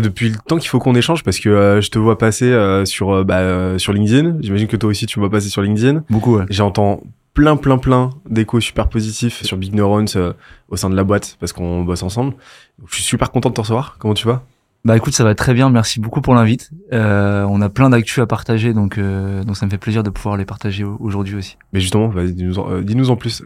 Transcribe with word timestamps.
depuis 0.00 0.28
le 0.30 0.36
temps 0.46 0.56
qu'il 0.58 0.68
faut 0.68 0.78
qu'on 0.78 0.94
échange 0.94 1.22
parce 1.22 1.38
que 1.38 1.48
euh, 1.48 1.80
je 1.80 1.90
te 1.90 1.98
vois 1.98 2.18
passer 2.18 2.50
euh, 2.52 2.84
sur 2.84 3.10
euh, 3.12 3.24
bah, 3.24 3.38
euh, 3.38 3.78
sur 3.78 3.92
LinkedIn. 3.92 4.36
J'imagine 4.40 4.66
que 4.68 4.76
toi 4.76 4.90
aussi 4.90 5.06
tu 5.06 5.18
me 5.18 5.24
vois 5.24 5.30
passer 5.30 5.48
sur 5.48 5.62
LinkedIn. 5.62 6.04
Beaucoup, 6.10 6.36
ouais. 6.38 6.44
J'entends 6.50 7.02
plein 7.34 7.56
plein 7.56 7.78
plein 7.78 8.10
d'échos 8.28 8.60
super 8.60 8.88
positifs 8.88 9.42
sur 9.42 9.56
Big 9.56 9.74
Neurons 9.74 10.04
euh, 10.16 10.32
au 10.68 10.76
sein 10.76 10.88
de 10.90 10.94
la 10.96 11.04
boîte 11.04 11.36
parce 11.40 11.52
qu'on 11.52 11.82
bosse 11.84 12.02
ensemble. 12.02 12.32
Donc, 12.78 12.88
je 12.90 12.94
suis 12.96 13.04
super 13.04 13.30
content 13.30 13.48
de 13.50 13.54
te 13.54 13.60
recevoir. 13.60 13.96
Comment 13.98 14.14
tu 14.14 14.26
vas? 14.26 14.42
Bah 14.84 14.96
écoute, 14.96 15.14
ça 15.14 15.24
va 15.24 15.34
très 15.34 15.54
bien. 15.54 15.70
Merci 15.70 15.98
beaucoup 15.98 16.20
pour 16.20 16.34
l'invite. 16.34 16.70
Euh, 16.92 17.46
on 17.48 17.62
a 17.62 17.70
plein 17.70 17.88
d'actu 17.88 18.20
à 18.20 18.26
partager, 18.26 18.74
donc 18.74 18.98
euh, 18.98 19.42
donc 19.42 19.56
ça 19.56 19.64
me 19.64 19.70
fait 19.70 19.78
plaisir 19.78 20.02
de 20.02 20.10
pouvoir 20.10 20.36
les 20.36 20.44
partager 20.44 20.84
au- 20.84 20.98
aujourd'hui 21.00 21.36
aussi. 21.36 21.56
Mais 21.72 21.80
justement, 21.80 22.08
vas-y, 22.08 22.34
dis-nous 22.34 22.58
en, 22.58 22.70
euh, 22.70 22.82
dis-nous 22.82 23.10
en 23.10 23.16
plus. 23.16 23.42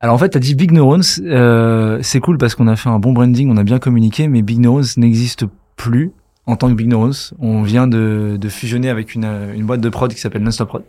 Alors 0.00 0.16
en 0.16 0.18
fait, 0.18 0.28
t'as 0.30 0.38
dit 0.38 0.54
Big 0.54 0.70
Neurons. 0.70 1.00
Euh, 1.22 1.98
c'est 2.02 2.20
cool 2.20 2.36
parce 2.36 2.54
qu'on 2.54 2.68
a 2.68 2.76
fait 2.76 2.90
un 2.90 2.98
bon 2.98 3.12
branding, 3.12 3.50
on 3.50 3.56
a 3.56 3.62
bien 3.64 3.78
communiqué, 3.78 4.28
mais 4.28 4.42
Big 4.42 4.58
Neurons 4.58 4.82
n'existe 4.98 5.46
plus 5.82 6.12
en 6.46 6.54
tant 6.54 6.68
que 6.68 6.74
Big 6.74 6.86
Neurons. 6.86 7.10
On 7.40 7.62
vient 7.62 7.88
de, 7.88 8.36
de 8.40 8.48
fusionner 8.48 8.88
avec 8.88 9.14
une, 9.14 9.24
euh, 9.24 9.52
une 9.52 9.66
boîte 9.66 9.80
de 9.80 9.88
prod 9.88 10.12
qui 10.12 10.20
s'appelle 10.20 10.42
Nonstop 10.42 10.68
Prod. 10.68 10.84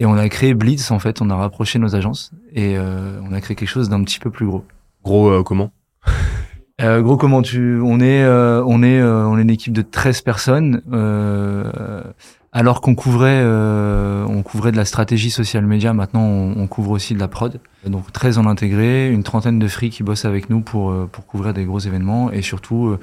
Et 0.00 0.06
on 0.06 0.14
a 0.14 0.26
créé 0.30 0.54
Blitz, 0.54 0.90
en 0.90 0.98
fait, 0.98 1.20
on 1.20 1.28
a 1.28 1.36
rapproché 1.36 1.78
nos 1.78 1.94
agences 1.94 2.30
et 2.54 2.76
euh, 2.78 3.20
on 3.28 3.32
a 3.34 3.40
créé 3.42 3.56
quelque 3.56 3.68
chose 3.68 3.90
d'un 3.90 4.02
petit 4.04 4.18
peu 4.18 4.30
plus 4.30 4.46
gros. 4.46 4.64
Gros, 5.04 5.28
euh, 5.28 5.42
comment? 5.42 5.70
Euh, 6.82 7.00
gros, 7.00 7.16
comment 7.16 7.40
tu 7.40 7.80
On 7.82 8.00
est, 8.00 8.22
euh, 8.22 8.62
on 8.66 8.82
est, 8.82 9.00
euh, 9.00 9.26
on 9.26 9.38
est 9.38 9.40
une 9.40 9.48
équipe 9.48 9.72
de 9.72 9.80
13 9.80 10.20
personnes. 10.20 10.82
Euh, 10.92 12.02
alors 12.52 12.82
qu'on 12.82 12.94
couvrait, 12.94 13.40
euh, 13.42 14.26
on 14.28 14.42
couvrait 14.42 14.72
de 14.72 14.76
la 14.76 14.84
stratégie 14.84 15.30
social 15.30 15.64
média. 15.64 15.94
Maintenant, 15.94 16.20
on, 16.20 16.52
on 16.54 16.66
couvre 16.66 16.90
aussi 16.90 17.14
de 17.14 17.18
la 17.18 17.28
prod. 17.28 17.60
Donc 17.86 18.12
13 18.12 18.36
en 18.36 18.44
intégré, 18.44 19.10
une 19.10 19.22
trentaine 19.22 19.58
de 19.58 19.68
free 19.68 19.88
qui 19.88 20.02
bossent 20.02 20.26
avec 20.26 20.50
nous 20.50 20.60
pour 20.60 20.94
pour 21.08 21.24
couvrir 21.24 21.54
des 21.54 21.64
gros 21.64 21.78
événements 21.78 22.30
et 22.30 22.42
surtout 22.42 22.98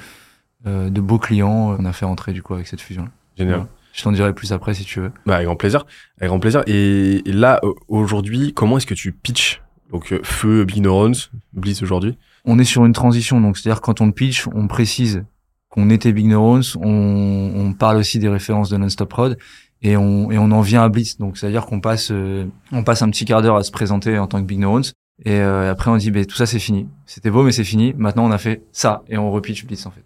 de 0.66 1.02
beaux 1.02 1.20
clients. 1.20 1.76
qu'on 1.76 1.86
a 1.86 1.94
fait 1.94 2.06
entrer 2.06 2.34
du 2.34 2.42
coup 2.42 2.54
avec 2.54 2.68
cette 2.68 2.82
fusion. 2.82 3.08
Génial. 3.38 3.60
Ouais. 3.60 3.66
Je 3.94 4.02
t'en 4.02 4.12
dirai 4.12 4.34
plus 4.34 4.52
après 4.52 4.74
si 4.74 4.84
tu 4.84 5.00
veux. 5.00 5.12
Bah, 5.26 5.36
avec 5.36 5.46
grand 5.46 5.56
plaisir. 5.56 5.86
Avec 6.18 6.30
grand 6.30 6.40
plaisir. 6.40 6.64
Et, 6.68 7.22
là, 7.26 7.60
euh, 7.64 7.74
aujourd'hui, 7.88 8.54
comment 8.54 8.78
est-ce 8.78 8.88
que 8.88 8.96
tu 8.96 9.12
pitches 9.12 9.62
Donc, 9.92 10.12
euh, 10.12 10.20
Feu, 10.24 10.66
Big 10.66 10.82
Neurons, 10.82 11.12
Blitz 11.54 11.82
aujourd'hui? 11.84 12.18
On 12.44 12.60
est 12.60 12.66
sur 12.66 12.84
une 12.86 12.94
transition, 12.94 13.40
donc 13.40 13.58
c'est-à-dire 13.58 13.82
quand 13.82 14.02
on 14.02 14.12
pitch, 14.12 14.48
on 14.54 14.68
précise 14.68 15.24
qu'on 15.70 15.90
était 15.90 16.12
Big 16.12 16.26
Neurons, 16.26 16.62
on, 16.82 17.52
on 17.56 17.74
parle 17.74 17.98
aussi 17.98 18.20
des 18.20 18.28
références 18.28 18.70
de 18.70 18.78
Non-Stop 18.78 19.10
Prod 19.10 19.38
et 19.82 19.96
on, 19.96 20.30
et 20.32 20.38
on 20.38 20.52
en 20.52 20.62
vient 20.62 20.84
à 20.84 20.90
Blitz. 20.90 21.18
Donc 21.18 21.38
c'est-à-dire 21.38 21.66
qu'on 21.66 21.80
passe, 21.80 22.10
euh, 22.12 22.46
on 22.72 22.84
passe 22.84 23.02
un 23.02 23.10
petit 23.10 23.26
quart 23.26 23.42
d'heure 23.42 23.56
à 23.56 23.64
se 23.64 23.72
présenter 23.72 24.18
en 24.18 24.28
tant 24.28 24.40
que 24.42 24.46
Big 24.46 24.60
Neurons 24.60 24.82
et 25.24 25.40
euh, 25.40 25.72
après 25.72 25.92
on 25.92 25.98
dit 25.98 26.12
bah, 26.12 26.26
tout 26.26 26.36
ça 26.36 26.46
c'est 26.46 26.60
fini. 26.60 26.88
C'était 27.06 27.30
beau 27.30 27.44
mais 27.44 27.52
c'est 27.52 27.64
fini. 27.64 27.94
Maintenant 27.98 28.26
on 28.26 28.32
a 28.32 28.38
fait 28.38 28.64
ça 28.72 29.04
et 29.08 29.18
on 29.18 29.32
repitch 29.32 29.66
Blitz 29.66 29.86
en 29.86 29.92
fait. 29.92 30.04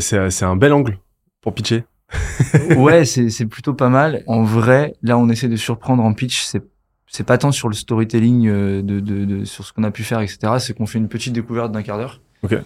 C'est 0.00 0.42
un 0.44 0.56
bel 0.56 0.72
angle 0.72 0.98
pour 1.40 1.54
pitcher. 1.54 1.84
ouais, 2.76 3.04
c'est 3.04 3.46
plutôt 3.46 3.74
pas 3.74 3.88
mal. 3.88 4.22
En 4.26 4.42
vrai, 4.42 4.94
là 5.02 5.18
on 5.18 5.28
essaie 5.28 5.48
de 5.48 5.56
surprendre 5.56 6.02
en 6.04 6.12
pitch. 6.12 6.42
C'est 6.42 6.62
c'est 7.08 7.24
pas 7.24 7.38
tant 7.38 7.52
sur 7.52 7.68
le 7.68 7.74
storytelling 7.74 8.48
euh, 8.48 8.82
de, 8.82 9.00
de, 9.00 9.24
de 9.24 9.44
sur 9.44 9.64
ce 9.64 9.72
qu'on 9.72 9.84
a 9.84 9.90
pu 9.90 10.02
faire 10.02 10.20
etc. 10.20 10.54
C'est 10.58 10.76
qu'on 10.76 10.86
fait 10.86 10.98
une 10.98 11.08
petite 11.08 11.32
découverte 11.32 11.72
d'un 11.72 11.82
quart 11.82 11.98
d'heure. 11.98 12.20
Ok. 12.42 12.56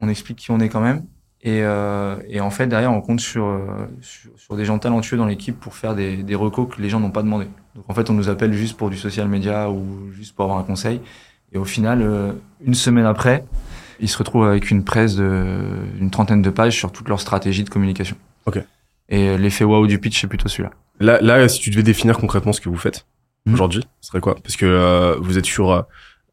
On 0.00 0.08
explique 0.08 0.38
qui 0.38 0.50
on 0.50 0.60
est 0.60 0.68
quand 0.68 0.80
même. 0.80 1.04
Et, 1.42 1.62
euh, 1.62 2.16
et 2.28 2.40
en 2.40 2.50
fait, 2.50 2.66
derrière, 2.66 2.92
on 2.92 3.00
compte 3.00 3.20
sur, 3.20 3.46
euh, 3.46 3.86
sur, 4.02 4.30
sur 4.36 4.56
des 4.56 4.66
gens 4.66 4.78
talentueux 4.78 5.16
dans 5.16 5.26
l'équipe 5.26 5.58
pour 5.58 5.74
faire 5.74 5.94
des, 5.94 6.18
des 6.18 6.34
recos 6.34 6.68
que 6.74 6.82
les 6.82 6.90
gens 6.90 7.00
n'ont 7.00 7.10
pas 7.10 7.22
demandé. 7.22 7.46
Donc 7.74 7.84
en 7.88 7.94
fait, 7.94 8.10
on 8.10 8.12
nous 8.12 8.28
appelle 8.28 8.52
juste 8.52 8.76
pour 8.76 8.90
du 8.90 8.98
social 8.98 9.26
media 9.26 9.70
ou 9.70 10.10
juste 10.12 10.34
pour 10.34 10.44
avoir 10.44 10.58
un 10.58 10.64
conseil. 10.64 11.00
Et 11.52 11.58
au 11.58 11.64
final, 11.64 12.02
euh, 12.02 12.32
une 12.60 12.74
semaine 12.74 13.06
après, 13.06 13.44
ils 14.00 14.08
se 14.08 14.18
retrouvent 14.18 14.46
avec 14.46 14.70
une 14.70 14.84
presse 14.84 15.16
d'une 15.16 16.10
trentaine 16.10 16.42
de 16.42 16.50
pages 16.50 16.76
sur 16.76 16.92
toute 16.92 17.08
leur 17.08 17.20
stratégie 17.20 17.64
de 17.64 17.70
communication. 17.70 18.16
Ok. 18.46 18.62
Et 19.08 19.36
l'effet 19.36 19.64
wow 19.64 19.86
du 19.86 19.98
pitch, 19.98 20.20
c'est 20.20 20.26
plutôt 20.26 20.48
celui-là. 20.48 20.70
Là, 21.00 21.18
là, 21.20 21.48
si 21.48 21.60
tu 21.60 21.70
devais 21.70 21.82
définir 21.82 22.18
concrètement 22.18 22.52
ce 22.52 22.60
que 22.60 22.68
vous 22.68 22.76
faites 22.76 23.06
Mhm. 23.46 23.54
aujourd'hui, 23.54 23.84
ce 24.02 24.08
serait 24.08 24.20
quoi? 24.20 24.34
Parce 24.34 24.56
que 24.56 24.66
euh, 24.66 25.16
vous 25.20 25.38
êtes 25.38 25.46
sur, 25.46 25.70
euh, 25.70 25.80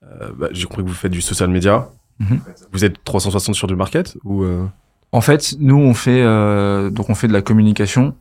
euh, 0.03 0.29
bah, 0.37 0.47
j'ai 0.51 0.65
compris 0.65 0.83
que 0.83 0.89
vous 0.89 0.93
faites 0.93 1.11
du 1.11 1.21
social 1.21 1.49
media. 1.49 1.87
Mhm. 2.19 2.39
Vous 2.73 2.83
êtes 2.83 3.01
360 3.03 3.55
sur 3.55 3.67
du 3.67 3.75
market 3.75 4.17
ou 4.25 4.43
euh, 4.43 4.65
En 5.13 5.21
fait, 5.21 5.55
nous, 5.59 5.77
on 5.77 5.93
fait 5.93 6.21
euh, 6.21 6.89
donc 6.89 7.09
on 7.09 7.15
fait 7.15 7.27
de 7.29 7.33
la 7.33 7.41
communication. 7.41 8.13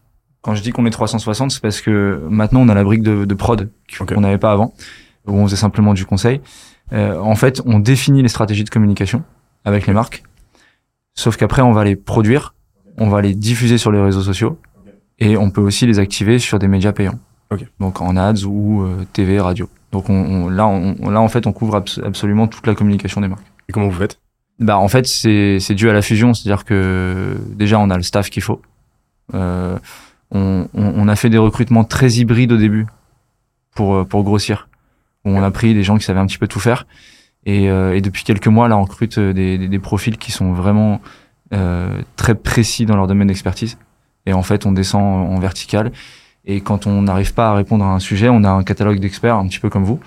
Quand 0.43 0.55
je 0.55 0.63
dis 0.63 0.71
qu'on 0.71 0.87
est 0.87 0.91
360, 0.91 1.51
c'est 1.51 1.61
parce 1.61 1.81
que 1.81 2.23
maintenant 2.31 2.61
on 2.61 2.69
a 2.69 2.75
la 2.75 2.84
brique 2.84 3.03
de, 3.03 3.25
de 3.25 3.34
prod 3.34 3.69
qu'on 3.99 4.21
n'avait 4.21 4.39
pas 4.39 4.53
avant, 4.53 4.73
où 5.27 5.33
on 5.37 5.45
faisait 5.47 5.57
simplement 5.57 5.93
du 5.95 6.07
conseil. 6.07 6.41
Euh, 6.93 7.19
en 7.19 7.34
fait, 7.34 7.61
on 7.67 7.81
définit 7.81 8.23
les 8.23 8.28
stratégies 8.28 8.63
de 8.63 8.71
communication 8.71 9.25
avec 9.66 9.87
les 9.87 9.93
marques, 9.93 10.22
sauf 11.15 11.37
qu'après 11.37 11.60
on 11.60 11.72
va 11.72 11.84
les 11.84 11.97
produire, 11.97 12.54
on 12.97 13.09
va 13.10 13.21
les 13.21 13.34
diffuser 13.34 13.77
sur 13.77 13.93
les 13.93 14.00
réseaux 14.00 14.22
sociaux, 14.22 14.59
et 15.19 15.37
on 15.37 15.50
peut 15.50 15.60
aussi 15.60 15.87
les 15.87 15.99
activer 15.99 16.38
sur 16.38 16.59
des 16.59 16.69
médias 16.69 16.93
payants. 16.93 17.19
Donc 17.81 18.00
en 18.00 18.16
ads 18.16 18.44
ou 18.44 18.82
euh, 18.82 19.04
TV, 19.12 19.38
radio. 19.38 19.69
Donc 19.93 20.09
on, 20.10 20.15
on- 20.15 20.49
là, 20.49 20.66
on, 20.66 21.10
là 21.10 21.21
en 21.21 21.28
fait, 21.28 21.47
on 21.47 21.53
couvre 21.53 21.77
abs- 21.77 22.00
absolument 22.04 22.49
toute 22.49 22.66
la 22.66 22.75
communication 22.75 23.21
des 23.21 23.28
marques. 23.28 23.44
et 23.69 23.72
comment 23.72 23.88
vous 23.88 23.99
faites? 23.99 24.19
Bah 24.59 24.78
en 24.78 24.88
fait 24.88 25.06
c'est 25.06 25.75
dû 25.75 25.91
à 25.91 25.93
la 25.93 26.00
fusion, 26.00 26.33
c'est-à-dire 26.33 26.65
que 26.65 27.37
déjà 27.54 27.78
on 27.78 27.91
a 27.91 27.97
le 27.98 28.03
staff 28.03 28.31
qu'il 28.31 28.43
faut. 28.43 28.62
Euh, 29.34 29.78
on, 30.31 30.66
on, 30.75 30.84
on 30.97 31.09
a 31.09 31.16
fait 31.16 31.28
des 31.31 31.38
recrutements 31.38 31.84
très 31.84 32.10
hybrides 32.15 32.53
au 32.53 32.56
début 32.56 32.87
pour 33.75 33.94
euh, 33.97 34.04
pour 34.04 34.22
grossir. 34.25 34.69
On 35.25 35.43
a 35.43 35.50
pris 35.50 35.75
des 35.75 35.83
gens 35.83 35.98
qui 35.98 36.04
savaient 36.04 36.21
un 36.21 36.27
petit 36.27 36.38
peu 36.38 36.48
tout 36.48 36.60
faire 36.60 36.87
et, 37.47 37.71
euh, 37.71 37.97
et 37.97 38.03
depuis 38.03 38.25
quelques 38.25 38.49
mois 38.49 38.69
là 38.69 38.77
on 38.77 38.83
recrute 38.83 39.17
euh, 39.17 39.33
des, 39.33 39.57
des, 39.57 39.79
profils 39.79 40.19
qui 40.19 40.33
sont 40.33 40.53
vraiment 40.53 41.01
euh, 41.55 42.03
très 42.17 42.34
précis 42.34 42.84
dans 42.84 42.97
leur 42.97 43.07
domaine 43.07 43.29
d'expertise. 43.29 43.79
Et 44.27 44.34
en 44.34 44.43
fait 44.43 44.67
on 44.67 44.73
descend 44.73 45.03
en 45.03 45.39
vertical. 45.39 45.93
Et 46.45 46.61
quand 46.61 46.87
on 46.87 47.03
n'arrive 47.03 47.34
pas 47.34 47.51
à 47.51 47.55
répondre 47.55 47.84
à 47.84 47.89
un 47.89 47.99
sujet 47.99 48.29
on 48.29 48.45
a 48.45 48.51
un 48.51 48.62
catalogue 48.62 49.01
d'experts 49.01 49.37
un 49.37 49.49
petit 49.49 49.61
peu 49.61 49.71
comme 49.71 49.84
vous 49.84 50.01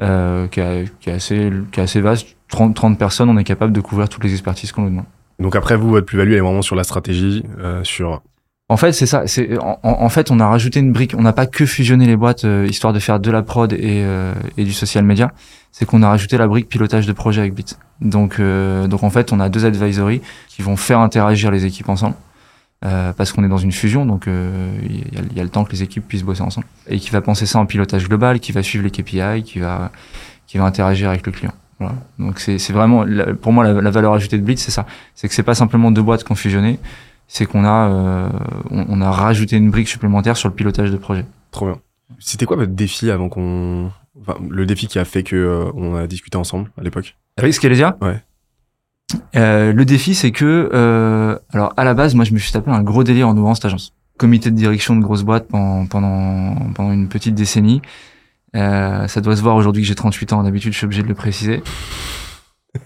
euh, 0.00 0.48
qui 0.48 0.60
est 0.60 1.12
assez 1.12 1.52
qui 1.70 1.78
est 1.78 1.82
assez 1.84 2.00
vaste. 2.00 2.34
30, 2.48 2.74
30 2.74 2.98
personnes, 2.98 3.28
on 3.28 3.36
est 3.36 3.44
capable 3.44 3.72
de 3.72 3.80
couvrir 3.80 4.08
toutes 4.08 4.24
les 4.24 4.32
expertises 4.32 4.72
qu'on 4.72 4.82
nous 4.82 4.90
demande. 4.90 5.04
Donc 5.38 5.54
après, 5.54 5.76
vous, 5.76 5.90
votre 5.90 6.06
plus-value, 6.06 6.32
elle 6.32 6.38
est 6.38 6.40
vraiment 6.40 6.62
sur 6.62 6.76
la 6.76 6.84
stratégie, 6.84 7.44
euh, 7.58 7.84
sur... 7.84 8.22
En 8.70 8.76
fait, 8.76 8.92
c'est 8.92 9.06
ça. 9.06 9.24
En, 9.60 9.78
en- 9.82 10.08
fait, 10.10 10.30
on 10.30 10.40
a 10.40 10.46
rajouté 10.46 10.80
une 10.80 10.92
brique. 10.92 11.14
On 11.16 11.22
n'a 11.22 11.32
pas 11.32 11.46
que 11.46 11.64
fusionné 11.64 12.06
les 12.06 12.16
boîtes 12.16 12.44
euh, 12.44 12.66
histoire 12.68 12.92
de 12.92 12.98
faire 12.98 13.18
de 13.18 13.30
la 13.30 13.42
prod 13.42 13.72
et, 13.72 13.78
euh, 13.82 14.34
et 14.58 14.64
du 14.64 14.72
social 14.72 15.04
media. 15.04 15.32
C'est 15.72 15.86
qu'on 15.86 16.02
a 16.02 16.08
rajouté 16.08 16.36
la 16.36 16.46
brique 16.46 16.68
pilotage 16.68 17.06
de 17.06 17.12
projet 17.12 17.40
avec 17.40 17.54
Bit. 17.54 17.78
Donc, 18.00 18.38
euh, 18.38 18.86
donc 18.86 19.02
en 19.04 19.10
fait, 19.10 19.32
on 19.32 19.40
a 19.40 19.48
deux 19.48 19.64
advisory 19.64 20.20
qui 20.48 20.62
vont 20.62 20.76
faire 20.76 21.00
interagir 21.00 21.50
les 21.50 21.64
équipes 21.64 21.88
ensemble. 21.88 22.14
Euh, 22.84 23.12
parce 23.12 23.32
qu'on 23.32 23.42
est 23.42 23.48
dans 23.48 23.58
une 23.58 23.72
fusion, 23.72 24.06
donc 24.06 24.28
euh, 24.28 24.70
il 24.88 25.36
y, 25.36 25.40
a, 25.40 25.42
le 25.42 25.48
temps 25.48 25.64
que 25.64 25.72
les 25.72 25.82
équipes 25.82 26.06
puissent 26.06 26.22
bosser 26.22 26.42
ensemble. 26.42 26.66
Et 26.86 27.00
qui 27.00 27.10
va 27.10 27.20
penser 27.20 27.44
ça 27.44 27.58
en 27.58 27.66
pilotage 27.66 28.08
global, 28.08 28.38
qui 28.38 28.52
va 28.52 28.62
suivre 28.62 28.84
les 28.84 28.90
KPI, 28.90 29.42
qui 29.42 29.58
va, 29.58 29.90
qui 30.46 30.58
va 30.58 30.64
interagir 30.64 31.08
avec 31.08 31.26
le 31.26 31.32
client. 31.32 31.52
Voilà. 31.80 31.96
Donc 32.20 32.38
c'est 32.38 32.70
vraiment, 32.70 33.04
pour 33.40 33.52
moi, 33.52 33.72
la, 33.72 33.90
valeur 33.90 34.12
ajoutée 34.12 34.38
de 34.38 34.42
Blitz, 34.42 34.62
c'est 34.62 34.70
ça. 34.70 34.86
C'est 35.16 35.26
que 35.26 35.34
c'est 35.34 35.42
pas 35.42 35.56
simplement 35.56 35.90
deux 35.90 36.02
boîtes 36.02 36.22
qui 36.22 36.30
ont 36.30 36.36
fusionné, 36.36 36.78
c'est 37.28 37.46
qu'on 37.46 37.64
a, 37.64 37.88
euh, 37.88 38.28
on, 38.70 38.86
on 38.88 39.00
a 39.00 39.10
rajouté 39.10 39.56
une 39.56 39.70
brique 39.70 39.88
supplémentaire 39.88 40.36
sur 40.36 40.48
le 40.48 40.54
pilotage 40.54 40.90
de 40.90 40.96
projet. 40.96 41.24
Trop 41.52 41.66
bien. 41.66 41.78
C'était 42.18 42.46
quoi 42.46 42.56
votre 42.56 42.72
défi 42.72 43.10
avant 43.10 43.28
qu'on... 43.28 43.92
Enfin, 44.20 44.36
le 44.50 44.66
défi 44.66 44.88
qui 44.88 44.98
a 44.98 45.04
fait 45.04 45.22
que 45.22 45.36
euh, 45.36 45.70
on 45.74 45.94
a 45.94 46.06
discuté 46.06 46.36
ensemble 46.36 46.70
à 46.80 46.82
l'époque? 46.82 47.16
Oui, 47.40 47.52
ce 47.52 47.60
qu'elle 47.60 47.72
Ouais. 48.02 48.22
Euh, 49.36 49.72
le 49.72 49.84
défi, 49.84 50.14
c'est 50.14 50.32
que, 50.32 50.70
euh, 50.72 51.38
alors 51.52 51.72
à 51.76 51.84
la 51.84 51.94
base, 51.94 52.14
moi, 52.14 52.24
je 52.24 52.32
me 52.32 52.38
suis 52.38 52.52
tapé 52.52 52.70
un 52.70 52.82
gros 52.82 53.04
délire 53.04 53.28
en 53.28 53.36
ouvrant 53.36 53.54
cette 53.54 53.66
agence. 53.66 53.94
Comité 54.18 54.50
de 54.50 54.56
direction 54.56 54.96
de 54.96 55.02
grosse 55.02 55.22
boîte 55.22 55.46
pendant, 55.48 55.86
pendant, 55.86 56.54
pendant 56.74 56.92
une 56.92 57.08
petite 57.08 57.34
décennie. 57.34 57.80
Euh, 58.56 59.06
ça 59.06 59.20
doit 59.20 59.36
se 59.36 59.42
voir 59.42 59.56
aujourd'hui 59.56 59.82
que 59.82 59.88
j'ai 59.88 59.94
38 59.94 60.32
ans. 60.32 60.42
D'habitude, 60.42 60.72
je 60.72 60.78
suis 60.78 60.84
obligé 60.86 61.02
de 61.02 61.08
le 61.08 61.14
préciser. 61.14 61.62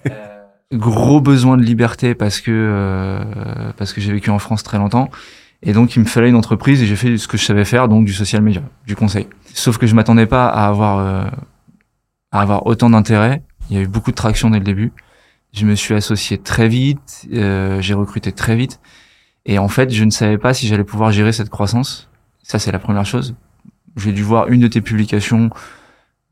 Gros 0.72 1.20
besoin 1.20 1.58
de 1.58 1.62
liberté 1.62 2.14
parce 2.14 2.40
que 2.40 2.50
euh, 2.50 3.72
parce 3.76 3.92
que 3.92 4.00
j'ai 4.00 4.10
vécu 4.10 4.30
en 4.30 4.38
France 4.38 4.62
très 4.62 4.78
longtemps 4.78 5.10
et 5.62 5.74
donc 5.74 5.96
il 5.96 6.00
me 6.00 6.06
fallait 6.06 6.30
une 6.30 6.34
entreprise 6.34 6.82
et 6.82 6.86
j'ai 6.86 6.96
fait 6.96 7.18
ce 7.18 7.28
que 7.28 7.36
je 7.36 7.44
savais 7.44 7.66
faire 7.66 7.88
donc 7.88 8.06
du 8.06 8.12
social 8.14 8.40
media, 8.40 8.62
du 8.86 8.96
conseil. 8.96 9.28
Sauf 9.52 9.76
que 9.76 9.86
je 9.86 9.94
m'attendais 9.94 10.24
pas 10.24 10.46
à 10.46 10.66
avoir 10.66 10.98
euh, 10.98 11.24
à 12.30 12.40
avoir 12.40 12.66
autant 12.66 12.88
d'intérêt. 12.88 13.42
Il 13.68 13.76
y 13.76 13.78
a 13.78 13.82
eu 13.82 13.86
beaucoup 13.86 14.12
de 14.12 14.16
traction 14.16 14.48
dès 14.48 14.58
le 14.58 14.64
début. 14.64 14.92
Je 15.52 15.66
me 15.66 15.74
suis 15.74 15.92
associé 15.92 16.38
très 16.38 16.68
vite, 16.68 17.28
euh, 17.34 17.82
j'ai 17.82 17.92
recruté 17.92 18.32
très 18.32 18.56
vite 18.56 18.80
et 19.44 19.58
en 19.58 19.68
fait 19.68 19.90
je 19.90 20.04
ne 20.04 20.10
savais 20.10 20.38
pas 20.38 20.54
si 20.54 20.66
j'allais 20.68 20.84
pouvoir 20.84 21.12
gérer 21.12 21.32
cette 21.32 21.50
croissance. 21.50 22.08
Ça 22.42 22.58
c'est 22.58 22.72
la 22.72 22.78
première 22.78 23.04
chose. 23.04 23.34
J'ai 23.96 24.12
dû 24.12 24.22
voir 24.22 24.48
une 24.48 24.60
de 24.60 24.68
tes 24.68 24.80
publications. 24.80 25.50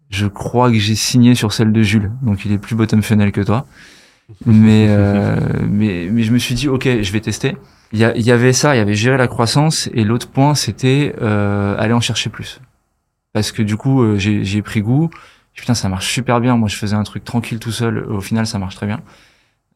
Je 0.09 0.27
crois 0.27 0.71
que 0.71 0.79
j'ai 0.79 0.95
signé 0.95 1.35
sur 1.35 1.53
celle 1.53 1.73
de 1.73 1.83
Jules, 1.83 2.11
donc 2.23 2.47
il 2.47 2.53
est 2.53 2.59
plus 2.59 2.75
bottom 2.75 3.03
funnel 3.03 3.33
que 3.33 3.43
toi. 3.43 3.67
Mais 4.47 4.87
euh, 4.89 5.37
mais 5.69 6.09
mais 6.11 6.23
je 6.23 6.33
me 6.33 6.39
suis 6.39 6.55
dit 6.55 6.69
ok, 6.69 6.85
je 7.03 7.13
vais 7.13 7.21
tester. 7.21 7.57
Il 7.93 7.99
y, 7.99 8.05
avait 8.31 8.53
ça, 8.53 8.77
il 8.77 8.79
y 8.79 8.81
avait 8.81 8.95
gérer 8.95 9.17
la 9.17 9.27
croissance 9.27 9.91
et 9.95 10.05
l'autre 10.05 10.29
point 10.31 10.55
c'était 10.55 11.13
euh, 11.21 11.75
aller 11.77 11.93
en 11.93 12.01
chercher 12.01 12.31
plus. 12.31 12.61
Parce 13.33 13.51
que 13.51 13.63
du 13.63 13.77
coup 13.77 14.03
euh, 14.03 14.17
j'ai 14.17 14.63
pris 14.63 14.81
goût. 14.81 15.11
Putain 15.55 15.75
ça 15.75 15.89
marche 15.89 16.13
super 16.13 16.41
bien. 16.41 16.57
Moi 16.57 16.69
je 16.69 16.77
faisais 16.77 16.95
un 16.95 17.03
truc 17.03 17.25
tranquille 17.25 17.59
tout 17.59 17.73
seul. 17.73 17.99
Au 18.05 18.21
final 18.21 18.47
ça 18.47 18.59
marche 18.61 18.77
très 18.77 18.87
bien. 18.87 19.01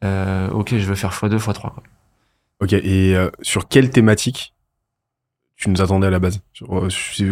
Euh, 0.03 0.49
ok 0.49 0.69
je 0.77 0.85
veux 0.85 0.95
faire 0.95 1.11
x2 1.11 1.37
x3 1.37 1.53
quoi. 1.61 1.83
Ok, 2.61 2.71
et 2.71 3.15
euh, 3.17 3.29
sur 3.41 3.67
quelle 3.67 3.89
thématique 3.89 4.53
tu 5.57 5.69
nous 5.69 5.81
attendais 5.81 6.07
à 6.07 6.09
la 6.09 6.19
base? 6.19 6.39
Euh, 6.69 6.89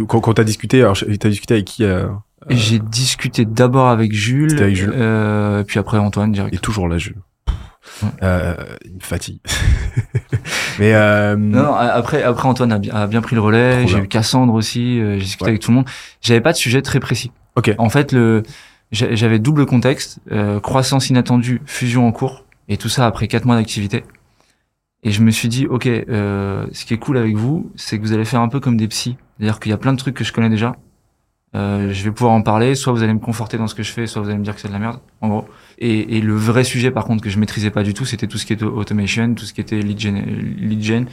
Quand, 0.07 0.19
quand 0.19 0.33
t'as 0.33 0.43
discuté, 0.43 0.81
alors 0.81 0.95
je- 0.95 1.05
t'as 1.15 1.29
discuté 1.29 1.53
avec 1.53 1.65
qui 1.65 1.83
J'ai 2.49 2.79
discuté 2.79 3.45
d'abord 3.45 3.87
avec 3.89 4.13
Jules, 4.13 4.61
avec 4.61 4.75
Jules. 4.75 4.93
euh, 4.95 5.63
puis 5.63 5.79
après 5.79 5.97
Antoine 5.97 6.31
direct. 6.31 6.53
Il 6.53 6.57
est 6.57 6.59
toujours 6.61 6.87
là, 6.87 6.97
Jules. 6.97 7.17
Ouais. 8.01 8.09
Euh, 8.23 8.55
il 8.85 8.95
me 8.95 8.99
fatigue. 8.99 9.39
Mais 10.79 10.93
euh, 10.93 11.35
Non, 11.35 11.63
non, 11.63 11.73
après, 11.75 12.23
après 12.23 12.47
Antoine 12.47 12.71
a 12.71 12.79
bien, 12.79 12.93
a 12.93 13.07
bien 13.07 13.21
pris 13.21 13.35
le 13.35 13.41
relais. 13.41 13.87
J'ai 13.87 13.99
eu 13.99 14.07
Cassandre 14.07 14.53
aussi. 14.53 14.99
euh, 14.99 15.15
J'ai 15.17 15.25
discuté 15.25 15.45
Ouais. 15.45 15.49
avec 15.51 15.61
tout 15.61 15.71
le 15.71 15.75
monde. 15.75 15.85
J'avais 16.21 16.41
pas 16.41 16.51
de 16.51 16.57
sujet 16.57 16.81
très 16.81 16.99
précis. 16.99 17.31
Ok. 17.55 17.73
En 17.77 17.89
fait, 17.89 18.11
le 18.11 18.43
j'a- 18.91 19.13
j'avais 19.15 19.39
double 19.39 19.65
contexte 19.65 20.19
euh, 20.31 20.59
croissance 20.59 21.09
inattendue, 21.09 21.61
fusion 21.65 22.07
en 22.07 22.11
cours, 22.11 22.45
et 22.67 22.77
tout 22.77 22.89
ça 22.89 23.05
après 23.05 23.27
quatre 23.27 23.45
mois 23.45 23.55
d'activité. 23.55 24.03
Et 25.03 25.11
je 25.11 25.21
me 25.21 25.31
suis 25.31 25.49
dit, 25.49 25.67
ok, 25.67 25.85
euh, 25.85 26.65
ce 26.71 26.85
qui 26.85 26.93
est 26.93 26.97
cool 26.97 27.17
avec 27.17 27.35
vous, 27.35 27.69
c'est 27.75 27.97
que 27.99 28.03
vous 28.03 28.13
allez 28.13 28.23
faire 28.25 28.39
un 28.39 28.47
peu 28.47 28.59
comme 28.61 28.77
des 28.77 28.87
psys. 28.87 29.17
C'est-à-dire 29.37 29.59
qu'il 29.59 29.69
y 29.69 29.73
a 29.73 29.77
plein 29.77 29.91
de 29.91 29.97
trucs 29.97 30.15
que 30.15 30.23
je 30.23 30.31
connais 30.31 30.49
déjà. 30.49 30.75
Euh, 31.55 31.91
je 31.93 32.03
vais 32.03 32.11
pouvoir 32.11 32.33
en 32.33 32.41
parler. 32.41 32.75
Soit 32.75 32.93
vous 32.93 33.03
allez 33.03 33.13
me 33.13 33.19
conforter 33.19 33.57
dans 33.57 33.67
ce 33.67 33.75
que 33.75 33.83
je 33.83 33.91
fais, 33.91 34.07
soit 34.07 34.21
vous 34.21 34.29
allez 34.29 34.37
me 34.37 34.43
dire 34.43 34.55
que 34.55 34.61
c'est 34.61 34.67
de 34.67 34.73
la 34.73 34.79
merde, 34.79 34.99
en 35.21 35.29
gros. 35.29 35.45
Et, 35.77 36.17
et 36.17 36.21
le 36.21 36.35
vrai 36.35 36.63
sujet, 36.63 36.91
par 36.91 37.05
contre, 37.05 37.23
que 37.23 37.29
je 37.29 37.39
maîtrisais 37.39 37.69
pas 37.69 37.83
du 37.83 37.93
tout, 37.93 38.05
c'était 38.05 38.27
tout 38.27 38.37
ce 38.37 38.45
qui 38.45 38.53
était 38.53 38.65
automation, 38.65 39.33
tout 39.35 39.45
ce 39.45 39.53
qui 39.53 39.61
était 39.61 39.79
lead 39.79 39.99
gen, 39.99 40.15
lead 40.57 40.81
gen 40.81 41.07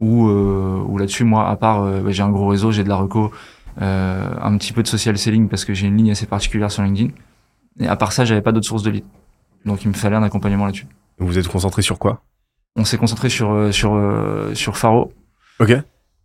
où, 0.00 0.28
euh, 0.28 0.82
où 0.86 0.98
là-dessus, 0.98 1.24
moi, 1.24 1.48
à 1.48 1.56
part, 1.56 1.82
euh, 1.82 2.00
bah, 2.00 2.10
j'ai 2.10 2.22
un 2.22 2.30
gros 2.30 2.48
réseau, 2.48 2.72
j'ai 2.72 2.84
de 2.84 2.88
la 2.88 2.96
reco, 2.96 3.32
euh, 3.80 4.34
un 4.40 4.56
petit 4.58 4.72
peu 4.72 4.82
de 4.82 4.88
social 4.88 5.16
selling 5.18 5.48
parce 5.48 5.64
que 5.64 5.74
j'ai 5.74 5.86
une 5.86 5.96
ligne 5.96 6.10
assez 6.10 6.26
particulière 6.26 6.70
sur 6.70 6.82
LinkedIn. 6.82 7.10
Et 7.80 7.88
à 7.88 7.96
part 7.96 8.12
ça, 8.12 8.24
j'avais 8.24 8.42
pas 8.42 8.52
d'autres 8.52 8.66
sources 8.66 8.82
de 8.82 8.90
lead. 8.90 9.04
Donc, 9.64 9.84
il 9.84 9.88
me 9.88 9.94
fallait 9.94 10.16
un 10.16 10.22
accompagnement 10.22 10.66
là-dessus. 10.66 10.86
vous 11.18 11.38
êtes 11.38 11.48
concentré 11.48 11.82
sur 11.82 11.98
quoi? 11.98 12.22
On 12.76 12.84
s'est 12.84 12.98
concentré 12.98 13.28
sur 13.28 13.52
euh, 13.52 13.70
sur 13.70 14.00
sur 14.54 14.76
Faro 14.76 15.12
Ok. 15.60 15.72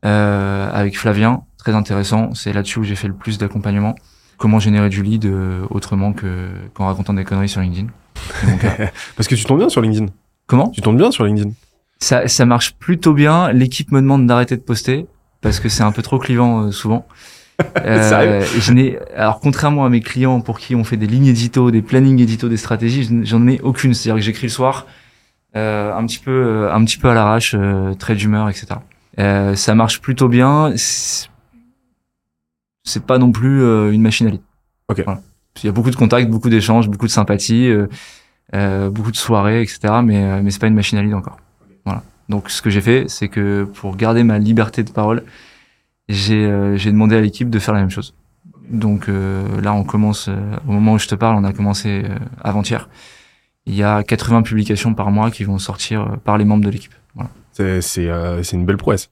Euh, 0.06 0.70
avec 0.72 0.98
Flavien, 0.98 1.44
très 1.58 1.74
intéressant. 1.74 2.34
C'est 2.34 2.54
là-dessus 2.54 2.80
où 2.80 2.84
j'ai 2.84 2.96
fait 2.96 3.08
le 3.08 3.14
plus 3.14 3.38
d'accompagnement. 3.38 3.96
Comment 4.38 4.60
générer 4.60 4.90
du 4.90 5.04
lead 5.04 5.26
euh, 5.26 5.66
autrement 5.70 6.14
que 6.14 6.50
qu'en 6.74 6.88
racontant 6.88 7.14
des 7.14 7.26
conneries 7.26 7.50
sur 7.50 7.62
LinkedIn. 7.62 7.88
Parce 9.16 9.28
que 9.28 9.36
tu 9.36 9.44
tombes 9.46 9.60
bien 9.60 9.70
sur 9.70 9.82
LinkedIn. 9.82 10.08
Comment? 10.48 10.70
Tu 10.70 10.82
tombes 10.82 10.98
bien 10.98 11.12
sur 11.12 11.26
LinkedIn. 11.26 11.52
ça, 12.00 12.28
ça 12.28 12.46
marche 12.46 12.76
plutôt 12.76 13.14
bien. 13.14 13.52
L'équipe 13.52 13.92
me 13.92 14.02
demande 14.02 14.26
d'arrêter 14.26 14.56
de 14.56 14.62
poster 14.62 15.06
parce 15.42 15.60
que 15.60 15.70
c'est 15.70 15.84
un 15.84 15.92
peu 15.92 16.02
trop 16.02 16.20
clivant 16.20 16.64
euh, 16.64 16.72
souvent. 16.72 17.06
Et 17.86 18.00
je 18.60 18.72
n'ai, 18.72 18.98
alors 19.16 19.42
contrairement 19.42 19.84
à 19.84 19.90
mes 19.90 20.00
clients 20.00 20.40
pour 20.40 20.60
qui 20.60 20.76
on 20.76 20.86
fait 20.86 20.96
des 20.96 21.08
lignes 21.08 21.28
édito, 21.28 21.72
des 21.72 21.82
plannings 21.82 22.22
édito, 22.22 22.48
des 22.48 22.56
stratégies, 22.56 23.10
j'en 23.26 23.46
ai 23.48 23.60
aucune. 23.60 23.94
C'est-à-dire 23.94 24.20
que 24.20 24.26
j'écris 24.26 24.48
le 24.48 24.52
soir, 24.52 24.86
euh, 25.56 25.94
un 25.94 26.06
petit 26.06 26.20
peu, 26.20 26.32
euh, 26.32 26.74
un 26.74 26.84
petit 26.86 26.98
peu 26.98 27.10
à 27.10 27.14
l'arrache, 27.14 27.56
euh, 27.58 27.94
trait 27.96 28.16
d'humeur, 28.16 28.50
etc. 28.50 28.68
Euh, 29.20 29.56
ça 29.56 29.76
marche 29.76 30.02
plutôt 30.02 30.28
bien. 30.28 30.74
C'est 30.76 31.28
pas 33.06 33.18
non 33.18 33.32
plus 33.32 33.62
euh, 33.62 33.92
une 33.92 34.02
machine 34.02 34.28
à 34.28 34.30
lead. 34.32 34.42
Ok. 34.88 35.02
Voilà. 35.04 35.22
Il 35.62 35.66
y 35.66 35.70
a 35.70 35.72
beaucoup 35.72 35.92
de 35.92 35.96
contacts, 35.96 36.30
beaucoup 36.30 36.50
d'échanges, 36.50 36.88
beaucoup 36.88 37.06
de 37.06 37.12
sympathie, 37.12 37.68
euh, 37.68 37.88
euh, 38.56 38.90
beaucoup 38.90 39.12
de 39.12 39.18
soirées, 39.18 39.62
etc. 39.62 39.80
Mais 40.04 40.24
euh, 40.24 40.42
mais 40.42 40.52
c'est 40.52 40.60
pas 40.60 40.68
une 40.68 40.76
machine 40.76 40.98
à 40.98 41.04
lead 41.04 41.14
encore. 41.14 41.38
Voilà. 41.86 42.04
Donc 42.30 42.50
ce 42.50 42.62
que 42.62 42.70
j'ai 42.70 42.82
fait, 42.82 43.06
c'est 43.08 43.28
que 43.28 43.66
pour 43.66 43.96
garder 43.98 44.24
ma 44.24 44.40
liberté 44.40 44.84
de 44.84 44.92
parole, 44.92 45.24
j'ai 46.08 46.46
euh, 46.46 46.78
demandé 46.78 47.16
à 47.16 47.22
l'équipe 47.22 47.50
de 47.50 47.60
faire 47.60 47.74
la 47.74 47.82
même 47.82 47.90
chose. 47.90 48.14
Donc 48.70 49.10
euh, 49.10 49.62
là, 49.62 49.74
on 49.74 49.84
commence 49.84 50.28
euh, 50.30 50.56
au 50.68 50.72
moment 50.72 50.94
où 50.94 51.00
je 51.00 51.08
te 51.08 51.16
parle, 51.16 51.36
on 51.38 51.44
a 51.44 51.54
commencé 51.54 52.04
avant-hier. 52.42 52.90
Il 53.66 53.76
y 53.76 53.84
a 53.84 54.04
80 54.04 54.44
publications 54.44 54.94
par 54.94 55.12
mois 55.12 55.30
qui 55.30 55.44
vont 55.44 55.60
sortir 55.60 56.18
par 56.24 56.38
les 56.38 56.46
membres 56.46 56.64
de 56.64 56.70
l'équipe. 56.70 56.94
Voilà. 57.14 57.30
C'est 57.60 57.82
c'est 57.82 58.10
euh, 58.10 58.42
c'est 58.42 58.56
une 58.56 58.66
belle 58.66 58.78
prouesse. 58.78 59.12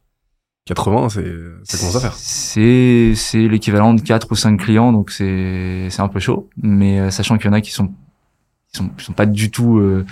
80, 0.67 1.09
c'est 1.09 1.33
ça 1.63 1.77
commence 1.77 1.95
à 1.95 1.99
faire. 1.99 2.13
C'est 2.13 3.13
c'est 3.15 3.47
l'équivalent 3.47 3.93
de 3.93 4.01
4 4.01 4.31
ou 4.31 4.35
5 4.35 4.57
clients, 4.57 4.91
donc 4.91 5.11
c'est 5.11 5.87
c'est 5.89 6.01
un 6.01 6.07
peu 6.07 6.19
chaud. 6.19 6.49
Mais 6.61 6.99
euh, 6.99 7.11
sachant 7.11 7.37
qu'il 7.37 7.47
y 7.47 7.49
en 7.49 7.53
a 7.53 7.61
qui 7.61 7.71
sont 7.71 7.87
qui 8.71 8.77
sont, 8.77 8.89
qui 8.89 9.05
sont 9.05 9.13
pas 9.13 9.25
du 9.25 9.51
tout 9.51 9.77
euh, 9.77 10.05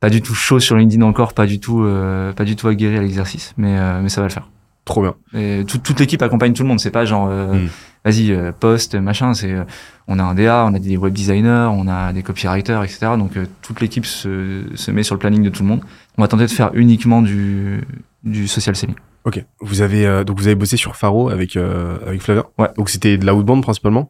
pas 0.00 0.10
du 0.10 0.20
tout 0.22 0.34
chauds 0.34 0.60
sur 0.60 0.76
LinkedIn 0.76 1.02
encore, 1.02 1.32
pas 1.34 1.46
du 1.46 1.60
tout 1.60 1.82
euh, 1.84 2.32
pas 2.32 2.44
du 2.44 2.56
tout 2.56 2.68
aguerris 2.68 2.98
à 2.98 3.02
l'exercice, 3.02 3.54
mais 3.56 3.78
euh, 3.78 4.00
mais 4.02 4.08
ça 4.10 4.20
va 4.20 4.26
le 4.28 4.32
faire. 4.32 4.48
Trop 4.84 5.00
bien. 5.02 5.14
Et 5.34 5.64
toute 5.66 5.82
toute 5.82 5.98
l'équipe 6.00 6.20
accompagne 6.22 6.52
tout 6.52 6.62
le 6.62 6.68
monde. 6.68 6.80
C'est 6.80 6.90
pas 6.90 7.04
genre, 7.06 7.28
euh, 7.30 7.54
Mm. 7.54 7.68
Vas-y, 8.04 8.32
euh, 8.32 8.52
poste, 8.52 8.94
machin. 8.94 9.34
C'est, 9.34 9.52
euh, 9.52 9.64
on 10.08 10.18
a 10.18 10.22
un 10.22 10.34
DA, 10.34 10.64
on 10.68 10.74
a 10.74 10.78
des 10.78 10.96
web 10.96 11.12
designers, 11.14 11.68
on 11.72 11.88
a 11.88 12.12
des 12.12 12.22
copywriters, 12.22 12.82
etc. 12.84 13.12
Donc 13.18 13.36
euh, 13.36 13.46
toute 13.62 13.80
l'équipe 13.80 14.04
se, 14.06 14.64
se 14.74 14.90
met 14.90 15.02
sur 15.02 15.14
le 15.14 15.18
planning 15.18 15.42
de 15.42 15.50
tout 15.50 15.62
le 15.62 15.68
monde. 15.68 15.80
On 16.18 16.22
va 16.22 16.28
tenter 16.28 16.44
de 16.46 16.50
faire 16.50 16.70
uniquement 16.74 17.22
du 17.22 17.82
du 18.22 18.48
social 18.48 18.74
selling. 18.76 18.96
Ok. 19.24 19.42
Vous 19.60 19.80
avez 19.80 20.06
euh, 20.06 20.24
donc 20.24 20.38
vous 20.38 20.46
avez 20.46 20.54
bossé 20.54 20.76
sur 20.76 20.96
Faro 20.96 21.30
avec 21.30 21.56
euh, 21.56 21.98
avec 22.06 22.20
Flavien. 22.22 22.44
Ouais. 22.58 22.68
Donc 22.76 22.90
c'était 22.90 23.16
de 23.18 23.24
la 23.26 23.34
outbound 23.34 23.62
principalement. 23.62 24.08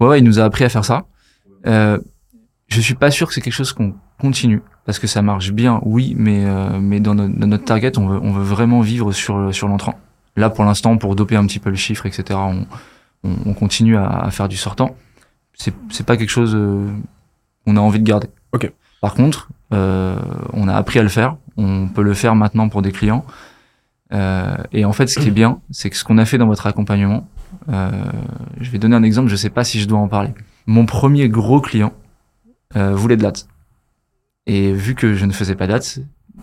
Ouais, 0.00 0.08
ouais, 0.08 0.18
il 0.18 0.24
nous 0.24 0.38
a 0.38 0.44
appris 0.44 0.64
à 0.64 0.68
faire 0.68 0.84
ça. 0.84 1.06
Euh, 1.66 1.98
je 2.68 2.80
suis 2.80 2.94
pas 2.94 3.10
sûr 3.10 3.26
que 3.28 3.34
c'est 3.34 3.40
quelque 3.40 3.52
chose 3.54 3.72
qu'on 3.72 3.94
continue 4.20 4.60
parce 4.84 4.98
que 4.98 5.06
ça 5.06 5.22
marche 5.22 5.50
bien, 5.52 5.80
oui, 5.84 6.14
mais 6.16 6.44
euh, 6.44 6.78
mais 6.80 7.00
dans, 7.00 7.14
notre- 7.14 7.34
dans 7.38 7.46
notre 7.46 7.64
target, 7.64 7.98
on 7.98 8.06
veut 8.06 8.20
on 8.22 8.32
veut 8.32 8.42
vraiment 8.44 8.80
vivre 8.80 9.10
sur 9.12 9.52
sur 9.54 9.66
l'entrant. 9.68 9.94
Là, 10.36 10.50
pour 10.50 10.64
l'instant, 10.64 10.96
pour 10.98 11.16
doper 11.16 11.34
un 11.36 11.46
petit 11.46 11.58
peu 11.58 11.70
le 11.70 11.76
chiffre, 11.76 12.06
etc., 12.06 12.24
on 12.34 12.66
on, 13.24 13.34
on 13.46 13.54
continue 13.54 13.96
à, 13.96 14.06
à 14.06 14.30
faire 14.30 14.48
du 14.48 14.56
sortant. 14.56 14.96
C'est 15.54 15.74
c'est 15.90 16.06
pas 16.06 16.16
quelque 16.16 16.30
chose 16.30 16.54
euh, 16.54 16.86
qu'on 17.64 17.76
a 17.76 17.80
envie 17.80 17.98
de 17.98 18.04
garder. 18.04 18.28
Ok. 18.52 18.70
Par 19.00 19.14
contre, 19.14 19.48
euh, 19.72 20.18
on 20.52 20.68
a 20.68 20.74
appris 20.74 20.98
à 20.98 21.02
le 21.02 21.08
faire. 21.08 21.36
On 21.56 21.88
peut 21.88 22.02
le 22.02 22.14
faire 22.14 22.34
maintenant 22.34 22.68
pour 22.68 22.82
des 22.82 22.92
clients. 22.92 23.24
Euh, 24.12 24.56
et 24.72 24.84
en 24.84 24.92
fait, 24.92 25.08
ce 25.08 25.18
qui 25.18 25.28
est 25.28 25.32
bien, 25.32 25.60
c'est 25.70 25.90
que 25.90 25.96
ce 25.96 26.04
qu'on 26.04 26.18
a 26.18 26.24
fait 26.24 26.38
dans 26.38 26.46
votre 26.46 26.66
accompagnement, 26.66 27.26
euh, 27.68 27.90
je 28.60 28.70
vais 28.70 28.78
donner 28.78 28.94
un 28.94 29.02
exemple, 29.02 29.28
je 29.28 29.36
sais 29.36 29.50
pas 29.50 29.64
si 29.64 29.80
je 29.80 29.88
dois 29.88 29.98
en 29.98 30.08
parler. 30.08 30.30
Mon 30.66 30.86
premier 30.86 31.28
gros 31.28 31.60
client 31.60 31.92
euh, 32.76 32.94
voulait 32.94 33.16
de 33.16 33.22
l'ads. 33.22 33.46
Et 34.46 34.72
vu 34.72 34.94
que 34.94 35.14
je 35.14 35.24
ne 35.24 35.32
faisais 35.32 35.56
pas 35.56 35.66
d'ads 35.66 36.00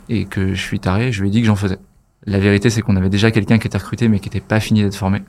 et 0.10 0.26
que 0.26 0.54
je 0.54 0.62
suis 0.62 0.80
taré, 0.80 1.12
je 1.12 1.22
lui 1.22 1.30
ai 1.30 1.32
dit 1.32 1.42
que 1.42 1.48
j'en 1.48 1.56
faisais. 1.56 1.80
La 2.26 2.40
vérité, 2.40 2.70
c'est 2.70 2.82
qu'on 2.82 2.96
avait 2.96 3.10
déjà 3.10 3.32
quelqu'un 3.32 3.60
qui 3.60 3.68
était 3.68 3.78
recruté 3.78 4.10
mais 4.10 4.20
qui 4.20 4.28
n'était 4.28 4.42
pas 4.42 4.60
fini 4.60 4.82
d'être 4.82 4.96
formé. 4.96 5.24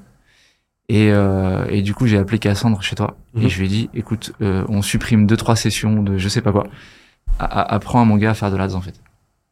Et, 0.89 1.11
euh, 1.11 1.65
et 1.69 1.81
du 1.83 1.95
coup, 1.95 2.07
j'ai 2.07 2.19
appelé 2.19 2.39
Cassandre 2.39 2.83
chez 2.83 2.95
toi 2.95 3.17
Mhm. 3.35 3.43
et 3.45 3.49
je 3.49 3.59
lui 3.59 3.67
ai 3.67 3.69
dit, 3.69 3.91
écoute, 3.95 4.33
euh, 4.43 4.65
on 4.69 4.83
supprime 4.83 5.27
deux 5.27 5.37
trois 5.37 5.57
sessions 5.57 6.03
de 6.03 6.19
je 6.19 6.29
sais 6.29 6.43
pas 6.43 6.53
quoi. 6.53 6.67
A- 7.39 7.45
a- 7.47 7.75
Apprends 7.75 8.03
à 8.03 8.05
mon 8.05 8.17
gars 8.17 8.31
à 8.31 8.35
faire 8.35 8.51
de 8.51 8.57
l'ads 8.57 8.75
en 8.75 8.81
fait. 8.81 9.01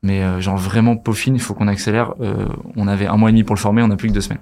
Mais 0.02 0.23
euh, 0.23 0.40
genre 0.40 0.56
vraiment 0.56 0.96
peaufine, 0.96 1.34
il 1.34 1.40
faut 1.40 1.55
qu'on 1.55 1.69
accélère. 1.69 2.14
Euh, 2.20 2.46
on 2.76 2.87
avait 2.88 3.06
un 3.06 3.17
mois 3.17 3.31
et 3.31 3.32
demi 3.32 3.44
pour 3.44 3.55
le 3.55 3.61
former, 3.61 3.82
on 3.82 3.89
n'a 3.89 3.96
plus 3.96 4.08
que 4.08 4.12
deux 4.12 4.20
semaines. 4.20 4.41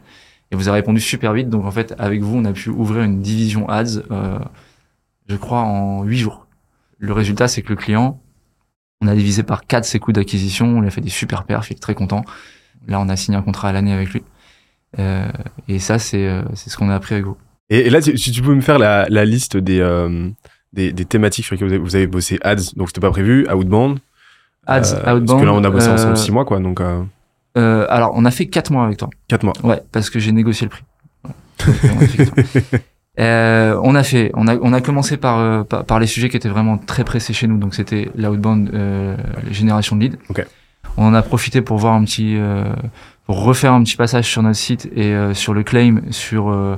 Et 0.51 0.57
vous 0.57 0.67
avez 0.69 0.79
répondu 0.81 1.01
super 1.01 1.33
vite, 1.33 1.49
donc 1.49 1.65
en 1.65 1.71
fait, 1.71 1.95
avec 1.99 2.23
vous, 2.23 2.37
on 2.37 2.45
a 2.45 2.53
pu 2.53 2.71
ouvrir 2.71 3.05
une 3.05 3.21
division 3.21 3.69
ads, 3.69 4.01
euh, 4.11 4.39
je 5.29 5.37
crois, 5.37 5.61
en 5.61 6.03
huit 6.03 6.19
jours. 6.19 6.47
Le 6.99 7.13
résultat, 7.13 7.47
c'est 7.47 7.63
que 7.63 7.69
le 7.69 7.77
client, 7.77 8.21
on 9.01 9.07
a 9.07 9.15
divisé 9.15 9.45
par 9.45 9.65
quatre 9.67 9.85
ses 9.85 10.01
coûts 10.01 10.13
d'acquisition, 10.13 10.67
on 10.67 10.81
lui 10.81 10.89
a 10.89 10.91
fait 10.91 11.01
des 11.01 11.09
super 11.09 11.45
perfs, 11.45 11.71
il 11.71 11.75
est 11.77 11.81
très 11.81 11.95
content. 11.95 12.25
Là, 12.89 12.99
on 13.01 13.09
a 13.09 13.17
signé 13.17 13.39
un 13.39 13.43
contrat 13.43 13.69
à 13.69 13.73
l'année 13.73 13.93
avec 13.93 14.11
lui. 14.11 14.23
Euh, 14.99 15.29
et 15.69 15.79
ça, 15.79 15.99
c'est 15.99 16.27
euh, 16.27 16.43
c'est 16.55 16.71
ce 16.71 16.77
qu'on 16.77 16.91
a 16.91 16.95
appris 16.95 17.15
avec 17.15 17.27
vous. 17.27 17.37
Et, 17.69 17.87
et 17.87 17.91
là, 17.91 18.01
si 18.01 18.33
tu 18.33 18.43
peux 18.43 18.55
me 18.55 18.61
faire 18.61 18.79
la, 18.79 19.07
la 19.09 19.25
liste 19.25 19.57
des, 19.57 19.81
euh, 19.81 20.29
des 20.73 20.93
des 20.93 21.05
thématiques 21.05 21.45
sur 21.45 21.55
lesquelles 21.55 21.69
vous 21.69 21.75
avez, 21.75 21.83
vous 21.83 21.97
avez 21.97 22.07
bossé 22.07 22.39
ads. 22.43 22.75
Donc 22.77 22.89
c'était 22.89 23.01
pas 23.01 23.11
prévu. 23.11 23.47
Outbound. 23.49 23.99
Ads, 24.67 24.95
outbound. 24.95 25.27
Parce 25.27 25.41
que 25.41 25.47
là, 25.47 25.53
on 25.53 25.65
a 25.65 25.71
bossé 25.71 25.89
ensemble 25.89 26.17
six 26.17 26.33
mois, 26.33 26.45
quoi. 26.45 26.59
Donc 26.59 26.81
alors, 27.55 28.13
on 28.15 28.25
a 28.25 28.31
fait 28.31 28.47
quatre 28.47 28.71
mois 28.73 28.85
avec 28.85 28.99
toi. 28.99 29.11
quatre 29.29 29.45
mois. 29.45 29.55
Ouais, 29.63 29.81
parce 29.93 30.11
que 30.11 30.19
j'ai 30.19 30.33
négocié 30.33 30.67
le 30.67 30.71
prix. 30.71 30.83
On 31.85 32.03
a 32.03 32.07
fait. 32.07 32.85
Euh, 33.19 33.79
on 33.83 33.95
a 33.97 34.03
fait, 34.03 34.31
on 34.35 34.47
a, 34.47 34.57
on 34.57 34.73
a 34.73 34.81
commencé 34.81 35.19
par, 35.19 35.41
euh, 35.41 35.63
par, 35.63 35.85
par 35.85 35.99
les 35.99 36.07
sujets 36.07 36.31
qui 36.31 36.37
étaient 36.39 36.49
vraiment 36.49 36.79
très 36.79 37.05
pressés 37.05 37.35
chez 37.35 37.47
nous. 37.49 37.59
Donc 37.59 37.75
c'était 37.75 38.09
l'outbound, 38.15 38.71
euh, 38.73 39.15
la 39.45 39.53
génération 39.53 39.97
de 39.97 40.03
leads. 40.05 40.19
On 40.97 41.07
en 41.07 41.13
a 41.13 41.21
profité 41.21 41.61
pour 41.61 41.77
voir 41.77 41.95
un 41.95 42.05
petit, 42.05 42.39
pour 43.31 43.45
refaire 43.45 43.73
un 43.73 43.85
petit 43.85 43.95
passage 43.95 44.29
sur 44.29 44.43
notre 44.43 44.59
site 44.59 44.91
et 44.93 45.15
euh, 45.15 45.35
sur 45.35 45.55
le 45.55 45.63
claim, 45.63 46.01
sur 46.11 46.49
euh, 46.49 46.75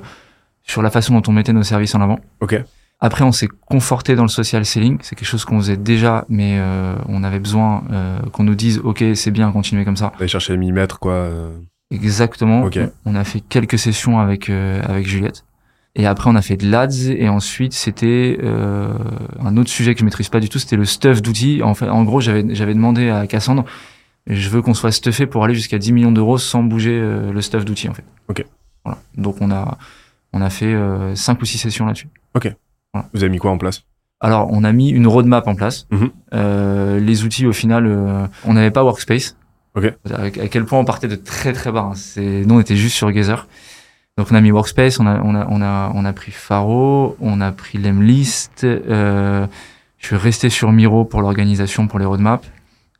sur 0.64 0.82
la 0.82 0.90
façon 0.90 1.14
dont 1.14 1.23
on 1.26 1.32
mettait 1.32 1.54
nos 1.54 1.62
services 1.62 1.94
en 1.94 2.02
avant. 2.02 2.18
Ok. 2.40 2.62
Après, 3.00 3.25
on 3.25 3.32
s'est 3.32 3.49
conforté 3.64 4.16
dans 4.16 4.23
le 4.25 4.28
social 4.28 4.66
selling. 4.66 4.99
C'est 5.00 5.16
quelque 5.16 5.26
chose 5.26 5.47
qu'on 5.47 5.59
faisait 5.59 5.78
déjà, 5.78 6.26
mais 6.28 6.59
euh, 6.59 6.94
on 7.09 7.25
avait 7.25 7.38
besoin 7.38 7.85
euh, 7.90 8.18
qu'on 8.32 8.44
nous 8.44 8.54
dise, 8.54 8.82
ok, 8.85 9.02
c'est 9.14 9.30
bien, 9.30 9.50
continuez 9.50 9.87
comme 9.87 9.97
ça. 9.97 10.12
Vous 10.14 10.21
avez 10.21 10.28
cherché 10.28 10.52
les 10.52 10.59
millimètres, 10.59 10.99
quoi. 10.99 11.12
euh. 11.14 11.56
Exactement. 11.90 12.64
Ok. 12.64 12.78
On 13.06 13.14
a 13.14 13.25
fait 13.25 13.40
quelques 13.40 13.78
sessions 13.78 14.21
avec 14.21 14.50
euh, 14.50 14.82
avec 14.87 15.06
Juliette. 15.09 15.47
Et 15.94 16.06
après, 16.06 16.28
on 16.28 16.35
a 16.35 16.42
fait 16.42 16.59
de 16.59 16.71
l'ADS. 16.71 17.09
Et 17.16 17.30
ensuite, 17.30 17.73
c'était 17.73 18.38
euh, 18.42 18.88
un 19.42 19.56
autre 19.56 19.71
sujet 19.71 19.94
que 19.94 20.00
je 20.00 20.04
maîtrise 20.04 20.28
pas 20.28 20.40
du 20.40 20.50
tout. 20.50 20.59
C'était 20.59 20.76
le 20.76 20.85
stuff 20.85 21.23
d'outils. 21.23 21.62
En 21.62 21.73
fait, 21.73 21.88
en 21.88 22.02
gros, 22.04 22.21
j'avais 22.21 22.44
j'avais 22.54 22.75
demandé 22.75 23.09
à 23.09 23.26
Cassandre, 23.26 23.64
je 24.26 24.49
veux 24.49 24.62
qu'on 24.62 24.75
soit 24.75 24.93
stuffé 24.93 25.26
pour 25.26 25.45
aller 25.45 25.55
jusqu'à 25.55 25.79
10 25.79 25.93
millions 25.93 26.12
d'euros 26.12 26.38
sans 26.38 26.62
bouger 26.62 26.99
euh, 27.00 27.33
le 27.33 27.41
stuff 27.43 27.64
d'outils, 27.64 27.88
en 27.88 27.95
fait. 27.95 28.05
Ok. 28.29 28.45
Voilà. 28.85 28.99
Donc, 29.17 29.37
on 29.41 29.50
a 29.50 29.79
on 30.33 30.41
a 30.41 30.49
fait 30.50 30.73
euh, 30.73 31.14
cinq 31.14 31.43
ou 31.43 31.45
six 31.45 31.59
sessions 31.59 31.85
là-dessus. 31.87 32.09
Vous 33.14 33.23
avez 33.23 33.31
mis 33.31 33.38
quoi 33.38 33.50
en 33.50 33.59
place? 33.59 33.85
Alors, 34.21 34.49
on 34.52 34.64
a 34.64 34.73
mis 34.73 34.91
une 34.91 35.07
roadmap 35.07 35.47
en 35.49 35.55
place. 35.55 35.87
Mhm. 35.91 36.11
Euh, 36.35 37.00
les 37.00 37.25
outils, 37.25 37.47
au 37.47 37.52
final, 37.52 37.87
euh, 37.87 38.26
on 38.45 38.52
n'avait 38.55 38.71
pas 38.71 38.85
Workspace. 38.85 39.37
Ok. 39.75 39.93
À, 40.11 40.23
à 40.25 40.31
quel 40.31 40.64
point 40.67 40.79
on 40.79 40.85
partait 40.85 41.09
de 41.09 41.17
très 41.17 41.52
très 41.55 41.73
bas. 41.73 41.88
hein. 41.91 41.95
C'est, 41.95 42.45
nous, 42.45 42.55
on 42.57 42.61
était 42.61 42.76
juste 42.76 42.95
sur 42.97 43.11
Gazer. 43.11 43.47
Donc 44.19 44.29
on 44.31 44.35
a 44.35 44.41
mis 44.43 44.50
Workspace, 44.52 45.00
on 45.00 45.07
a, 45.07 45.21
on 45.23 45.35
a, 45.35 45.47
on 45.49 45.62
a, 45.62 45.91
on 45.95 46.05
a 46.05 46.12
pris 46.12 46.33
Faro, 46.33 47.17
on 47.21 47.41
a 47.41 47.50
pris 47.50 47.79
Lemlist. 47.79 48.64
Euh, 48.64 49.47
je 49.97 50.07
suis 50.07 50.17
resté 50.17 50.50
sur 50.50 50.71
Miro 50.71 51.07
pour 51.07 51.23
l'organisation, 51.23 51.87
pour 51.88 51.99
les 51.99 52.05
roadmaps. 52.05 52.47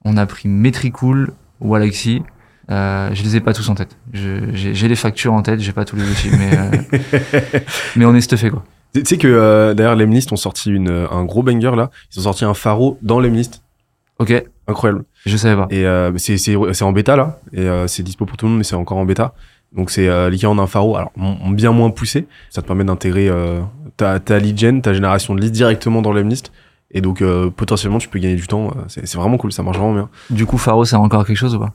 On 0.05 0.17
a 0.17 0.27
pris 0.27 0.49
Metricool, 0.49 1.33
Walaxy. 1.61 2.23
Euh, 2.71 3.11
je 3.13 3.23
les 3.23 3.37
ai 3.37 3.41
pas 3.41 3.53
tous 3.53 3.69
en 3.69 3.75
tête. 3.75 3.97
J'ai 4.13 4.89
les 4.89 4.97
factures 4.97 5.33
en 5.33 5.43
tête, 5.43 5.61
j'ai 5.61 5.73
pas 5.73 5.85
tous 5.85 5.97
les 5.97 6.09
outils, 6.09 6.31
mais, 6.31 6.51
euh, 6.57 7.59
mais 7.97 8.05
on 8.05 8.15
est 8.15 8.21
stuffé 8.21 8.51
quoi. 8.51 8.65
Tu 8.95 9.03
sais 9.07 9.17
que 9.17 9.27
euh, 9.27 9.73
d'ailleurs, 9.75 9.97
Lemlist 9.97 10.33
ont 10.33 10.37
sorti 10.37 10.71
une, 10.71 10.91
euh, 10.91 11.07
un 11.11 11.25
gros 11.25 11.43
banger 11.43 11.73
là. 11.77 11.91
Ils 12.15 12.21
ont 12.21 12.23
sorti 12.25 12.45
un 12.45 12.55
pharo 12.55 12.99
dans 13.03 13.21
Lemlist. 13.21 13.63
Ok, 14.19 14.45
Incroyable. 14.69 15.05
je 15.27 15.37
savais 15.37 15.57
pas. 15.57 15.67
Et 15.71 15.87
euh, 15.87 16.17
c'est 16.19 16.83
en 16.83 16.93
bêta 16.93 17.17
là. 17.17 17.41
Et 17.53 17.61
euh, 17.61 17.87
c'est 17.87 18.03
dispo 18.03 18.27
pour 18.27 18.37
tout 18.37 18.45
le 18.47 18.51
monde, 18.51 18.59
mais 18.59 18.65
c'est 18.65 18.77
encore 18.77 18.99
en 18.99 19.05
bêta. 19.05 19.35
Donc 19.75 19.91
c'est 19.91 20.07
euh, 20.09 20.29
l'équivalent 20.29 20.55
d'un 20.55 20.67
pharo. 20.67 20.97
Alors 20.97 21.11
bien 21.51 21.73
moins 21.73 21.91
poussé. 21.91 22.27
Ça 22.51 22.61
te 22.63 22.67
permet 22.67 22.85
d'intégrer 22.85 23.29
euh, 23.29 23.61
ta, 23.97 24.21
ta 24.21 24.39
lead 24.39 24.59
gen, 24.59 24.83
ta 24.83 24.93
génération 24.93 25.35
de 25.35 25.41
leads 25.41 25.53
directement 25.53 26.03
dans 26.03 26.13
Lemlist. 26.13 26.53
Et 26.93 27.01
donc 27.01 27.23
euh, 27.23 27.51
potentiellement 27.51 27.99
tu 27.99 28.09
peux 28.09 28.19
gagner 28.19 28.37
du 28.37 28.47
temps. 28.47 28.69
Euh, 28.77 28.83
C'est 28.89 29.15
vraiment 29.15 29.39
cool. 29.39 29.53
Ça 29.53 29.63
marche 29.63 29.79
vraiment 29.79 29.95
bien. 29.95 30.09
Du 30.31 30.47
coup, 30.47 30.59
Faro, 30.59 30.85
a 30.85 30.99
encore 30.99 31.27
quelque 31.27 31.37
chose 31.37 31.55
ou 31.55 31.59
pas? 31.61 31.73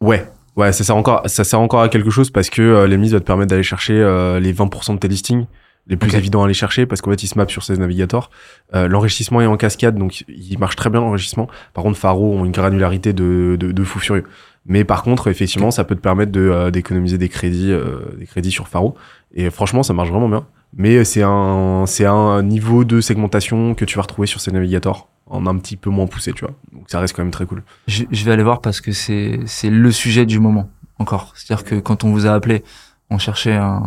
Ouais. 0.00 0.30
Ouais, 0.56 0.72
ça 0.72 0.84
sert 0.84 0.96
encore, 0.96 1.22
ça 1.26 1.42
sert 1.42 1.60
encore 1.60 1.80
à 1.80 1.88
quelque 1.88 2.10
chose 2.10 2.30
parce 2.30 2.48
que 2.48 2.62
euh, 2.62 2.86
Lemlist 2.86 3.12
va 3.12 3.20
te 3.20 3.24
permettre 3.24 3.50
d'aller 3.50 3.64
chercher 3.64 3.94
euh, 3.94 4.38
les 4.38 4.54
20% 4.54 4.94
de 4.94 4.98
tes 4.98 5.08
listings 5.08 5.46
les 5.86 5.96
plus 5.96 6.14
évidents 6.14 6.42
à 6.42 6.44
aller 6.46 6.54
chercher 6.54 6.86
parce 6.86 7.00
qu'en 7.00 7.10
fait, 7.10 7.22
ils 7.22 7.26
se 7.28 7.36
mappent 7.36 7.50
sur 7.50 7.62
ces 7.62 7.76
navigators. 7.76 8.30
Euh, 8.74 8.88
l'enrichissement 8.88 9.40
est 9.40 9.46
en 9.46 9.56
cascade, 9.56 9.96
donc 9.98 10.24
il 10.28 10.58
marche 10.58 10.76
très 10.76 10.90
bien 10.90 11.00
l'enrichissement. 11.00 11.48
Par 11.74 11.84
contre, 11.84 11.98
Faro 11.98 12.32
ont 12.32 12.44
une 12.44 12.52
granularité 12.52 13.12
de, 13.12 13.56
de, 13.58 13.72
de 13.72 13.84
fou 13.84 13.98
furieux. 13.98 14.24
Mais 14.66 14.84
par 14.84 15.02
contre, 15.02 15.28
effectivement, 15.28 15.70
ça 15.70 15.84
peut 15.84 15.94
te 15.94 16.00
permettre 16.00 16.32
de, 16.32 16.40
euh, 16.40 16.70
d'économiser 16.70 17.18
des 17.18 17.28
crédits, 17.28 17.70
euh, 17.70 17.98
des 18.18 18.26
crédits 18.26 18.50
sur 18.50 18.68
Faro. 18.68 18.94
Et 19.34 19.50
franchement, 19.50 19.82
ça 19.82 19.92
marche 19.92 20.08
vraiment 20.10 20.28
bien. 20.28 20.46
Mais 20.76 21.04
c'est 21.04 21.22
un, 21.22 21.84
c'est 21.86 22.06
un 22.06 22.42
niveau 22.42 22.84
de 22.84 23.00
segmentation 23.00 23.74
que 23.74 23.84
tu 23.84 23.96
vas 23.96 24.02
retrouver 24.02 24.26
sur 24.26 24.40
ces 24.40 24.50
navigators 24.50 25.08
en 25.26 25.46
un 25.46 25.56
petit 25.58 25.76
peu 25.76 25.90
moins 25.90 26.06
poussé, 26.06 26.32
tu 26.32 26.44
vois. 26.44 26.54
Donc 26.72 26.84
ça 26.88 27.00
reste 27.00 27.14
quand 27.14 27.22
même 27.22 27.30
très 27.30 27.46
cool. 27.46 27.62
je, 27.86 28.04
je 28.10 28.24
vais 28.24 28.32
aller 28.32 28.42
voir 28.42 28.60
parce 28.60 28.80
que 28.80 28.92
c'est 28.92 29.40
c'est 29.46 29.70
le 29.70 29.90
sujet 29.92 30.26
du 30.26 30.38
moment 30.38 30.68
encore. 30.98 31.32
C'est-à-dire 31.36 31.64
que 31.64 31.76
quand 31.76 32.04
on 32.04 32.10
vous 32.10 32.26
a 32.26 32.32
appelé, 32.32 32.64
on 33.10 33.18
cherchait 33.18 33.54
un, 33.54 33.82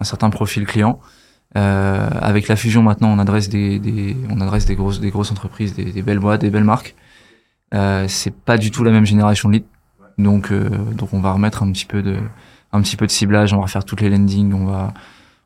un 0.00 0.04
certain 0.04 0.30
profil 0.30 0.66
client. 0.66 0.98
Euh, 1.56 2.08
avec 2.20 2.46
la 2.46 2.54
fusion 2.54 2.82
maintenant, 2.82 3.08
on 3.08 3.18
adresse 3.18 3.48
des, 3.48 3.78
des 3.80 4.16
on 4.30 4.40
adresse 4.40 4.66
des 4.66 4.76
grosses 4.76 5.00
des 5.00 5.10
grosses 5.10 5.32
entreprises, 5.32 5.74
des, 5.74 5.84
des 5.84 6.02
belles 6.02 6.20
boîtes, 6.20 6.40
des 6.40 6.50
belles 6.50 6.64
marques. 6.64 6.94
Euh, 7.74 8.06
c'est 8.08 8.34
pas 8.34 8.56
du 8.56 8.70
tout 8.70 8.82
la 8.84 8.90
même 8.90 9.06
génération 9.06 9.48
de 9.48 9.54
leads. 9.54 9.66
Donc 10.18 10.52
euh, 10.52 10.68
donc 10.94 11.12
on 11.12 11.20
va 11.20 11.32
remettre 11.32 11.62
un 11.62 11.72
petit 11.72 11.86
peu 11.86 12.02
de 12.02 12.18
un 12.72 12.80
petit 12.82 12.96
peu 12.96 13.06
de 13.06 13.10
ciblage, 13.10 13.52
on 13.52 13.56
va 13.56 13.62
refaire 13.64 13.84
toutes 13.84 14.00
les 14.00 14.10
landings, 14.10 14.52
on 14.52 14.66
va 14.66 14.94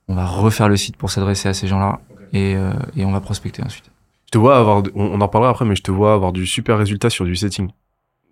on 0.09 0.15
va 0.15 0.27
refaire 0.27 0.69
le 0.69 0.77
site 0.77 0.97
pour 0.97 1.11
s'adresser 1.11 1.49
à 1.49 1.55
ces 1.55 1.67
gens-là 1.67 2.01
et 2.33 2.57
euh, 2.57 2.73
et 2.97 3.05
on 3.05 3.13
va 3.13 3.21
prospecter 3.21 3.63
ensuite. 3.63 3.91
Je 4.27 4.31
te 4.31 4.39
vois 4.39 4.59
avoir, 4.59 4.83
on, 4.95 5.05
on 5.13 5.21
en 5.21 5.29
parlera 5.29 5.51
après, 5.53 5.65
mais 5.65 5.77
je 5.77 5.83
te 5.83 5.91
vois 5.93 6.15
avoir 6.15 6.33
du 6.33 6.47
super 6.47 6.77
résultat 6.77 7.11
sur 7.11 7.25
du 7.25 7.37
setting. 7.37 7.71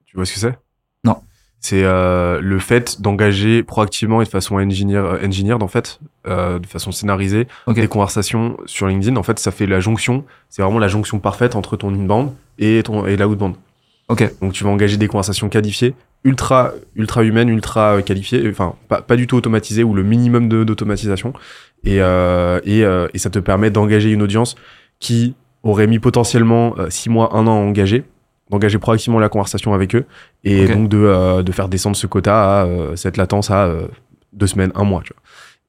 Tu 0.05 0.17
vois 0.17 0.27
ce 0.27 0.33
que 0.35 0.41
c'est? 0.41 0.59
Non. 1.05 1.17
C'est 1.61 1.85
euh, 1.85 2.41
le 2.41 2.59
fait 2.59 3.01
d'engager 3.01 3.63
proactivement 3.63 4.21
et 4.21 4.25
de 4.25 4.29
façon 4.29 4.57
engineer, 4.57 4.97
euh, 4.97 5.25
engineered, 5.25 5.63
en 5.63 5.69
fait, 5.69 6.01
euh, 6.27 6.59
de 6.59 6.67
façon 6.67 6.91
scénarisée, 6.91 7.47
des 7.69 7.87
conversations 7.87 8.57
sur 8.67 8.89
LinkedIn. 8.89 9.15
En 9.15 9.23
fait, 9.23 9.39
ça 9.39 9.53
fait 9.53 9.67
la 9.67 9.79
jonction. 9.79 10.25
C'est 10.49 10.63
vraiment 10.63 10.81
la 10.81 10.89
jonction 10.89 11.21
parfaite 11.21 11.55
entre 11.55 11.77
ton 11.77 11.95
inbound 11.95 12.33
et 12.59 12.83
ton 12.83 13.07
et 13.07 13.17
la 13.17 13.29
outbound. 13.29 13.55
Ok. 14.09 14.29
Donc 14.41 14.53
tu 14.55 14.65
vas 14.65 14.71
engager 14.71 14.97
des 14.97 15.07
conversations 15.07 15.49
qualifiées, 15.49 15.95
ultra 16.25 16.73
ultra 16.95 17.25
humaines, 17.25 17.49
ultra 17.49 17.97
euh, 17.97 18.03
qualifiées, 18.03 18.49
enfin 18.49 18.75
pas, 18.89 19.03
pas 19.03 19.17
du 19.17 19.27
tout 19.27 19.37
automatisées 19.37 19.83
ou 19.85 19.93
le 19.95 20.03
minimum 20.03 20.49
de- 20.49 20.65
d'automatisation. 20.65 21.33
Et, 21.85 22.01
euh, 22.01 22.61
et, 22.65 22.85
euh, 22.85 23.09
et 23.13 23.19
ça 23.19 23.29
te 23.31 23.41
permet 23.41 23.71
d'engager 23.71 24.11
une 24.13 24.23
audience 24.23 24.55
qui 25.01 25.35
aurait 25.65 25.87
mis 25.89 25.99
potentiellement 25.99 26.75
euh, 26.79 26.91
six 26.91 27.09
mois, 27.11 27.35
un 27.37 27.47
an 27.49 27.57
à 27.57 27.61
engager, 27.65 28.05
d'engager 28.51 28.79
proactivement 28.79 29.19
la 29.19 29.29
conversation 29.29 29.75
avec 29.75 29.95
eux 29.97 30.05
et 30.45 30.67
donc 30.75 30.89
de, 30.89 30.99
euh, 30.99 31.43
de 31.43 31.51
faire 31.53 31.69
descendre 31.69 31.97
ce 31.97 32.07
quota 32.07 32.61
à 32.61 32.67
euh, 32.67 32.95
cette 32.97 33.17
latence 33.17 33.51
à 33.51 33.65
euh, 33.67 33.89
deux 34.33 34.47
semaines, 34.47 34.71
un 34.77 34.85
mois. 34.85 35.03
Tu 35.05 35.13
vois. 35.13 35.22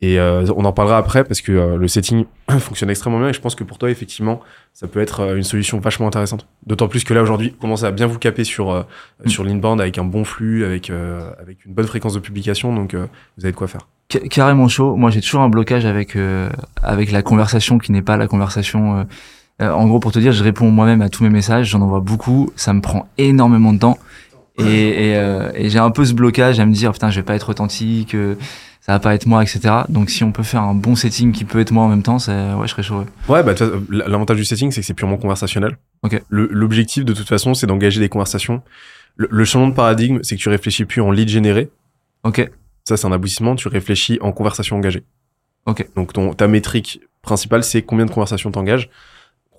Et 0.05 0.19
euh, 0.19 0.45
on 0.57 0.65
en 0.65 0.73
parlera 0.73 0.97
après 0.97 1.23
parce 1.23 1.39
que 1.39 1.51
euh, 1.53 1.77
le 1.77 1.87
setting 1.87 2.25
fonctionne 2.59 2.89
extrêmement 2.89 3.19
bien 3.19 3.29
et 3.29 3.33
je 3.33 3.39
pense 3.39 3.55
que 3.55 3.63
pour 3.63 3.77
toi, 3.77 3.89
effectivement, 3.89 4.41
ça 4.73 4.87
peut 4.87 4.99
être 4.99 5.21
euh, 5.21 5.37
une 5.37 5.43
solution 5.43 5.79
vachement 5.79 6.07
intéressante. 6.07 6.45
D'autant 6.65 6.89
plus 6.89 7.05
que 7.05 7.13
là, 7.13 7.21
aujourd'hui, 7.21 7.51
vous 7.51 7.57
commencez 7.61 7.85
à 7.85 7.91
bien 7.91 8.05
vous 8.05 8.19
caper 8.19 8.43
sur, 8.43 8.71
euh, 8.71 8.83
Mm. 9.23 9.29
sur 9.29 9.43
l'inbound 9.45 9.79
avec 9.79 9.97
un 9.97 10.03
bon 10.03 10.25
flux, 10.25 10.65
avec, 10.65 10.89
euh, 10.89 11.21
avec 11.41 11.63
une 11.65 11.73
bonne 11.73 11.87
fréquence 11.87 12.13
de 12.15 12.19
publication, 12.19 12.75
donc 12.75 12.93
euh, 12.95 13.05
vous 13.37 13.45
avez 13.45 13.53
de 13.53 13.57
quoi 13.57 13.67
faire. 13.67 13.87
Ca- 14.11 14.27
carrément 14.27 14.67
chaud. 14.67 14.97
Moi, 14.97 15.09
j'ai 15.09 15.21
toujours 15.21 15.39
un 15.41 15.49
blocage 15.49 15.85
avec 15.85 16.17
euh, 16.17 16.49
avec 16.81 17.11
la 17.13 17.21
conversation 17.21 17.77
qui 17.77 17.93
n'est 17.93 18.01
pas 18.01 18.17
la 18.17 18.27
conversation. 18.27 19.05
en 19.61 19.87
gros, 19.87 19.99
pour 19.99 20.11
te 20.11 20.19
dire, 20.19 20.33
je 20.33 20.43
réponds 20.43 20.69
moi-même 20.69 21.01
à 21.01 21.07
tous 21.07 21.23
mes 21.23 21.29
messages. 21.29 21.67
J'en 21.69 21.79
envoie 21.81 22.01
beaucoup. 22.01 22.49
Ça 22.57 22.73
me 22.73 22.81
prend 22.81 23.07
énormément 23.17 23.71
de 23.71 23.79
temps. 23.79 23.97
Et, 24.59 24.63
et, 25.11 25.15
euh, 25.15 25.49
et 25.55 25.69
j'ai 25.69 25.79
un 25.79 25.89
peu 25.91 26.03
ce 26.05 26.13
blocage 26.13 26.59
à 26.59 26.65
me 26.65 26.73
dire 26.73 26.91
putain, 26.91 27.09
je 27.09 27.15
vais 27.21 27.23
pas 27.23 27.35
être 27.35 27.49
authentique, 27.49 28.13
ça 28.85 28.91
va 28.91 28.99
pas 28.99 29.15
être 29.15 29.25
moi, 29.27 29.41
etc. 29.41 29.61
Donc, 29.87 30.09
si 30.09 30.25
on 30.25 30.33
peut 30.33 30.43
faire 30.43 30.61
un 30.61 30.75
bon 30.75 30.93
setting 30.95 31.31
qui 31.31 31.45
peut 31.45 31.59
être 31.61 31.71
moi 31.71 31.85
en 31.85 31.87
même 31.87 32.03
temps, 32.03 32.19
ça, 32.19 32.57
ouais, 32.57 32.67
je 32.67 32.71
serais 32.71 32.83
chaud. 32.83 33.05
ouais. 33.29 33.41
Bah, 33.43 33.53
l'avantage 33.89 34.35
du 34.35 34.43
setting, 34.43 34.71
c'est 34.71 34.81
que 34.81 34.85
c'est 34.87 34.93
purement 34.93 35.15
conversationnel. 35.17 35.77
Ok. 36.01 36.21
Le- 36.27 36.49
L'objectif, 36.51 37.05
de 37.05 37.13
toute 37.13 37.29
façon, 37.29 37.53
c'est 37.53 37.65
d'engager 37.65 38.01
des 38.01 38.09
conversations. 38.09 38.61
Le, 39.15 39.29
le 39.31 39.45
changement 39.45 39.69
de 39.69 39.73
paradigme, 39.73 40.19
c'est 40.23 40.35
que 40.35 40.41
tu 40.41 40.49
réfléchis 40.49 40.83
plus 40.83 40.99
en 41.01 41.11
lead 41.11 41.29
généré. 41.29 41.69
Ok, 42.25 42.49
Ça, 42.85 42.97
c'est 42.97 43.07
un 43.07 43.11
aboutissement. 43.13 43.55
Tu 43.55 43.69
réfléchis 43.69 44.17
en 44.21 44.33
conversation 44.33 44.75
engagée. 44.75 45.03
Ok. 45.65 45.87
Donc, 45.95 46.11
ton, 46.11 46.33
ta 46.33 46.47
métrique 46.49 46.99
principale, 47.21 47.63
c'est 47.63 47.83
combien 47.83 48.05
de 48.05 48.11
conversations 48.11 48.51
t'engages. 48.51 48.89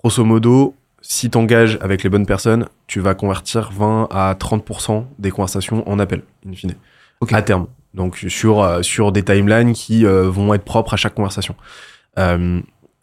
Grosso 0.03 0.23
modo, 0.23 0.75
si 1.01 1.31
t'engages 1.31 1.79
avec 1.81 2.03
les 2.03 2.11
bonnes 2.11 2.27
personnes, 2.27 2.67
tu 2.85 2.99
vas 2.99 3.15
convertir 3.15 3.71
20 3.71 4.07
à 4.11 4.35
30% 4.35 5.05
des 5.17 5.31
conversations 5.31 5.87
en 5.89 5.97
appel, 5.97 6.21
in 6.47 6.53
fine. 6.53 6.75
Ok. 7.21 7.33
À 7.33 7.41
terme. 7.41 7.65
Donc, 7.95 8.17
sur, 8.27 8.61
euh, 8.61 8.81
sur 8.81 9.11
des 9.11 9.23
timelines 9.23 9.73
qui 9.73 10.05
euh, 10.05 10.29
vont 10.29 10.53
être 10.53 10.65
propres 10.65 10.93
à 10.93 10.97
chaque 10.97 11.15
conversation. 11.15 11.55
Euh, 12.19 12.59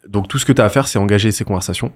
donc, 0.07 0.27
tout 0.27 0.37
ce 0.37 0.45
que 0.45 0.51
tu 0.53 0.61
as 0.61 0.65
à 0.65 0.69
faire, 0.69 0.87
c'est 0.87 0.99
engager 0.99 1.31
ces 1.31 1.43
conversations. 1.43 1.91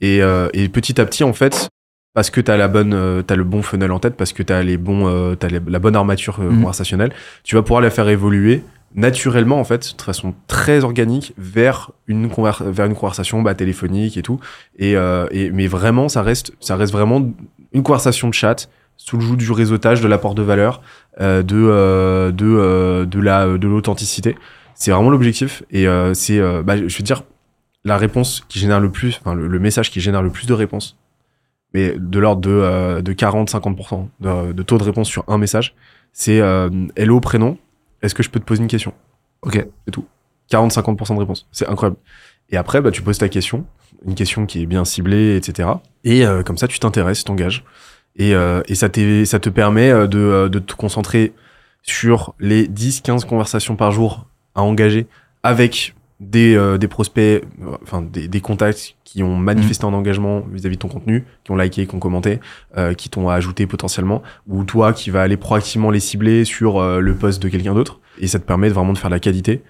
Et, 0.00 0.22
euh, 0.22 0.48
et 0.54 0.68
petit 0.68 1.00
à 1.00 1.04
petit, 1.04 1.24
en 1.24 1.32
fait, 1.34 1.68
parce 2.14 2.30
que 2.30 2.40
tu 2.40 2.50
as 2.50 2.56
la 2.56 2.68
bonne 2.68 3.22
t'as 3.26 3.36
le 3.36 3.44
bon 3.44 3.62
funnel 3.62 3.92
en 3.92 3.98
tête 4.00 4.16
parce 4.16 4.32
que 4.32 4.42
tu 4.42 4.52
as 4.52 4.62
les 4.62 4.76
bons 4.78 5.36
les- 5.42 5.60
la 5.68 5.78
bonne 5.78 5.94
armature 5.94 6.40
Mhm. 6.40 6.60
conversationnelle 6.62 7.12
tu 7.44 7.54
vas 7.54 7.62
pouvoir 7.62 7.80
la 7.80 7.90
faire 7.90 8.08
évoluer 8.08 8.62
naturellement 8.94 9.60
en 9.60 9.64
fait 9.64 9.94
de 9.96 10.02
façon 10.02 10.34
très 10.48 10.82
organique 10.82 11.32
vers 11.36 11.92
une 12.08 12.26
vers 12.26 12.86
une 12.86 12.94
conversation 12.94 13.42
bah, 13.42 13.54
téléphonique 13.54 14.16
et 14.16 14.22
tout 14.22 14.40
et, 14.78 14.92
et 15.30 15.50
mais 15.52 15.66
vraiment 15.68 16.08
ça 16.08 16.22
reste 16.22 16.52
ça 16.60 16.74
reste 16.76 16.92
vraiment 16.92 17.30
une 17.72 17.82
conversation 17.84 18.26
de 18.28 18.34
chat 18.34 18.68
sous 18.98 19.16
le 19.16 19.22
joug 19.22 19.36
du 19.36 19.50
réseautage 19.50 20.02
de 20.02 20.08
l'apport 20.08 20.34
de 20.34 20.42
valeur 20.42 20.82
euh, 21.20 21.42
de 21.42 21.56
euh, 21.56 22.30
de 22.30 22.44
euh, 22.46 23.06
de 23.06 23.20
la 23.20 23.46
de 23.56 23.66
l'authenticité 23.66 24.36
c'est 24.74 24.90
vraiment 24.90 25.10
l'objectif 25.10 25.62
et 25.70 25.86
c'est 26.12 26.40
bah, 26.62 26.76
je 26.76 26.96
te 26.96 27.02
dire 27.02 27.22
la 27.84 27.96
réponse 27.96 28.44
qui 28.48 28.58
génère 28.58 28.80
le 28.80 28.90
plus 28.90 29.18
enfin 29.20 29.34
le, 29.34 29.58
message 29.58 29.90
qui 29.90 30.00
génère 30.00 30.22
le 30.22 30.30
plus 30.30 30.46
de 30.46 30.52
réponses 30.52 30.98
mais 31.74 31.94
de 31.98 32.18
l'ordre 32.18 32.40
de, 32.40 32.50
euh, 32.50 33.02
de 33.02 33.12
40-50% 33.12 34.08
de, 34.20 34.62
taux 34.62 34.78
de 34.78 34.84
réponse 34.84 35.08
sur 35.08 35.24
un 35.28 35.38
message, 35.38 35.74
c'est 36.12 36.40
euh, 36.40 36.70
Hello 36.96 37.20
prénom, 37.20 37.58
est-ce 38.02 38.14
que 38.14 38.22
je 38.22 38.30
peux 38.30 38.40
te 38.40 38.44
poser 38.44 38.62
une 38.62 38.68
question? 38.68 38.92
Ok, 39.42 39.66
40-50% 40.50 41.14
de 41.14 41.20
réponse, 41.20 41.46
c'est 41.52 41.68
incroyable. 41.68 41.96
Et 42.50 42.56
après, 42.56 42.80
bah, 42.80 42.90
tu 42.90 43.02
poses 43.02 43.18
ta 43.18 43.28
question, 43.28 43.66
une 44.06 44.14
question 44.14 44.46
qui 44.46 44.62
est 44.62 44.66
bien 44.66 44.84
ciblée, 44.84 45.36
etc. 45.36 45.68
Et 46.04 46.24
euh, 46.24 46.42
comme 46.42 46.56
ça, 46.56 46.66
tu 46.66 46.78
t'intéresses, 46.78 47.24
t'engages. 47.24 47.64
Et, 48.18 48.34
euh, 48.34 48.62
et 48.66 48.74
ça, 48.74 48.88
ça 49.24 49.38
te 49.38 49.48
permet 49.48 49.90
euh, 49.90 50.06
de, 50.06 50.18
euh, 50.18 50.48
de 50.48 50.58
te 50.58 50.74
concentrer 50.74 51.32
sur 51.82 52.34
les 52.40 52.66
10-15 52.66 53.24
conversations 53.26 53.76
par 53.76 53.92
jour 53.92 54.26
à 54.54 54.62
engager 54.62 55.06
avec 55.42 55.94
des, 56.20 56.56
euh, 56.56 56.78
des 56.78 56.88
prospects, 56.88 57.22
euh, 57.62 57.76
enfin 57.84 58.02
des, 58.02 58.26
des 58.26 58.40
contacts 58.40 58.96
qui 59.04 59.22
ont 59.22 59.36
manifesté 59.36 59.84
un 59.86 59.92
engagement 59.94 60.40
vis-à-vis 60.52 60.74
de 60.76 60.80
ton 60.80 60.88
contenu, 60.88 61.24
qui 61.44 61.52
ont 61.52 61.56
liké, 61.56 61.86
qui 61.86 61.94
ont 61.94 62.00
commenté, 62.00 62.40
euh, 62.76 62.92
qui 62.92 63.08
t'ont 63.08 63.28
ajouté 63.28 63.66
potentiellement, 63.68 64.22
ou 64.48 64.64
toi 64.64 64.92
qui 64.92 65.10
vas 65.10 65.22
aller 65.22 65.36
proactivement 65.36 65.90
les 65.90 66.00
cibler 66.00 66.44
sur 66.44 66.82
le 67.00 67.14
poste 67.14 67.40
de 67.40 67.48
quelqu'un 67.48 67.72
d'autre. 67.74 68.00
Et 68.18 68.26
ça 68.26 68.40
te 68.40 68.44
permet 68.44 68.68
vraiment 68.68 68.92
de 68.92 68.98
faire 68.98 69.10
la 69.10 69.20
qualité, 69.20 69.62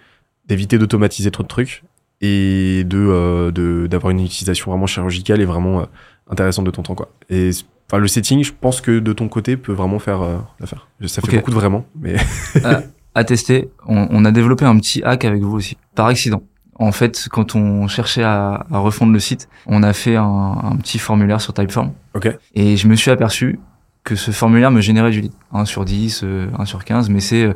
d'éviter 0.46 0.78
d'automatiser 0.78 1.30
trop 1.30 1.42
de 1.42 1.48
trucs 1.48 1.84
et 2.22 2.82
de 2.84 2.96
euh, 2.98 3.50
de- 3.52 3.86
d'avoir 3.86 4.10
une 4.10 4.20
utilisation 4.24 4.70
vraiment 4.72 4.86
chirurgicale 4.86 5.40
et 5.42 5.44
vraiment 5.44 5.86
intéressante 6.30 6.64
de 6.64 6.70
ton 6.70 6.82
temps 6.82 6.94
quoi. 6.94 7.10
Et 7.28 7.50
enfin 7.90 7.98
le 8.00 8.08
setting, 8.08 8.42
je 8.44 8.52
pense 8.58 8.80
que 8.80 8.98
de 8.98 9.12
ton 9.12 9.28
côté 9.28 9.56
peut 9.56 9.72
vraiment 9.72 9.98
faire 9.98 10.22
euh, 10.22 10.38
l'affaire. 10.60 10.88
Ça 11.06 11.22
fait 11.22 11.36
beaucoup 11.36 11.50
de 11.50 11.56
vraiment, 11.56 11.84
mais 11.98 12.16
à 13.14 13.24
tester. 13.24 13.70
On, 13.86 14.06
on 14.10 14.24
a 14.24 14.30
développé 14.30 14.64
un 14.64 14.76
petit 14.78 15.02
hack 15.02 15.24
avec 15.24 15.42
vous 15.42 15.56
aussi, 15.56 15.76
par 15.94 16.06
accident. 16.06 16.42
En 16.80 16.92
fait, 16.92 17.26
quand 17.32 17.56
on 17.56 17.88
cherchait 17.88 18.22
à, 18.22 18.66
à 18.70 18.78
refondre 18.78 19.12
le 19.12 19.18
site, 19.18 19.48
on 19.66 19.82
a 19.82 19.92
fait 19.92 20.14
un, 20.14 20.24
un 20.62 20.76
petit 20.76 20.98
formulaire 20.98 21.40
sur 21.40 21.52
Typeform. 21.52 21.92
ok. 22.14 22.36
Et 22.54 22.76
je 22.76 22.86
me 22.86 22.94
suis 22.94 23.10
aperçu 23.10 23.58
que 24.04 24.14
ce 24.14 24.30
formulaire 24.30 24.70
me 24.70 24.80
générait 24.80 25.10
du 25.10 25.20
lead. 25.20 25.32
1 25.52 25.64
sur 25.64 25.84
10, 25.84 26.24
1 26.56 26.64
sur 26.64 26.84
15, 26.84 27.10
mais 27.10 27.20
c'est 27.20 27.52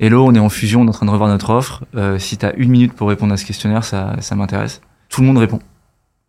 Hello, 0.00 0.26
on 0.26 0.34
est 0.34 0.40
en 0.40 0.48
fusion, 0.48 0.80
on 0.80 0.86
est 0.86 0.88
en 0.88 0.92
train 0.92 1.06
de 1.06 1.10
revoir 1.10 1.28
notre 1.28 1.50
offre. 1.50 1.84
si 2.18 2.38
tu 2.38 2.46
as 2.46 2.54
une 2.54 2.70
minute 2.70 2.94
pour 2.94 3.08
répondre 3.08 3.32
à 3.34 3.36
ce 3.36 3.44
questionnaire, 3.44 3.84
ça, 3.84 4.16
ça 4.20 4.34
m'intéresse. 4.34 4.80
Tout 5.08 5.20
le 5.20 5.26
monde 5.26 5.38
répond. 5.38 5.60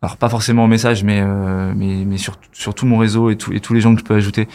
Alors 0.02 0.16
pas 0.16 0.28
forcément 0.28 0.64
en 0.64 0.68
message, 0.68 1.04
mais, 1.04 1.22
mais, 1.74 2.04
mais 2.04 2.18
sur, 2.18 2.38
sur 2.52 2.74
tout 2.74 2.86
mon 2.86 2.98
réseau 2.98 3.30
et, 3.30 3.36
tout, 3.36 3.52
et 3.52 3.60
tous 3.60 3.74
les 3.74 3.80
gens 3.80 3.94
que 3.94 4.00
je 4.00 4.04
peux 4.04 4.14
ajouter. 4.14 4.46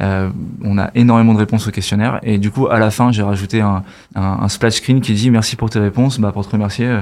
Euh, 0.00 0.30
on 0.62 0.78
a 0.78 0.90
énormément 0.94 1.34
de 1.34 1.38
réponses 1.38 1.66
au 1.66 1.72
questionnaire 1.72 2.20
et 2.22 2.38
du 2.38 2.52
coup 2.52 2.68
à 2.68 2.78
la 2.78 2.92
fin 2.92 3.10
j'ai 3.10 3.22
rajouté 3.22 3.60
un, 3.60 3.82
un, 4.14 4.48
splash 4.48 4.74
screen 4.74 5.00
qui 5.00 5.12
dit 5.12 5.30
merci 5.30 5.56
pour 5.56 5.70
tes 5.70 5.80
réponses. 5.80 6.20
Bah 6.20 6.30
pour 6.32 6.46
te 6.46 6.52
remercier, 6.52 6.86
euh, 6.86 7.00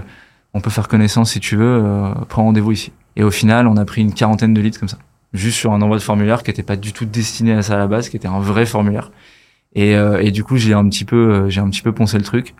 on 0.54 0.60
peut 0.60 0.70
faire 0.70 0.88
connaissance 0.88 1.32
si 1.32 1.40
tu 1.40 1.56
veux. 1.56 1.82
Euh, 1.84 2.14
prends 2.28 2.44
rendez-vous 2.44 2.72
ici. 2.72 2.92
Et 3.16 3.22
au 3.22 3.30
final 3.30 3.66
on 3.66 3.76
a 3.76 3.84
pris 3.84 4.00
une 4.00 4.14
quarantaine 4.14 4.54
de 4.54 4.60
leads 4.60 4.78
comme 4.78 4.88
ça, 4.88 4.98
juste 5.34 5.58
sur 5.58 5.72
un 5.72 5.82
envoi 5.82 5.98
de 5.98 6.02
formulaire 6.02 6.42
qui 6.42 6.50
n'était 6.50 6.62
pas 6.62 6.76
du 6.76 6.92
tout 6.94 7.04
destiné 7.04 7.52
à 7.52 7.62
ça 7.62 7.74
à 7.74 7.78
la 7.78 7.86
base, 7.86 8.08
qui 8.08 8.16
était 8.16 8.28
un 8.28 8.40
vrai 8.40 8.64
formulaire. 8.64 9.10
Et, 9.74 9.90
et 9.92 10.30
du 10.30 10.42
coup 10.42 10.56
j'ai 10.56 10.72
un 10.72 10.88
petit 10.88 11.04
peu 11.04 11.50
j'ai 11.50 11.60
un 11.60 11.68
petit 11.68 11.82
peu 11.82 11.92
poncé 11.92 12.16
le 12.16 12.24
truc 12.24 12.54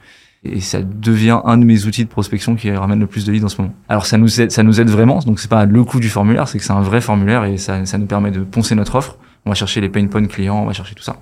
et 0.53 0.61
ça 0.61 0.83
devient 0.83 1.41
un 1.45 1.59
de 1.59 1.65
mes 1.65 1.87
outils 1.87 2.05
de 2.05 2.11
prospection 2.11 2.57
qui 2.57 2.71
ramène 2.71 3.01
le 3.01 3.07
plus 3.07 3.25
de 3.25 3.33
leads 3.33 3.45
en 3.45 3.49
ce 3.49 3.61
moment. 3.61 3.75
Alors 3.89 4.07
ça 4.07 4.19
nous 4.19 4.41
aide, 4.41 4.51
ça 4.51 4.63
nous 4.63 4.81
aide 4.81 4.89
vraiment, 4.91 5.19
donc 5.21 5.41
c'est 5.41 5.51
pas 5.51 5.67
le 5.67 5.85
coût 5.85 6.01
du 6.01 6.09
formulaire, 6.09 6.49
c'est 6.49 6.59
que 6.59 6.65
c'est 6.65 6.73
un 6.73 6.83
vrai 6.83 7.01
formulaire 7.01 7.45
et 7.45 7.57
ça, 7.57 7.85
ça 7.87 7.99
nous 7.99 8.07
permet 8.07 8.31
de 8.31 8.41
poncer 8.41 8.75
notre 8.75 8.95
offre 8.95 9.19
on 9.47 9.51
va 9.51 9.55
chercher 9.55 9.81
les 9.81 9.89
pain 9.89 10.07
points 10.09 10.27
clients, 10.27 10.61
on 10.61 10.67
va 10.67 10.73
chercher 10.73 10.95
tout 10.95 11.05
ça. 11.05 11.17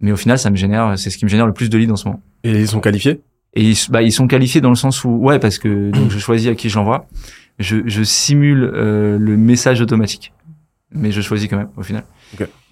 Mais 0.00 0.12
au 0.12 0.16
final, 0.16 0.38
ça 0.38 0.50
me 0.50 0.56
génère, 0.56 0.98
c'est 0.98 1.10
ce 1.10 1.18
qui 1.18 1.26
me 1.26 1.30
génère 1.30 1.46
le 1.46 1.52
plus 1.52 1.68
de 1.68 1.76
leads 1.76 1.92
en 1.92 1.96
ce 1.96 2.06
moment. 2.06 2.22
Et 2.42 2.52
ils 2.52 2.68
sont 2.68 2.80
qualifiés? 2.80 3.20
Et 3.52 3.62
ils, 3.62 3.76
bah, 3.90 4.02
ils 4.02 4.12
sont 4.12 4.26
qualifiés 4.26 4.62
dans 4.62 4.70
le 4.70 4.76
sens 4.76 5.04
où, 5.04 5.10
ouais, 5.10 5.38
parce 5.38 5.58
que 5.58 5.90
donc 5.90 6.10
je 6.10 6.18
choisis 6.18 6.48
à 6.48 6.54
qui 6.54 6.70
je 6.70 6.78
l'envoie. 6.78 7.06
Je, 7.58 7.76
je 7.84 8.02
simule 8.02 8.64
euh, 8.74 9.18
le 9.18 9.36
message 9.36 9.82
automatique, 9.82 10.32
mais 10.92 11.12
je 11.12 11.20
choisis 11.20 11.48
quand 11.48 11.56
même 11.56 11.70
au 11.76 11.82
final. 11.82 12.04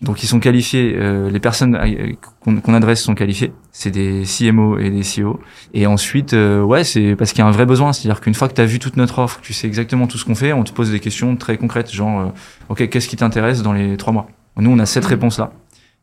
Donc 0.03 0.23
ils 0.23 0.27
sont 0.27 0.41
qualifiés, 0.41 0.95
euh, 0.97 1.31
les 1.31 1.41
personnes 1.41 1.75
euh, 1.75 2.13
qu'on 2.43 2.75
adresse 2.75 3.03
sont 3.03 3.15
qualifiées, 3.15 3.53
c'est 3.73 3.91
des 3.91 4.23
CMO 4.25 4.79
et 4.79 4.91
des 4.91 5.03
CEO. 5.03 5.41
Et 5.75 5.87
ensuite, 5.87 6.35
euh, 6.35 6.63
ouais, 6.63 6.85
c'est 6.85 7.17
parce 7.17 7.33
qu'il 7.33 7.41
y 7.41 7.43
a 7.43 7.47
un 7.47 7.53
vrai 7.53 7.67
besoin, 7.67 7.93
c'est-à-dire 7.93 8.21
qu'une 8.21 8.35
fois 8.35 8.49
que 8.49 8.55
tu 8.55 8.61
as 8.61 8.67
vu 8.67 8.79
toute 8.79 8.97
notre 8.97 9.19
offre, 9.19 9.41
tu 9.41 9.53
sais 9.53 9.67
exactement 9.67 10.07
tout 10.07 10.19
ce 10.19 10.25
qu'on 10.25 10.35
fait, 10.35 10.53
on 10.53 10.65
te 10.65 10.73
pose 10.73 10.91
des 10.91 11.01
questions 11.01 11.37
très 11.37 11.57
concrètes, 11.57 11.93
genre, 11.93 12.33
ok, 12.69 12.89
qu'est-ce 12.89 13.09
qui 13.09 13.17
t'intéresse 13.17 13.63
dans 13.63 13.73
les 13.73 13.97
trois 13.97 14.13
mois? 14.13 14.29
Nous, 14.57 14.71
on 14.71 14.79
a 14.79 14.87
cette 14.87 15.05
réponse-là. 15.05 15.53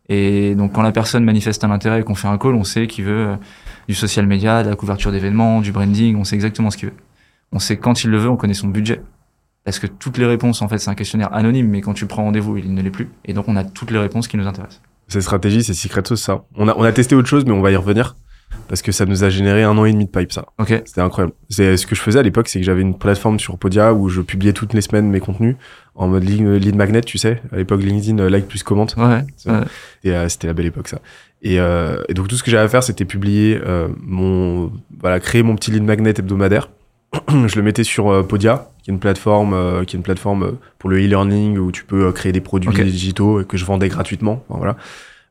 Et 0.07 0.55
donc, 0.55 0.73
quand 0.73 0.81
la 0.81 0.91
personne 0.91 1.23
manifeste 1.23 1.63
un 1.63 1.71
intérêt 1.71 2.01
et 2.01 2.03
qu'on 2.03 2.15
fait 2.15 2.27
un 2.27 2.37
call, 2.37 2.53
on 2.55 2.63
sait 2.63 2.87
qu'il 2.87 3.05
veut 3.05 3.27
euh, 3.29 3.35
du 3.87 3.95
social 3.95 4.27
media, 4.27 4.63
de 4.63 4.69
la 4.69 4.75
couverture 4.75 5.11
d'événements, 5.11 5.61
du 5.61 5.71
branding, 5.71 6.15
on 6.15 6.23
sait 6.23 6.35
exactement 6.35 6.69
ce 6.69 6.77
qu'il 6.77 6.89
veut. 6.89 6.95
On 7.51 7.59
sait 7.59 7.77
quand 7.77 8.03
il 8.03 8.11
le 8.11 8.17
veut, 8.17 8.29
on 8.29 8.37
connaît 8.37 8.53
son 8.53 8.67
budget. 8.67 9.01
Parce 9.65 9.79
que 9.79 9.87
toutes 9.87 10.17
les 10.17 10.25
réponses, 10.25 10.61
en 10.61 10.69
fait, 10.69 10.77
c'est 10.77 10.89
un 10.89 10.95
questionnaire 10.95 11.33
anonyme, 11.33 11.67
mais 11.67 11.81
quand 11.81 11.93
tu 11.93 12.05
prends 12.05 12.23
rendez-vous, 12.23 12.57
il 12.57 12.73
ne 12.73 12.81
l'est 12.81 12.91
plus. 12.91 13.09
Et 13.25 13.33
donc, 13.33 13.49
on 13.49 13.55
a 13.55 13.63
toutes 13.63 13.91
les 13.91 13.99
réponses 13.99 14.27
qui 14.27 14.37
nous 14.37 14.47
intéressent. 14.47 14.81
Cette 15.07 15.23
stratégie, 15.23 15.63
c'est 15.63 15.73
secret 15.73 16.01
sauce, 16.05 16.21
ça. 16.21 16.45
On 16.55 16.67
a, 16.67 16.75
on 16.77 16.83
a 16.83 16.91
testé 16.91 17.15
autre 17.15 17.27
chose, 17.27 17.45
mais 17.45 17.51
on 17.51 17.61
va 17.61 17.71
y 17.71 17.75
revenir 17.75 18.15
parce 18.67 18.81
que 18.81 18.91
ça 18.91 19.05
nous 19.05 19.23
a 19.23 19.29
généré 19.29 19.63
un 19.63 19.77
an 19.77 19.85
et 19.85 19.91
demi 19.91 20.05
de 20.05 20.09
pipe 20.09 20.31
ça. 20.31 20.45
Ok. 20.59 20.69
C'était 20.85 21.01
incroyable. 21.01 21.33
C'est 21.49 21.77
ce 21.77 21.85
que 21.85 21.95
je 21.95 22.01
faisais 22.01 22.19
à 22.19 22.23
l'époque, 22.23 22.47
c'est 22.47 22.59
que 22.59 22.65
j'avais 22.65 22.81
une 22.81 22.97
plateforme 22.97 23.39
sur 23.39 23.57
Podia 23.57 23.93
où 23.93 24.09
je 24.09 24.21
publiais 24.21 24.53
toutes 24.53 24.73
les 24.73 24.81
semaines 24.81 25.09
mes 25.09 25.19
contenus 25.19 25.55
en 25.93 26.07
mode 26.07 26.23
lead 26.23 26.75
magnet, 26.75 27.01
tu 27.01 27.17
sais. 27.17 27.41
À 27.51 27.57
l'époque 27.57 27.81
LinkedIn 27.81 28.19
euh, 28.19 28.29
like 28.29 28.47
plus 28.47 28.63
commente. 28.63 28.95
Ouais. 28.97 29.23
Et 30.03 30.11
euh, 30.11 30.29
c'était 30.29 30.47
la 30.47 30.53
belle 30.53 30.65
époque 30.65 30.87
ça. 30.87 30.99
Et, 31.41 31.59
euh, 31.59 32.01
et, 32.09 32.13
donc 32.13 32.27
tout 32.27 32.35
ce 32.35 32.43
que 32.43 32.51
j'avais 32.51 32.63
à 32.63 32.67
faire, 32.67 32.83
c'était 32.83 33.05
publier 33.05 33.59
euh, 33.65 33.87
mon, 34.01 34.71
voilà, 34.99 35.19
créer 35.19 35.43
mon 35.43 35.55
petit 35.55 35.71
lead 35.71 35.83
magnet 35.83 36.13
hebdomadaire. 36.17 36.69
je 37.29 37.55
le 37.55 37.61
mettais 37.61 37.83
sur 37.83 38.25
Podia, 38.27 38.69
qui 38.83 38.91
est 38.91 38.93
une 38.93 38.99
plateforme, 38.99 39.85
qui 39.85 39.95
est 39.95 39.97
une 39.97 40.03
plateforme 40.03 40.57
pour 40.79 40.89
le 40.89 40.97
e-learning 40.97 41.57
où 41.57 41.71
tu 41.71 41.83
peux 41.85 42.11
créer 42.11 42.31
des 42.31 42.41
produits 42.41 42.71
digitaux 42.83 43.43
que 43.43 43.57
je 43.57 43.65
vendais 43.65 43.87
gratuitement. 43.89 44.43
voilà. 44.49 44.75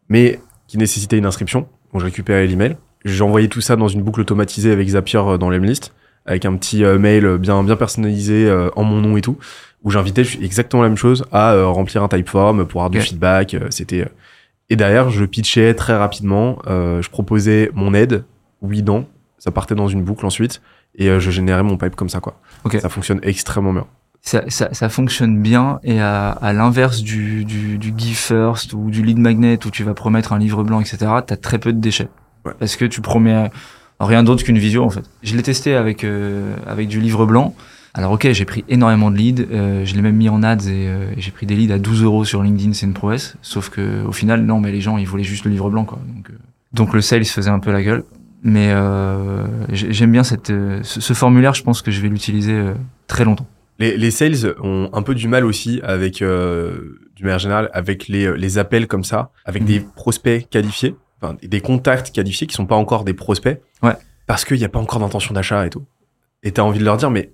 Mais 0.08 0.40
qui 0.66 0.78
nécessitait 0.78 1.18
une 1.18 1.26
inscription. 1.26 1.68
Donc 1.92 2.00
je 2.00 2.06
récupérais 2.06 2.46
l'email 2.46 2.76
j'ai 3.04 3.22
envoyé 3.22 3.48
tout 3.48 3.60
ça 3.60 3.76
dans 3.76 3.88
une 3.88 4.02
boucle 4.02 4.20
automatisée 4.20 4.72
avec 4.72 4.88
Zapier 4.88 5.20
euh, 5.20 5.38
dans 5.38 5.50
l'Emlist, 5.50 5.92
avec 6.26 6.44
un 6.44 6.56
petit 6.56 6.84
euh, 6.84 6.98
mail 6.98 7.36
bien, 7.38 7.62
bien 7.62 7.76
personnalisé 7.76 8.46
euh, 8.46 8.70
en 8.76 8.84
mon 8.84 9.00
nom 9.00 9.16
et 9.16 9.20
tout, 9.20 9.38
où 9.82 9.90
j'invitais 9.90 10.22
exactement 10.40 10.82
la 10.82 10.88
même 10.88 10.96
chose 10.96 11.24
à 11.30 11.62
remplir 11.64 12.02
un 12.02 12.08
typeform 12.08 12.66
pour 12.66 12.80
avoir 12.80 12.90
du 12.90 13.00
feedback. 13.00 13.54
C'était 13.68 14.08
et 14.70 14.76
derrière, 14.76 15.10
je 15.10 15.26
pitchais 15.26 15.74
très 15.74 15.94
rapidement. 15.94 16.56
je 16.66 17.06
proposais 17.10 17.70
mon 17.74 17.92
aide, 17.92 18.24
oui, 18.62 18.82
non. 18.82 19.06
Ça 19.36 19.50
partait 19.50 19.74
dans 19.74 19.88
une 19.88 20.02
boucle 20.02 20.24
ensuite, 20.24 20.62
et 20.96 21.20
je 21.20 21.30
générais 21.30 21.62
mon 21.62 21.76
pipe 21.76 21.96
comme 21.96 22.08
ça, 22.08 22.20
quoi. 22.20 22.38
Ça 22.80 22.88
fonctionne 22.88 23.20
extrêmement 23.22 23.72
bien. 23.72 23.86
Ça, 24.22 24.42
ça, 24.48 24.72
ça, 24.72 24.88
fonctionne 24.88 25.42
bien 25.42 25.80
et 25.84 26.00
à, 26.00 26.30
à 26.30 26.54
l'inverse 26.54 27.02
du, 27.02 27.44
du, 27.44 27.76
du 27.76 27.92
Give 27.94 28.16
First 28.16 28.72
ou 28.72 28.90
du 28.90 29.02
Lead 29.02 29.18
Magnet 29.18 29.58
où 29.66 29.70
tu 29.70 29.84
vas 29.84 29.92
promettre 29.92 30.32
un 30.32 30.38
livre 30.38 30.64
blanc, 30.64 30.80
etc., 30.80 30.96
tu 31.26 31.34
as 31.34 31.36
très 31.36 31.58
peu 31.58 31.74
de 31.74 31.78
déchets. 31.78 32.08
Parce 32.58 32.76
que 32.76 32.86
tu 32.86 33.02
promets 33.02 33.50
rien 34.00 34.22
d'autre 34.22 34.44
qu'une 34.44 34.58
visio 34.58 34.82
en 34.82 34.90
fait. 34.90 35.04
Je 35.22 35.36
l'ai 35.36 35.42
testé 35.42 35.74
avec 35.74 36.04
euh, 36.04 36.56
avec 36.66 36.88
du 36.88 37.00
livre 37.00 37.26
blanc. 37.26 37.54
Alors 37.92 38.12
ok, 38.12 38.30
j'ai 38.32 38.44
pris 38.44 38.64
énormément 38.68 39.10
de 39.10 39.16
leads, 39.16 39.44
euh, 39.52 39.84
je 39.84 39.94
l'ai 39.94 40.02
même 40.02 40.16
mis 40.16 40.28
en 40.28 40.42
ads 40.42 40.66
et 40.66 40.88
euh, 40.88 41.12
j'ai 41.16 41.30
pris 41.30 41.46
des 41.46 41.54
leads 41.54 41.72
à 41.72 41.78
12 41.78 42.02
euros 42.02 42.24
sur 42.24 42.42
LinkedIn, 42.42 42.72
c'est 42.72 42.86
une 42.86 42.92
prouesse. 42.92 43.36
Sauf 43.40 43.68
que 43.68 44.04
au 44.04 44.12
final, 44.12 44.44
non, 44.44 44.58
mais 44.58 44.72
les 44.72 44.80
gens 44.80 44.98
ils 44.98 45.06
voulaient 45.06 45.22
juste 45.22 45.44
le 45.44 45.50
livre 45.52 45.70
blanc 45.70 45.84
quoi. 45.84 45.98
Donc, 46.08 46.30
donc 46.72 46.94
le 46.94 47.00
sales 47.00 47.24
faisait 47.24 47.50
un 47.50 47.60
peu 47.60 47.72
la 47.72 47.82
gueule. 47.82 48.04
Mais 48.44 48.74
j'aime 49.72 50.12
bien 50.12 50.22
cette, 50.22 50.52
ce, 50.82 51.14
formulaire, 51.14 51.54
je 51.54 51.62
pense 51.62 51.80
que 51.80 51.90
je 51.90 52.00
vais 52.02 52.08
l'utiliser 52.08 52.62
très 53.06 53.24
longtemps. 53.24 53.46
Les, 53.78 53.96
les, 53.96 54.10
sales 54.10 54.54
ont 54.62 54.90
un 54.92 55.02
peu 55.02 55.14
du 55.14 55.28
mal 55.28 55.44
aussi 55.46 55.80
avec, 55.82 56.16
du 56.18 57.22
manière 57.22 57.38
générale, 57.38 57.70
avec 57.72 58.06
les, 58.06 58.36
les 58.36 58.58
appels 58.58 58.86
comme 58.86 59.02
ça, 59.02 59.30
avec 59.46 59.62
mmh. 59.62 59.66
des 59.66 59.80
prospects 59.80 60.48
qualifiés 60.50 60.94
des 61.42 61.60
contacts 61.60 62.10
qualifiés 62.12 62.46
qui 62.46 62.54
sont 62.54 62.66
pas 62.66 62.76
encore 62.76 63.04
des 63.04 63.14
prospects. 63.14 63.60
Ouais. 63.82 63.96
Parce 64.26 64.44
qu'il 64.44 64.58
n'y 64.58 64.64
a 64.64 64.68
pas 64.68 64.78
encore 64.78 65.00
d'intention 65.00 65.34
d'achat 65.34 65.66
et 65.66 65.70
tout. 65.70 65.84
Et 66.42 66.52
tu 66.52 66.60
as 66.60 66.64
envie 66.64 66.78
de 66.78 66.84
leur 66.84 66.96
dire, 66.96 67.10
mais 67.10 67.32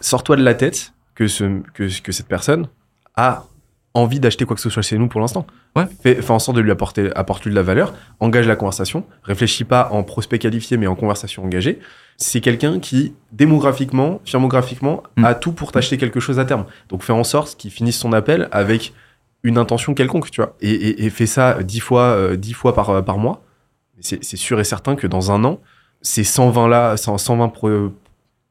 sors-toi 0.00 0.36
de 0.36 0.42
la 0.42 0.54
tête 0.54 0.92
que, 1.14 1.26
ce, 1.26 1.60
que, 1.74 2.00
que 2.00 2.12
cette 2.12 2.28
personne 2.28 2.68
a 3.14 3.46
envie 3.96 4.20
d'acheter 4.20 4.44
quoi 4.44 4.54
que 4.54 4.62
ce 4.62 4.70
soit 4.70 4.82
chez 4.82 4.98
nous 4.98 5.08
pour 5.08 5.20
l'instant. 5.20 5.46
Ouais. 5.74 5.84
Fais, 6.02 6.30
en 6.30 6.38
sorte 6.38 6.56
de 6.56 6.62
lui 6.62 6.70
apporter, 6.70 7.02
de 7.04 7.54
la 7.54 7.62
valeur, 7.62 7.94
engage 8.20 8.46
la 8.46 8.56
conversation, 8.56 9.04
réfléchis 9.22 9.64
pas 9.64 9.88
en 9.92 10.02
prospect 10.02 10.38
qualifié 10.38 10.76
mais 10.76 10.86
en 10.86 10.94
conversation 10.94 11.44
engagée. 11.44 11.80
C'est 12.18 12.40
quelqu'un 12.40 12.78
qui, 12.78 13.14
démographiquement, 13.32 14.20
firmographiquement, 14.24 15.02
mm. 15.16 15.24
a 15.24 15.34
tout 15.34 15.52
pour 15.52 15.72
t'acheter 15.72 15.98
quelque 15.98 16.20
chose 16.20 16.38
à 16.38 16.44
terme. 16.44 16.66
Donc 16.88 17.02
fais 17.02 17.12
en 17.12 17.24
sorte 17.24 17.56
qu'il 17.56 17.70
finisse 17.70 17.98
son 17.98 18.12
appel 18.12 18.48
avec 18.52 18.92
une 19.42 19.58
intention 19.58 19.94
quelconque, 19.94 20.30
tu 20.30 20.40
vois. 20.40 20.56
Et, 20.60 20.70
et, 20.70 21.04
et 21.04 21.10
fais 21.10 21.26
ça 21.26 21.62
dix 21.62 21.80
fois, 21.80 22.02
euh, 22.02 22.36
dix 22.36 22.52
fois 22.52 22.74
par, 22.74 23.04
par 23.04 23.18
mois. 23.18 23.42
C'est 24.00 24.36
sûr 24.36 24.60
et 24.60 24.64
certain 24.64 24.94
que 24.94 25.06
dans 25.06 25.32
un 25.32 25.42
an, 25.44 25.60
ces 26.02 26.22
120 26.22 26.68
là, 26.68 26.96
120 26.98 27.50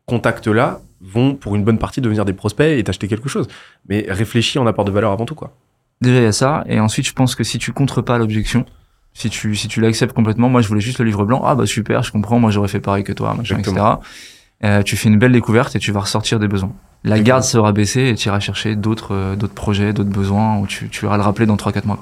contacts 0.08 0.48
là 0.48 0.82
vont 1.06 1.36
pour 1.36 1.56
une 1.56 1.64
bonne 1.64 1.78
partie 1.78 2.02
devenir 2.02 2.26
des 2.26 2.34
prospects 2.34 2.78
et 2.78 2.84
t'acheter 2.84 3.08
quelque 3.08 3.30
chose. 3.30 3.48
Mais 3.88 4.06
réfléchis 4.10 4.60
en 4.60 4.68
apport 4.68 4.86
de 4.86 4.92
valeur 4.92 5.12
avant 5.12 5.26
tout, 5.26 5.36
quoi. 5.36 5.54
Déjà, 6.02 6.20
il 6.20 6.24
y 6.24 6.28
a 6.28 6.32
ça. 6.32 6.64
Et 6.68 6.80
ensuite, 6.80 7.08
je 7.08 7.14
pense 7.14 7.36
que 7.36 7.44
si 7.44 7.58
tu 7.58 7.72
contres 7.72 8.04
pas 8.04 8.18
l'objection, 8.18 8.66
si 9.14 9.30
tu, 9.30 9.56
si 9.56 9.68
tu 9.68 9.80
l'acceptes 9.80 10.14
complètement, 10.14 10.50
moi, 10.50 10.62
je 10.62 10.68
voulais 10.68 10.82
juste 10.82 11.00
le 11.00 11.06
livre 11.06 11.26
blanc. 11.26 11.42
Ah, 11.46 11.56
bah, 11.56 11.66
super, 11.66 12.04
je 12.04 12.12
comprends. 12.12 12.40
Moi, 12.40 12.52
j'aurais 12.52 12.68
fait 12.68 12.82
pareil 12.82 13.04
que 13.04 13.14
toi, 13.14 13.34
machin, 13.34 13.58
etc. 13.58 13.76
Euh, 14.64 14.84
tu 14.84 14.98
fais 14.98 15.10
une 15.10 15.20
belle 15.20 15.32
découverte 15.32 15.76
et 15.76 15.80
tu 15.80 15.92
vas 15.92 16.02
ressortir 16.02 16.40
des 16.40 16.48
besoins 16.48 16.74
la 17.06 17.20
garde 17.20 17.44
sera 17.44 17.72
baissée 17.72 18.10
et 18.10 18.16
tu 18.16 18.28
iras 18.28 18.40
chercher 18.40 18.76
d'autres 18.76 19.14
euh, 19.14 19.36
d'autres 19.36 19.54
projets, 19.54 19.94
d'autres 19.94 20.10
besoins 20.10 20.58
où 20.58 20.68
tu, 20.68 20.90
tu 20.90 21.06
iras 21.06 21.18
le 21.18 21.24
rappeler 21.24 21.46
dans 21.46 21.56
3-4 21.56 21.86
mois. 21.86 22.00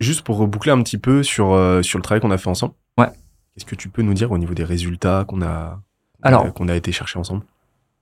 Juste 0.00 0.22
pour 0.22 0.38
reboucler 0.38 0.72
un 0.72 0.82
petit 0.82 0.98
peu 0.98 1.22
sur, 1.22 1.52
euh, 1.52 1.82
sur 1.82 1.98
le 1.98 2.02
travail 2.02 2.20
qu'on 2.20 2.30
a 2.30 2.38
fait 2.38 2.48
ensemble. 2.48 2.74
Ouais. 2.96 3.08
Qu'est-ce 3.54 3.66
que 3.66 3.74
tu 3.74 3.88
peux 3.88 4.02
nous 4.02 4.14
dire 4.14 4.30
au 4.30 4.38
niveau 4.38 4.54
des 4.54 4.64
résultats 4.64 5.24
qu'on 5.26 5.42
a, 5.42 5.80
Alors, 6.22 6.52
qu'on 6.54 6.68
a 6.68 6.74
été 6.74 6.92
chercher 6.92 7.18
ensemble? 7.18 7.42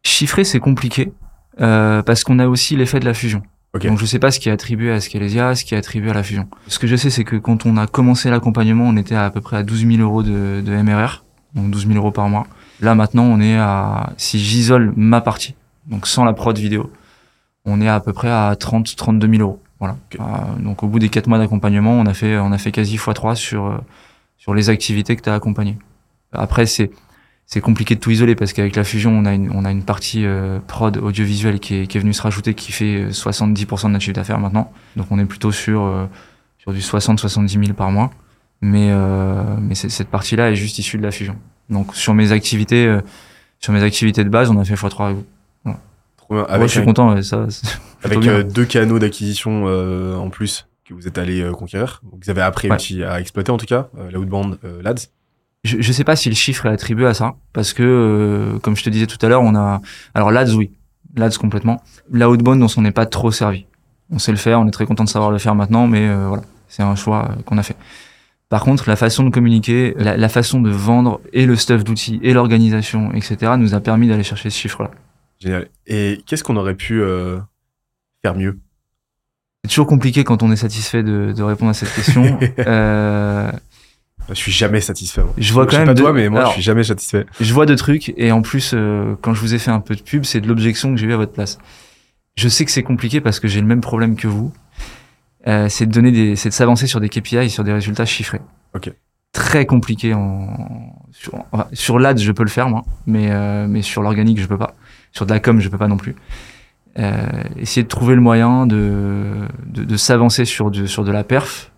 Chiffrer, 0.05 0.45
c'est 0.45 0.61
compliqué 0.61 1.13
euh, 1.61 2.03
parce 2.03 2.25
qu'on 2.25 2.39
a 2.39 2.47
aussi 2.47 2.77
l'effet 2.77 3.01
de 3.01 3.05
la 3.05 3.15
fusion. 3.15 3.43
Donc 3.75 3.99
je 3.99 4.05
sais 4.05 4.19
pas 4.19 4.31
ce 4.31 4.39
qui 4.39 4.51
est 4.51 4.53
attribué 4.53 4.93
à 4.93 5.01
Scalesia, 5.01 5.55
ce 5.55 5.65
qui 5.65 5.75
est 5.75 5.79
attribué 5.79 6.11
à 6.11 6.15
la 6.15 6.23
fusion. 6.23 6.47
Ce 6.67 6.79
que 6.79 6.87
je 6.87 6.95
sais, 6.95 7.09
c'est 7.09 7.25
que 7.25 7.37
quand 7.37 7.65
on 7.65 7.79
a 7.79 7.87
commencé 7.87 8.29
l'accompagnement, 8.29 8.85
on 8.85 8.97
était 8.99 9.15
à, 9.15 9.25
à 9.25 9.31
peu 9.31 9.41
près 9.41 9.57
à 9.57 9.63
12 9.63 9.87
000 9.87 10.03
euros 10.03 10.23
de, 10.23 10.61
de 10.61 10.73
MRR, 10.73 11.25
donc 11.55 11.71
12 11.71 11.87
000 11.87 11.99
euros 11.99 12.11
par 12.11 12.29
mois. 12.29 12.47
Là 12.83 12.95
maintenant, 12.95 13.25
on 13.25 13.41
est 13.41 13.57
à, 13.57 14.11
si 14.19 14.39
j'isole 14.39 14.93
ma 14.97 15.23
partie, 15.23 15.55
donc 15.87 16.07
sans 16.07 16.25
la 16.25 16.35
prod 16.35 16.57
vidéo, 16.59 16.93
on 17.65 17.81
est 17.81 17.89
à, 17.89 18.01
peu 18.01 18.13
près 18.13 18.31
à 18.31 18.55
30 18.57 18.95
32 18.95 19.29
000 19.37 19.43
euros. 19.43 19.63
Voilà. 19.79 19.97
Euh, 20.21 20.25
donc 20.61 20.83
au 20.83 20.87
bout 20.87 20.99
des 20.99 21.09
quatre 21.09 21.27
mois 21.27 21.39
d'accompagnement, 21.39 21.93
on 21.93 22.07
a 22.07 22.15
fait 22.15 22.39
on 22.39 22.53
a 22.53 22.59
fait 22.59 22.73
quasi 22.73 22.97
x3 22.99 23.37
sur 23.37 23.67
euh, 23.67 23.79
sur 24.37 24.53
les 24.53 24.69
activités 24.69 25.17
que 25.17 25.23
tu 25.23 25.31
as 25.31 25.35
accompagnées. 25.35 25.79
Après 26.33 26.67
c'est 26.67 26.91
c'est 27.53 27.61
compliqué 27.61 27.95
de 27.95 28.01
tout 28.01 28.11
isoler 28.11 28.35
parce 28.35 28.55
qu'avec 28.55 28.77
la 28.77 28.83
fusion, 28.83 29.11
on 29.11 29.27
a 29.27 29.35
une, 29.35 29.51
on 29.55 29.67
a 29.67 29.71
une 29.71 29.83
partie 29.83 30.25
euh, 30.25 30.59
prod 30.67 30.97
audiovisuelle 30.97 31.61
qui 31.61 31.75
est, 31.75 31.87
qui 31.87 31.99
est 31.99 32.01
venue 32.01 32.15
se 32.15 32.23
rajouter 32.23 32.55
qui 32.55 32.73
fait 32.73 33.09
70% 33.09 33.85
de 33.85 33.89
notre 33.89 34.03
chiffre 34.03 34.15
d'affaires 34.15 34.39
maintenant. 34.39 34.73
Donc 34.97 35.09
on 35.11 35.19
est 35.19 35.27
plutôt 35.27 35.53
sur, 35.53 36.09
sur 36.59 36.73
du 36.73 36.81
60-70 36.81 37.49
000 37.49 37.75
par 37.75 37.91
mois. 37.91 38.11
Mais, 38.63 38.91
mais 39.61 39.75
cette 39.75 40.09
partie-là 40.09 40.51
est 40.51 40.55
juste 40.55 40.79
issue 40.79 40.97
de 40.97 41.03
la 41.03 41.11
fusion. 41.11 41.37
Donc 41.69 41.95
sur 41.95 42.15
mes 42.15 42.33
activités, 42.33 42.97
sur 43.59 43.75
mes 43.75 43.83
activités 43.83 44.25
de 44.25 44.31
base, 44.31 44.49
on 44.49 44.59
a 44.59 44.65
fait 44.65 44.75
x3 44.75 45.05
avec 45.05 45.17
vous. 45.17 45.25
Avec 46.49 46.69
je 46.69 46.73
suis 46.73 46.85
content. 46.85 47.21
Ça, 47.23 47.47
avec 48.03 48.27
euh, 48.27 48.43
deux 48.43 48.65
canaux 48.65 48.99
d'acquisition 48.99 49.65
euh, 49.67 50.17
en 50.17 50.31
plus 50.31 50.67
que 50.85 50.95
vous 50.95 51.07
êtes 51.07 51.19
allé 51.19 51.49
conquérir. 51.53 52.03
vous 52.03 52.31
avez 52.31 52.43
appris 52.43 52.71
à 53.03 53.21
exploiter 53.21 53.53
en 53.53 53.59
tout 53.59 53.67
cas, 53.67 53.89
la 54.11 54.19
outbound 54.19 54.59
Lads. 54.83 55.09
Je, 55.65 55.81
je 55.81 55.93
sais 55.93 56.05
pas 56.05 56.17
si 56.17 56.29
le 56.29 56.35
chiffre 56.35 56.67
est 56.67 56.71
attribué 56.71 57.07
à 57.07 57.15
ça, 57.15 57.35
parce 57.53 57.73
que 57.73 58.59
comme 58.63 58.77
je 58.77 58.83
te 58.83 58.91
disais 58.91 59.07
tout 59.07 59.19
à 59.25 59.29
l'heure, 59.29 59.43
on 59.43 59.55
a 59.55 59.81
alors 60.15 60.31
Lads 60.31 60.55
oui, 60.55 60.73
Lads 61.17 61.39
complètement. 61.39 61.83
La 62.11 62.29
outbound, 62.29 62.63
on 62.63 62.69
s'en 62.69 62.85
est 62.85 62.93
pas 62.93 63.07
trop 63.07 63.31
servi. 63.31 63.67
On 64.11 64.19
sait 64.19 64.33
le 64.33 64.39
faire, 64.39 64.61
on 64.61 64.67
est 64.67 64.73
très 64.73 64.87
content 64.87 65.05
de 65.05 65.09
savoir 65.09 65.31
le 65.31 65.39
faire 65.39 65.55
maintenant, 65.55 65.87
mais 65.87 66.13
voilà, 66.27 66.43
c'est 66.69 66.83
un 66.83 66.97
choix 66.97 67.31
qu'on 67.47 67.59
a 67.59 67.63
fait. 67.63 67.77
Par 68.53 68.65
contre, 68.65 68.87
la 68.87 68.97
façon 68.97 69.25
de 69.25 69.31
communiquer, 69.31 69.95
la, 69.97 70.29
façon 70.29 70.61
de 70.61 70.69
vendre 70.69 71.23
et 71.33 71.47
le 71.47 71.57
stuff 71.57 71.85
d'outils 71.85 72.21
et 72.23 72.35
l'organisation, 72.35 73.11
etc., 73.15 73.53
nous 73.57 73.73
a 73.73 73.81
permis 73.81 74.09
d'aller 74.09 74.25
chercher 74.25 74.51
ce 74.51 74.59
chiffre-là. 74.59 74.91
Génial. 75.41 75.69
Et 75.87 76.23
qu'est-ce 76.27 76.45
qu'on 76.45 76.57
aurait 76.57 76.75
pu 76.75 77.01
euh, 77.01 77.39
faire 78.21 78.35
mieux? 78.35 78.59
C'est 79.65 79.71
toujours 79.71 79.87
compliqué 79.87 80.23
quand 80.23 80.43
on 80.43 80.53
est 80.53 80.57
satisfait 80.57 81.03
de, 81.03 81.43
répondre 81.43 81.71
à 81.71 81.73
cette 81.73 81.95
question. 81.95 82.39
euh... 82.59 83.51
Je 84.29 84.35
suis 84.35 84.53
jamais 84.53 84.81
satisfait. 84.81 85.23
Je 85.37 85.53
vois 85.53 85.67
quand 85.67 85.79
même. 85.79 85.87
Pas 85.87 85.95
toi, 85.95 86.13
mais 86.13 86.29
moi, 86.29 86.47
je 86.47 86.53
suis 86.53 86.63
jamais 86.63 86.85
satisfait. 86.85 87.27
Je 87.41 87.53
vois 87.53 87.67
deux 87.67 87.77
trucs, 87.77 88.13
et 88.17 88.33
en 88.33 88.43
plus, 88.43 88.73
euh, 88.75 89.15
quand 89.21 89.35
je 89.35 89.41
vous 89.41 89.55
ai 89.55 89.59
fait 89.59 89.71
un 89.71 89.81
peu 89.81 89.95
de 89.95 90.03
pub, 90.03 90.25
c'est 90.25 90.41
de 90.41 90.49
l'objection 90.49 90.95
que 90.95 91.01
j'ai 91.01 91.07
eu 91.07 91.13
à 91.13 91.17
votre 91.17 91.33
place. 91.33 91.59
Je 92.37 92.49
sais 92.49 92.65
que 92.65 92.71
c'est 92.71 92.83
compliqué 92.83 93.21
parce 93.21 93.41
que 93.41 93.49
j'ai 93.49 93.61
le 93.61 93.67
même 93.67 93.81
problème 93.81 94.17
que 94.17 94.29
vous. 94.29 94.53
Euh, 95.47 95.69
c'est 95.69 95.87
de 95.87 95.93
donner 95.93 96.13
des, 96.13 96.37
c'est 96.37 96.49
de 96.49 96.55
s'avancer 96.55 96.87
sur 96.87 97.01
des 97.01 97.09
KPI 97.09 97.37
et 97.37 97.49
sur 97.49 97.65
des 97.65 97.73
résultats 97.73 98.07
chiffrés. 98.07 98.41
Ok. 98.75 98.93
Très 99.33 99.67
compliqué 99.67 100.15
en 100.15 100.49
sur, 101.11 101.45
sur 101.73 101.99
l'ad, 101.99 102.19
je 102.19 102.33
peux 102.33 102.43
le 102.43 102.49
faire 102.49 102.69
moi, 102.69 102.85
mais 103.07 103.31
euh, 103.31 103.67
mais 103.67 103.83
sur 103.83 104.03
l'organique, 104.03 104.41
je 104.41 104.47
peux 104.47 104.59
pas. 104.59 104.75
Sur 105.11 105.27
de 105.27 105.33
la 105.33 105.41
com, 105.41 105.61
je 105.61 105.69
peux 105.69 105.79
pas 105.79 105.89
non 105.89 105.97
plus. 105.97 106.15
Essayer 107.57 107.83
de 107.83 107.89
trouver 107.89 108.15
le 108.15 108.21
moyen 108.21 108.67
de 108.67 109.47
de, 109.67 109.85
de 109.85 109.97
s'avancer 109.97 110.45
sur 110.45 110.71
de 110.71 110.87
sur 110.87 111.05
de 111.05 111.11
la 111.11 111.25
perf. 111.25 111.73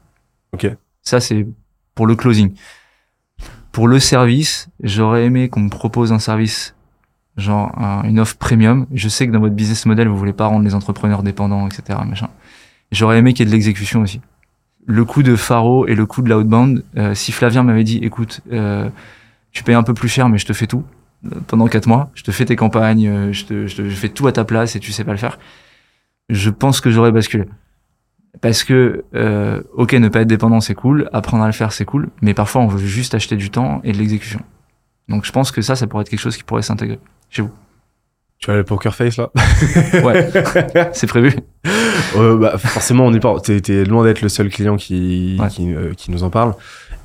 Ok. 0.52 0.68
Ça 1.02 1.20
c'est 1.20 1.46
pour 1.94 2.07
le 2.07 2.16
closing. 2.16 2.52
Pour 3.72 3.88
le 3.88 3.98
service, 3.98 4.68
j'aurais 4.83 5.24
aimé 5.24 5.48
qu'on 5.48 5.61
me 5.61 5.70
propose 5.70 6.12
un 6.12 6.18
service 6.18 6.74
genre 7.37 7.72
une 8.04 8.20
offre 8.20 8.37
premium. 8.37 8.87
Je 8.94 9.09
sais 9.09 9.26
que 9.26 9.33
dans 9.33 9.40
votre 9.40 9.57
business 9.57 9.87
model, 9.87 10.07
vous 10.07 10.16
voulez 10.16 10.33
pas 10.33 10.46
rendre 10.46 10.64
les 10.64 10.74
entrepreneurs 10.74 11.22
dépendants, 11.22 11.66
etc. 11.66 11.98
Machin. 12.07 12.28
J'aurais 12.92 13.18
aimé 13.18 13.33
qu'il 13.33 13.44
y 13.44 13.48
ait 13.48 13.50
de 13.50 13.54
l'exécution 13.54 14.02
aussi. 14.02 14.20
Le 14.87 15.04
coup 15.04 15.22
de 15.22 15.35
Faro 15.35 15.87
et 15.87 15.94
le 15.94 16.07
coup 16.07 16.22
de 16.22 16.28
l'outbound, 16.28 16.85
euh, 16.96 17.14
si 17.14 17.33
Flavien 17.33 17.62
m'avait 17.62 17.85
dit, 17.85 17.98
écoute, 17.98 18.42
euh, 18.52 18.88
tu 19.50 19.64
payes 19.64 19.74
un 19.74 19.83
peu 19.83 19.94
plus 19.94 20.09
cher, 20.09 20.28
mais 20.28 20.38
je 20.38 20.46
te 20.46 20.52
fais 20.52 20.66
tout 20.66 20.85
euh, 21.26 21.40
pendant 21.46 21.66
quatre 21.68 21.87
mois, 21.87 22.11
je 22.14 22.22
te 22.22 22.30
fais 22.30 22.44
tes 22.44 22.57
campagnes, 22.57 23.09
euh, 23.09 23.33
je, 23.33 23.44
te, 23.46 23.66
je, 23.66 23.76
te, 23.76 23.88
je 23.88 23.94
fais 23.94 24.11
tout 24.11 24.26
à 24.26 24.33
ta 24.33 24.44
place 24.44 24.76
et 24.76 24.80
tu 24.80 24.92
sais 24.92 25.04
pas 25.04 25.12
le 25.12 25.18
faire, 25.18 25.38
je 26.28 26.50
pense 26.50 26.80
que 26.80 26.90
j'aurais 26.90 27.12
basculé. 27.12 27.44
Parce 28.40 28.64
que, 28.64 29.05
euh, 29.14 29.62
ok, 29.75 29.92
ne 29.94 30.09
pas 30.09 30.23
être 30.23 30.29
dépendant, 30.29 30.61
c'est 30.61 30.75
cool, 30.75 31.09
apprendre 31.12 31.44
à 31.44 31.47
le 31.47 31.53
faire, 31.53 31.73
c'est 31.73 31.85
cool, 31.85 32.09
mais 32.20 32.35
parfois 32.35 32.62
on 32.62 32.66
veut 32.66 32.85
juste 32.85 33.14
acheter 33.14 33.37
du 33.37 33.51
temps 33.51 33.81
et 33.85 33.92
de 33.92 33.99
l'exécution. 33.99 34.40
Donc 35.09 35.25
je 35.25 35.33
pense 35.33 35.51
que 35.51 35.62
ça, 35.62 35.77
ça 35.77 35.87
pourrait 35.87 36.03
être 36.03 36.09
quelque 36.09 36.20
chose 36.20 36.37
qui 36.37 36.44
pourrait 36.44 36.62
s'intégrer 36.62 36.99
chez 37.31 37.42
vous. 37.42 37.51
Tu 38.38 38.51
as 38.51 38.57
le 38.57 38.64
poker 38.64 38.94
face 38.94 39.16
là 39.16 39.31
Ouais, 40.05 40.29
c'est 40.92 41.07
prévu. 41.07 41.35
Euh, 42.16 42.37
bah, 42.37 42.59
forcément, 42.59 43.07
on 43.07 43.14
est 43.14 43.20
pas. 43.20 43.38
T'es, 43.40 43.85
loin 43.85 44.05
d'être 44.05 44.20
le 44.20 44.29
seul 44.29 44.51
client 44.51 44.77
qui 44.77 45.40
qui, 45.51 45.73
euh, 45.73 45.94
qui, 45.94 46.11
nous 46.11 46.25
en 46.25 46.31
parle. 46.31 46.55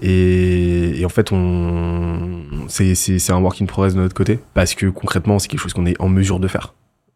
Et, 0.02 1.00
et 1.00 1.06
en 1.06 1.10
fait, 1.10 1.32
on 1.32 2.44
c'est, 2.68 2.96
c'est, 2.96 3.20
c'est 3.20 3.32
un 3.32 3.39
work 3.39 3.62
in 3.62 3.65
progress 3.65 3.94
de 3.94 4.02
notre 4.02 4.15
côté 4.15 4.39
parce 4.54 4.74
que 4.74 4.88
concrètement, 4.88 5.39
c'est 5.39 5.48
quelque 5.48 5.62
chose 5.62 5.74
qu'on 5.74 5.86
est 5.86 6.00
en 6.02 6.10
mesure 6.10 6.39
de 6.39 6.48
faire. 6.48 6.74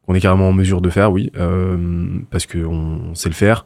On 0.08 0.16
est 0.16 0.22
carrément 0.22 0.50
en 0.50 0.54
mesure 0.54 0.82
de 0.82 0.90
faire, 0.90 1.12
oui, 1.12 1.32
euh, 1.38 1.78
parce 2.30 2.46
que 2.46 2.58
on 2.60 3.16
sait 3.16 3.30
le 3.30 3.36
faire. 3.36 3.66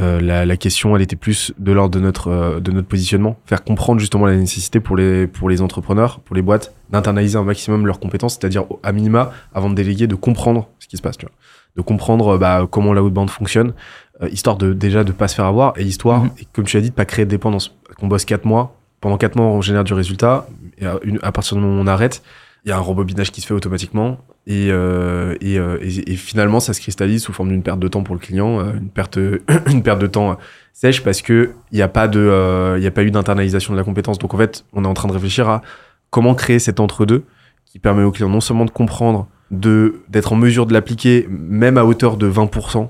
Euh, 0.00 0.20
la, 0.20 0.46
la, 0.46 0.56
question, 0.56 0.94
elle 0.94 1.02
était 1.02 1.16
plus 1.16 1.52
de 1.58 1.72
l'ordre 1.72 1.92
de 1.92 2.00
notre 2.00 2.28
euh, 2.28 2.60
de 2.60 2.70
notre 2.70 2.86
positionnement, 2.86 3.36
faire 3.46 3.64
comprendre 3.64 3.98
justement 3.98 4.26
la 4.26 4.36
nécessité 4.36 4.78
pour 4.78 4.96
les 4.96 5.26
pour 5.26 5.48
les 5.48 5.60
entrepreneurs, 5.60 6.20
pour 6.20 6.36
les 6.36 6.42
boîtes, 6.42 6.72
d'internaliser 6.90 7.36
un 7.36 7.42
maximum 7.42 7.84
leurs 7.84 7.98
compétences, 7.98 8.38
c'est-à-dire 8.38 8.64
à 8.84 8.92
minima, 8.92 9.32
avant 9.52 9.70
de 9.70 9.74
déléguer, 9.74 10.06
de 10.06 10.14
comprendre 10.14 10.68
ce 10.78 10.86
qui 10.86 10.96
se 10.96 11.02
passe, 11.02 11.16
tu 11.16 11.26
vois, 11.26 11.34
de 11.76 11.82
comprendre 11.82 12.38
bah, 12.38 12.68
comment 12.70 12.92
la 12.92 13.02
outbound 13.02 13.28
fonctionne, 13.28 13.72
euh, 14.22 14.28
histoire 14.28 14.56
de 14.56 14.72
déjà 14.72 15.02
de 15.02 15.10
pas 15.10 15.26
se 15.26 15.34
faire 15.34 15.46
avoir 15.46 15.72
et 15.76 15.82
histoire, 15.82 16.24
mhm. 16.24 16.30
et 16.38 16.46
comme 16.52 16.64
tu 16.64 16.76
as 16.76 16.80
dit, 16.80 16.90
de 16.90 16.94
pas 16.94 17.04
créer 17.04 17.24
de 17.24 17.30
dépendance. 17.30 17.74
Qu'on 17.98 18.06
bosse 18.06 18.24
quatre 18.24 18.44
mois, 18.44 18.76
pendant 19.00 19.16
quatre 19.16 19.34
mois 19.34 19.46
on 19.46 19.60
génère 19.62 19.82
du 19.82 19.94
résultat, 19.94 20.46
et 20.78 20.86
à, 20.86 21.00
une, 21.02 21.18
à 21.22 21.32
partir 21.32 21.56
du 21.56 21.62
moment 21.62 21.80
où 21.80 21.82
on 21.82 21.88
arrête, 21.88 22.22
il 22.64 22.68
y 22.68 22.72
a 22.72 22.76
un 22.76 22.80
rembobinage 22.80 23.30
qui 23.30 23.40
se 23.40 23.46
fait 23.46 23.54
automatiquement 23.54 24.18
et, 24.48 24.68
euh, 24.70 25.34
euh, 25.42 25.78
et, 25.82 26.16
finalement 26.16 26.58
ça 26.58 26.72
se 26.72 26.80
cristallise 26.80 27.22
sous 27.22 27.34
forme 27.34 27.50
d'une 27.50 27.62
perte 27.62 27.78
de 27.80 27.88
temps 27.88 28.02
pour 28.02 28.14
le 28.14 28.20
client, 28.20 28.60
euh, 28.60 28.72
une 28.78 28.88
perte 28.88 29.18
une 29.66 29.82
perte 29.82 30.00
de 30.00 30.06
temps 30.06 30.38
sèche 30.72 31.04
parce 31.04 31.20
que 31.20 31.50
il 31.70 31.76
n'y 31.76 31.82
a 31.82 31.88
pas 31.88 32.06
y 32.06 32.86
a 32.86 32.90
pas 32.90 33.02
eu 33.02 33.10
d'internalisation 33.10 33.74
de 33.74 33.78
la 33.78 33.84
compétence. 33.84 34.18
Donc 34.18 34.32
en 34.32 34.38
fait, 34.38 34.64
on 34.72 34.84
est 34.84 34.88
en 34.88 34.94
train 34.94 35.08
de 35.08 35.12
réfléchir 35.12 35.48
à 35.48 35.60
comment 36.10 36.34
créer 36.34 36.58
cet 36.58 36.80
entre-deux 36.80 37.24
qui 37.66 37.78
permet 37.78 38.02
au 38.02 38.10
client 38.10 38.30
non 38.30 38.40
seulement 38.40 38.64
de 38.64 38.70
comprendre, 38.70 39.28
de 39.50 40.00
d'être 40.08 40.32
en 40.32 40.36
mesure 40.36 40.64
de 40.64 40.72
l'appliquer 40.72 41.26
même 41.28 41.76
à 41.76 41.84
hauteur 41.84 42.16
de 42.16 42.30
20%, 42.30 42.88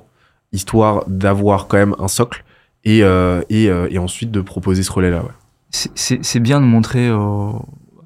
histoire 0.53 1.05
d'avoir 1.09 1.67
quand 1.67 1.79
même 1.79 1.97
un 1.99 2.09
socle 2.09 2.45
et, 2.85 3.01
et, 3.01 3.99
ensuite 3.99 4.31
de 4.31 4.41
proposer 4.41 4.85
ce 4.85 4.93
relais-là. 4.93 5.23
Ouais. 5.23 5.33
C'est 5.71 6.41
bien 6.41 6.61
de 6.61 6.67
montrer 6.67 7.11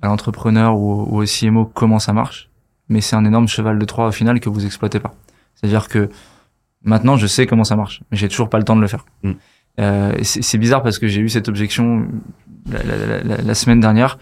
à 0.02 0.08
l'entrepreneur 0.08 0.76
ou, 0.76 1.06
ou, 1.08 1.22
au 1.22 1.24
CMO 1.24 1.64
comment 1.64 1.98
ça 1.98 2.12
marche, 2.12 2.50
mais 2.88 3.00
c'est 3.00 3.16
un 3.16 3.24
énorme 3.24 3.48
cheval 3.48 3.78
de 3.78 3.84
Troie 3.84 4.08
au 4.08 4.12
final 4.12 4.40
que 4.40 4.48
vous 4.48 4.66
exploitez 4.66 5.00
pas. 5.00 5.14
C'est-à-dire 5.54 5.88
que 5.88 6.10
maintenant 6.82 7.16
je 7.16 7.26
sais 7.26 7.46
comment 7.46 7.64
ça 7.64 7.76
marche, 7.76 8.02
mais 8.10 8.16
j'ai 8.18 8.28
toujours 8.28 8.50
pas 8.50 8.58
le 8.58 8.64
temps 8.64 8.76
de 8.76 8.80
le 8.80 8.88
faire. 8.88 9.06
Mm. 9.22 9.32
Euh, 9.80 10.12
c'est 10.22 10.58
bizarre 10.58 10.82
parce 10.82 10.98
que 10.98 11.08
j'ai 11.08 11.20
eu 11.20 11.30
cette 11.30 11.48
objection 11.48 12.06
la, 12.70 12.82
la, 12.82 13.22
la, 13.22 13.36
la 13.38 13.54
semaine 13.54 13.80
dernière. 13.80 14.18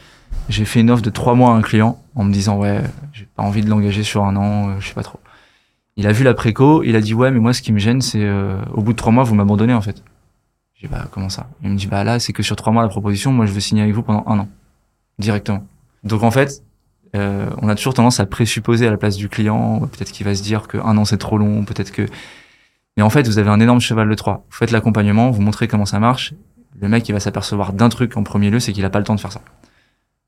J'ai 0.49 0.65
fait 0.65 0.81
une 0.81 0.91
offre 0.91 1.03
de 1.03 1.11
trois 1.11 1.35
mois 1.35 1.51
à 1.51 1.55
un 1.55 1.63
client 1.63 2.01
en 2.15 2.23
me 2.23 2.33
disant 2.33 2.59
ouais, 2.59 2.83
j'ai 3.13 3.27
pas 3.35 3.43
envie 3.43 3.63
de 3.63 3.69
l'engager 3.69 4.05
sur 4.05 4.25
un 4.25 4.37
an, 4.37 4.69
euh, 4.69 4.75
je 4.79 4.89
sais 4.89 4.95
pas 4.95 5.03
trop. 5.03 5.19
Il 5.97 6.07
a 6.07 6.13
vu 6.13 6.23
la 6.23 6.35
préco, 6.35 6.83
il 6.85 6.95
a 6.95 7.01
dit 7.01 7.15
ouais, 7.15 7.31
mais 7.31 7.41
moi 7.41 7.53
ce 7.53 7.63
qui 7.63 7.73
me 7.73 7.79
gêne 7.79 8.01
c'est 8.01 8.23
euh, 8.23 8.61
au 8.75 8.83
bout 8.83 8.93
de 8.93 8.99
trois 8.99 9.13
mois 9.13 9.25
vous 9.25 9.35
m'abandonnez 9.35 9.75
en 9.75 9.81
fait. 9.81 10.05
J'ai 10.75 10.87
dit 10.87 10.93
bah 10.93 11.09
comment 11.11 11.31
ça? 11.31 11.49
Il 11.63 11.71
me 11.71 11.77
dit 11.77 11.87
bah 11.87 12.05
là 12.05 12.21
c'est 12.21 12.33
que 12.33 12.43
sur 12.43 12.55
trois 12.55 12.73
mois 12.73 12.83
la 12.83 12.89
proposition, 12.89 13.33
moi 13.33 13.47
je 13.47 13.53
veux 13.53 13.61
signer 13.61 13.83
avec 13.83 13.95
vous 13.95 14.03
pendant 14.03 14.23
un 14.27 14.41
an 14.41 14.49
directement. 15.21 15.65
Donc 16.03 16.23
en 16.23 16.31
fait, 16.31 16.63
euh, 17.17 17.49
on 17.61 17.69
a 17.69 17.75
toujours 17.75 17.95
tendance 17.95 18.21
à 18.21 18.27
présupposer 18.27 18.87
à 18.87 18.91
la 18.91 18.97
place 18.97 19.17
du 19.17 19.29
client, 19.29 19.81
peut-être 19.81 20.13
qu'il 20.13 20.27
va 20.27 20.35
se 20.35 20.43
dire 20.43 20.69
qu'un 20.69 20.97
an 20.97 21.05
c'est 21.05 21.19
trop 21.19 21.39
long, 21.39 21.65
peut-être 21.65 21.93
que... 21.93 22.07
Mais 22.97 23.03
en 23.03 23.11
fait, 23.11 23.27
vous 23.27 23.39
avez 23.39 23.51
un 23.51 23.61
énorme 23.61 23.81
cheval 23.81 24.09
de 24.09 24.15
Troie. 24.15 24.45
Vous 24.51 24.57
faites 24.57 24.73
l'accompagnement, 24.73 25.31
vous 25.31 25.41
montrez 25.43 25.69
comment 25.69 25.87
ça 25.87 26.01
marche. 26.01 26.35
Le 26.81 26.89
mec, 26.89 27.09
il 27.09 27.13
va 27.13 27.21
s'apercevoir 27.21 27.73
d'un 27.73 27.89
truc 27.89 28.17
en 28.17 28.23
premier 28.23 28.51
lieu, 28.51 28.61
c'est 28.61 28.73
qu'il 28.73 28.85
a 28.85 28.91
pas 28.91 28.99
le 28.99 29.05
temps 29.05 29.15
de 29.15 29.21
faire 29.21 29.33
ça. 29.33 29.41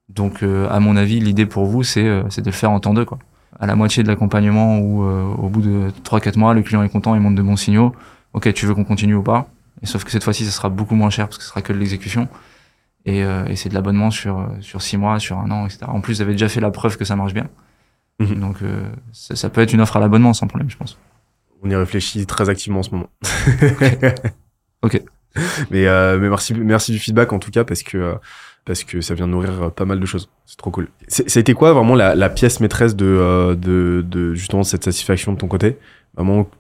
Donc, 0.09 0.43
euh, 0.43 0.69
à 0.71 0.81
mon 0.81 0.97
avis, 0.97 1.21
l'idée 1.21 1.47
pour 1.47 1.67
vous, 1.67 1.83
c'est 1.83 2.07
euh, 2.07 2.23
de 2.23 2.45
le 2.45 2.53
faire 2.53 2.71
en 2.71 2.81
temps 2.81 2.95
deux, 2.95 3.05
quoi. 3.05 3.19
À 3.59 3.67
la 3.67 3.77
moitié 3.77 4.03
de 4.03 4.09
l'accompagnement 4.09 4.79
ou 4.79 5.05
euh, 5.05 5.23
au 5.23 5.49
bout 5.49 5.63
de 5.63 5.91
3-4 6.05 6.39
mois, 6.39 6.55
le 6.55 6.63
client 6.63 6.83
est 6.83 6.89
content, 6.89 7.15
il 7.15 7.21
montre 7.21 7.37
de 7.37 7.43
bons 7.43 7.57
signaux. 7.57 7.95
Ok, 8.33 8.53
tu 8.55 8.67
veux 8.67 8.75
qu'on 8.75 8.85
continue 8.85 9.15
ou 9.15 9.23
pas? 9.23 9.47
Sauf 9.85 10.05
que 10.05 10.11
cette 10.11 10.25
fois-ci, 10.25 10.45
ça 10.45 10.51
sera 10.51 10.69
beaucoup 10.69 10.95
moins 10.95 11.11
cher 11.11 11.27
parce 11.27 11.39
que 11.39 11.45
ce 11.45 11.51
sera 11.51 11.63
que 11.63 11.73
de 11.73 11.79
l'exécution 11.79 12.29
et, 13.05 13.25
euh, 13.25 13.45
et 13.47 13.57
c'est 13.57 13.69
de 13.69 13.75
l'abonnement 13.75 14.11
sur 14.11 14.49
sur 14.61 14.83
six 14.83 14.97
mois, 14.97 15.19
sur 15.19 15.39
un 15.39 15.51
an, 15.51 15.67
etc. 15.67 15.87
En 15.89 16.01
plus, 16.01 16.15
vous 16.15 16.23
avez 16.23 16.33
déjà 16.33 16.49
fait 16.49 16.61
la 16.61 16.71
preuve 16.71 16.97
que 16.97 17.05
ça 17.05 17.17
marche 17.17 17.35
bien. 17.35 17.49
Mhm. 18.19 18.41
Donc, 18.41 18.63
euh, 18.63 18.85
ça, 19.13 19.37
ça, 19.37 19.49
peut 19.49 19.61
être 19.61 19.73
une 19.73 19.81
offre 19.81 19.97
à 19.97 20.01
l'abonnement 20.01 20.33
sans 20.33 20.47
problème, 20.47 20.71
je 20.71 20.77
pense. 20.77 20.99
On 21.63 21.71
y 21.71 21.77
réfléchit 21.77 22.27
très 22.27 22.49
activement 22.49 22.81
en 22.81 22.83
ce 22.83 22.91
moment. 22.91 23.09
ok. 24.83 25.03
Mais, 25.71 25.87
euh, 25.87 26.19
mais 26.19 26.29
merci, 26.29 26.53
merci 26.53 26.93
du 26.93 26.99
feedback 26.99 27.33
en 27.33 27.39
tout 27.39 27.51
cas 27.51 27.65
parce 27.65 27.83
que 27.83 27.97
euh, 27.97 28.15
parce 28.67 28.85
que 28.85 29.01
ça 29.01 29.15
vient 29.15 29.27
nourrir 29.27 29.73
pas 29.73 29.87
mal 29.87 29.99
de 29.99 30.05
choses. 30.05 30.29
C'est 30.45 30.59
trop 30.59 30.71
cool. 30.71 30.89
Ça 31.09 31.23
a 31.35 31.41
été 31.41 31.55
quoi 31.55 31.73
vraiment 31.73 31.95
la, 31.95 32.15
la 32.15 32.29
pièce 32.29 32.61
maîtresse 32.61 32.95
de, 32.95 33.07
euh, 33.07 33.55
de, 33.55 34.05
de 34.07 34.35
justement 34.35 34.63
cette 34.63 34.85
satisfaction 34.85 35.33
de 35.33 35.39
ton 35.39 35.49
côté? 35.49 35.79
Vraiment, 36.15 36.51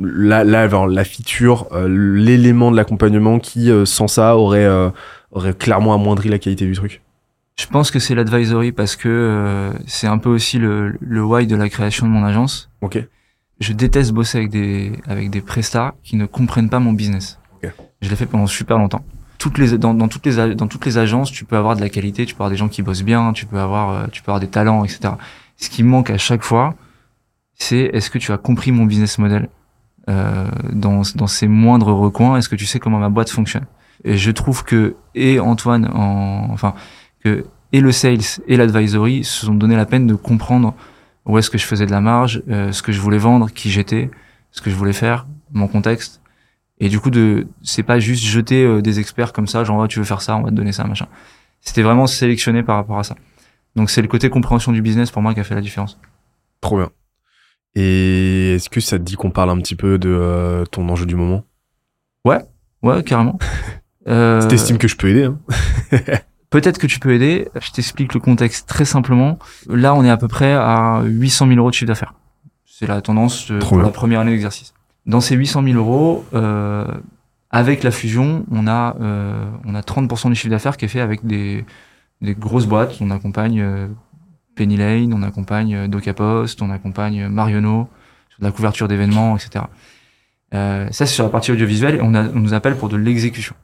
la, 0.00 0.42
la, 0.42 0.66
la 0.66 1.04
feature, 1.04 1.68
euh, 1.72 1.86
l'élément 1.86 2.70
de 2.70 2.76
l'accompagnement 2.76 3.38
qui, 3.38 3.70
sans 3.84 4.08
ça, 4.08 4.38
aurait 4.38 4.66
aurait 5.32 5.54
clairement 5.54 5.94
amoindri 5.94 6.28
la 6.28 6.38
qualité 6.38 6.66
du 6.66 6.72
truc 6.72 7.02
Je 7.56 7.66
pense 7.66 7.90
que 7.90 7.98
c'est 7.98 8.14
l'advisory 8.14 8.72
parce 8.72 8.96
que 8.96 9.08
euh, 9.08 9.72
c'est 9.86 10.06
un 10.06 10.18
peu 10.18 10.28
aussi 10.28 10.58
le, 10.58 10.96
le 11.00 11.24
why 11.24 11.46
de 11.46 11.56
la 11.56 11.68
création 11.68 12.06
de 12.06 12.12
mon 12.12 12.24
agence. 12.24 12.70
Ok. 12.80 13.02
Je 13.60 13.72
déteste 13.72 14.12
bosser 14.12 14.38
avec 14.38 14.50
des 14.50 14.92
avec 15.06 15.30
des 15.30 15.40
prestats 15.40 15.94
qui 16.04 16.16
ne 16.16 16.26
comprennent 16.26 16.70
pas 16.70 16.78
mon 16.78 16.92
business. 16.92 17.38
Okay. 17.56 17.72
Je 18.00 18.08
l'ai 18.08 18.16
fait 18.16 18.26
pendant 18.26 18.46
super 18.46 18.78
longtemps. 18.78 19.04
Toutes 19.38 19.58
les 19.58 19.76
dans, 19.78 19.94
dans 19.94 20.08
toutes 20.08 20.26
les 20.26 20.54
dans 20.54 20.68
toutes 20.68 20.86
les 20.86 20.98
agences, 20.98 21.32
tu 21.32 21.44
peux 21.44 21.56
avoir 21.56 21.74
de 21.76 21.80
la 21.80 21.88
qualité, 21.88 22.24
tu 22.24 22.34
peux 22.34 22.42
avoir 22.42 22.50
des 22.50 22.56
gens 22.56 22.68
qui 22.68 22.82
bossent 22.82 23.02
bien, 23.02 23.32
tu 23.32 23.46
peux 23.46 23.58
avoir 23.58 23.90
euh, 23.90 24.06
tu 24.12 24.22
peux 24.22 24.30
avoir 24.30 24.40
des 24.40 24.48
talents, 24.48 24.84
etc. 24.84 25.14
Ce 25.56 25.70
qui 25.70 25.82
manque 25.82 26.10
à 26.10 26.18
chaque 26.18 26.42
fois, 26.42 26.74
c'est 27.54 27.90
est-ce 27.92 28.10
que 28.10 28.18
tu 28.18 28.30
as 28.32 28.38
compris 28.38 28.70
mon 28.70 28.84
business 28.84 29.18
model 29.18 29.48
euh, 30.08 30.46
dans 30.72 31.02
dans 31.16 31.26
ses 31.26 31.48
moindres 31.48 31.88
recoins? 31.92 32.36
Est-ce 32.36 32.48
que 32.48 32.56
tu 32.56 32.66
sais 32.66 32.78
comment 32.78 32.98
ma 32.98 33.08
boîte 33.08 33.30
fonctionne? 33.30 33.66
Et 34.04 34.16
je 34.16 34.30
trouve 34.30 34.64
que 34.64 34.96
et 35.14 35.40
Antoine, 35.40 35.90
en, 35.92 36.48
enfin 36.50 36.74
que 37.22 37.46
et 37.72 37.80
le 37.80 37.92
sales 37.92 38.20
et 38.46 38.56
l'advisory 38.56 39.24
se 39.24 39.46
sont 39.46 39.54
donné 39.54 39.76
la 39.76 39.86
peine 39.86 40.06
de 40.06 40.14
comprendre 40.14 40.74
où 41.26 41.36
est-ce 41.36 41.50
que 41.50 41.58
je 41.58 41.64
faisais 41.64 41.86
de 41.86 41.90
la 41.90 42.00
marge, 42.00 42.42
euh, 42.48 42.72
ce 42.72 42.82
que 42.82 42.92
je 42.92 43.00
voulais 43.00 43.18
vendre, 43.18 43.50
qui 43.50 43.70
j'étais, 43.70 44.10
ce 44.50 44.62
que 44.62 44.70
je 44.70 44.74
voulais 44.74 44.94
faire, 44.94 45.26
mon 45.52 45.68
contexte. 45.68 46.22
Et 46.80 46.88
du 46.88 47.00
coup, 47.00 47.10
de, 47.10 47.46
c'est 47.62 47.82
pas 47.82 47.98
juste 47.98 48.24
jeter 48.24 48.64
euh, 48.64 48.80
des 48.80 49.00
experts 49.00 49.32
comme 49.32 49.46
ça, 49.46 49.64
genre, 49.64 49.78
oh, 49.80 49.86
tu 49.86 49.98
veux 49.98 50.04
faire 50.04 50.22
ça, 50.22 50.36
on 50.36 50.42
va 50.42 50.50
te 50.50 50.54
donner 50.54 50.72
ça, 50.72 50.84
machin. 50.84 51.06
C'était 51.60 51.82
vraiment 51.82 52.06
sélectionné 52.06 52.62
par 52.62 52.76
rapport 52.76 52.98
à 52.98 53.02
ça. 53.02 53.16
Donc, 53.76 53.90
c'est 53.90 54.00
le 54.00 54.08
côté 54.08 54.30
compréhension 54.30 54.72
du 54.72 54.80
business 54.80 55.10
pour 55.10 55.20
moi 55.20 55.34
qui 55.34 55.40
a 55.40 55.44
fait 55.44 55.54
la 55.54 55.60
différence. 55.60 55.98
Trop 56.60 56.78
bien. 56.78 56.90
Et 57.74 58.54
est-ce 58.54 58.70
que 58.70 58.80
ça 58.80 58.98
te 58.98 59.02
dit 59.02 59.16
qu'on 59.16 59.30
parle 59.30 59.50
un 59.50 59.58
petit 59.58 59.76
peu 59.76 59.98
de 59.98 60.08
euh, 60.08 60.64
ton 60.64 60.88
enjeu 60.88 61.04
du 61.04 61.16
moment? 61.16 61.44
Ouais, 62.24 62.42
ouais, 62.82 63.02
carrément. 63.02 63.38
euh, 64.08 64.40
Si 64.40 64.48
t'estimes 64.48 64.78
que 64.78 64.88
je 64.88 64.96
peux 64.96 65.08
aider, 65.08 65.24
hein. 65.24 65.38
Peut-être 66.50 66.78
que 66.78 66.86
tu 66.86 66.98
peux 66.98 67.12
aider. 67.12 67.48
Je 67.60 67.70
t'explique 67.72 68.14
le 68.14 68.20
contexte 68.20 68.66
très 68.68 68.86
simplement. 68.86 69.38
Là, 69.68 69.94
on 69.94 70.02
est 70.02 70.08
à 70.10 70.16
peu 70.16 70.28
près 70.28 70.54
à 70.54 71.02
800 71.04 71.46
000 71.46 71.58
euros 71.58 71.68
de 71.68 71.74
chiffre 71.74 71.88
d'affaires. 71.88 72.14
C'est 72.64 72.86
la 72.86 73.02
tendance 73.02 73.50
de, 73.50 73.58
pour 73.58 73.76
la 73.82 73.90
première 73.90 74.20
année 74.20 74.30
d'exercice. 74.30 74.72
Dans 75.04 75.20
ces 75.20 75.34
800 75.34 75.62
000 75.64 75.76
euros, 75.76 76.24
euh, 76.32 76.86
avec 77.50 77.82
la 77.82 77.90
fusion, 77.90 78.46
on 78.50 78.66
a 78.66 78.96
euh, 79.00 79.44
on 79.66 79.74
a 79.74 79.80
30% 79.82 80.28
du 80.30 80.34
chiffre 80.36 80.50
d'affaires 80.50 80.76
qui 80.78 80.86
est 80.86 80.88
fait 80.88 81.00
avec 81.00 81.26
des 81.26 81.64
des 82.22 82.34
grosses 82.34 82.66
boîtes. 82.66 82.96
On 83.02 83.10
accompagne 83.10 83.60
euh, 83.60 83.86
Penny 84.56 84.76
Lane, 84.78 85.12
on 85.12 85.22
accompagne 85.22 85.74
euh, 85.74 85.86
DocaPost, 85.88 86.62
on 86.62 86.70
accompagne 86.70 87.28
Marionneau 87.28 87.88
sur 88.30 88.38
de 88.40 88.44
la 88.46 88.52
couverture 88.52 88.88
d'événements, 88.88 89.36
etc. 89.36 89.66
Ça, 90.52 90.88
c'est 90.90 91.06
sur 91.06 91.24
la 91.24 91.30
partie 91.30 91.52
audiovisuelle. 91.52 91.96
Et 91.96 92.00
on, 92.02 92.14
a- 92.14 92.28
on 92.28 92.38
nous 92.40 92.54
appelle 92.54 92.74
pour 92.76 92.88
de 92.88 92.96
l'exécution. 92.96 93.54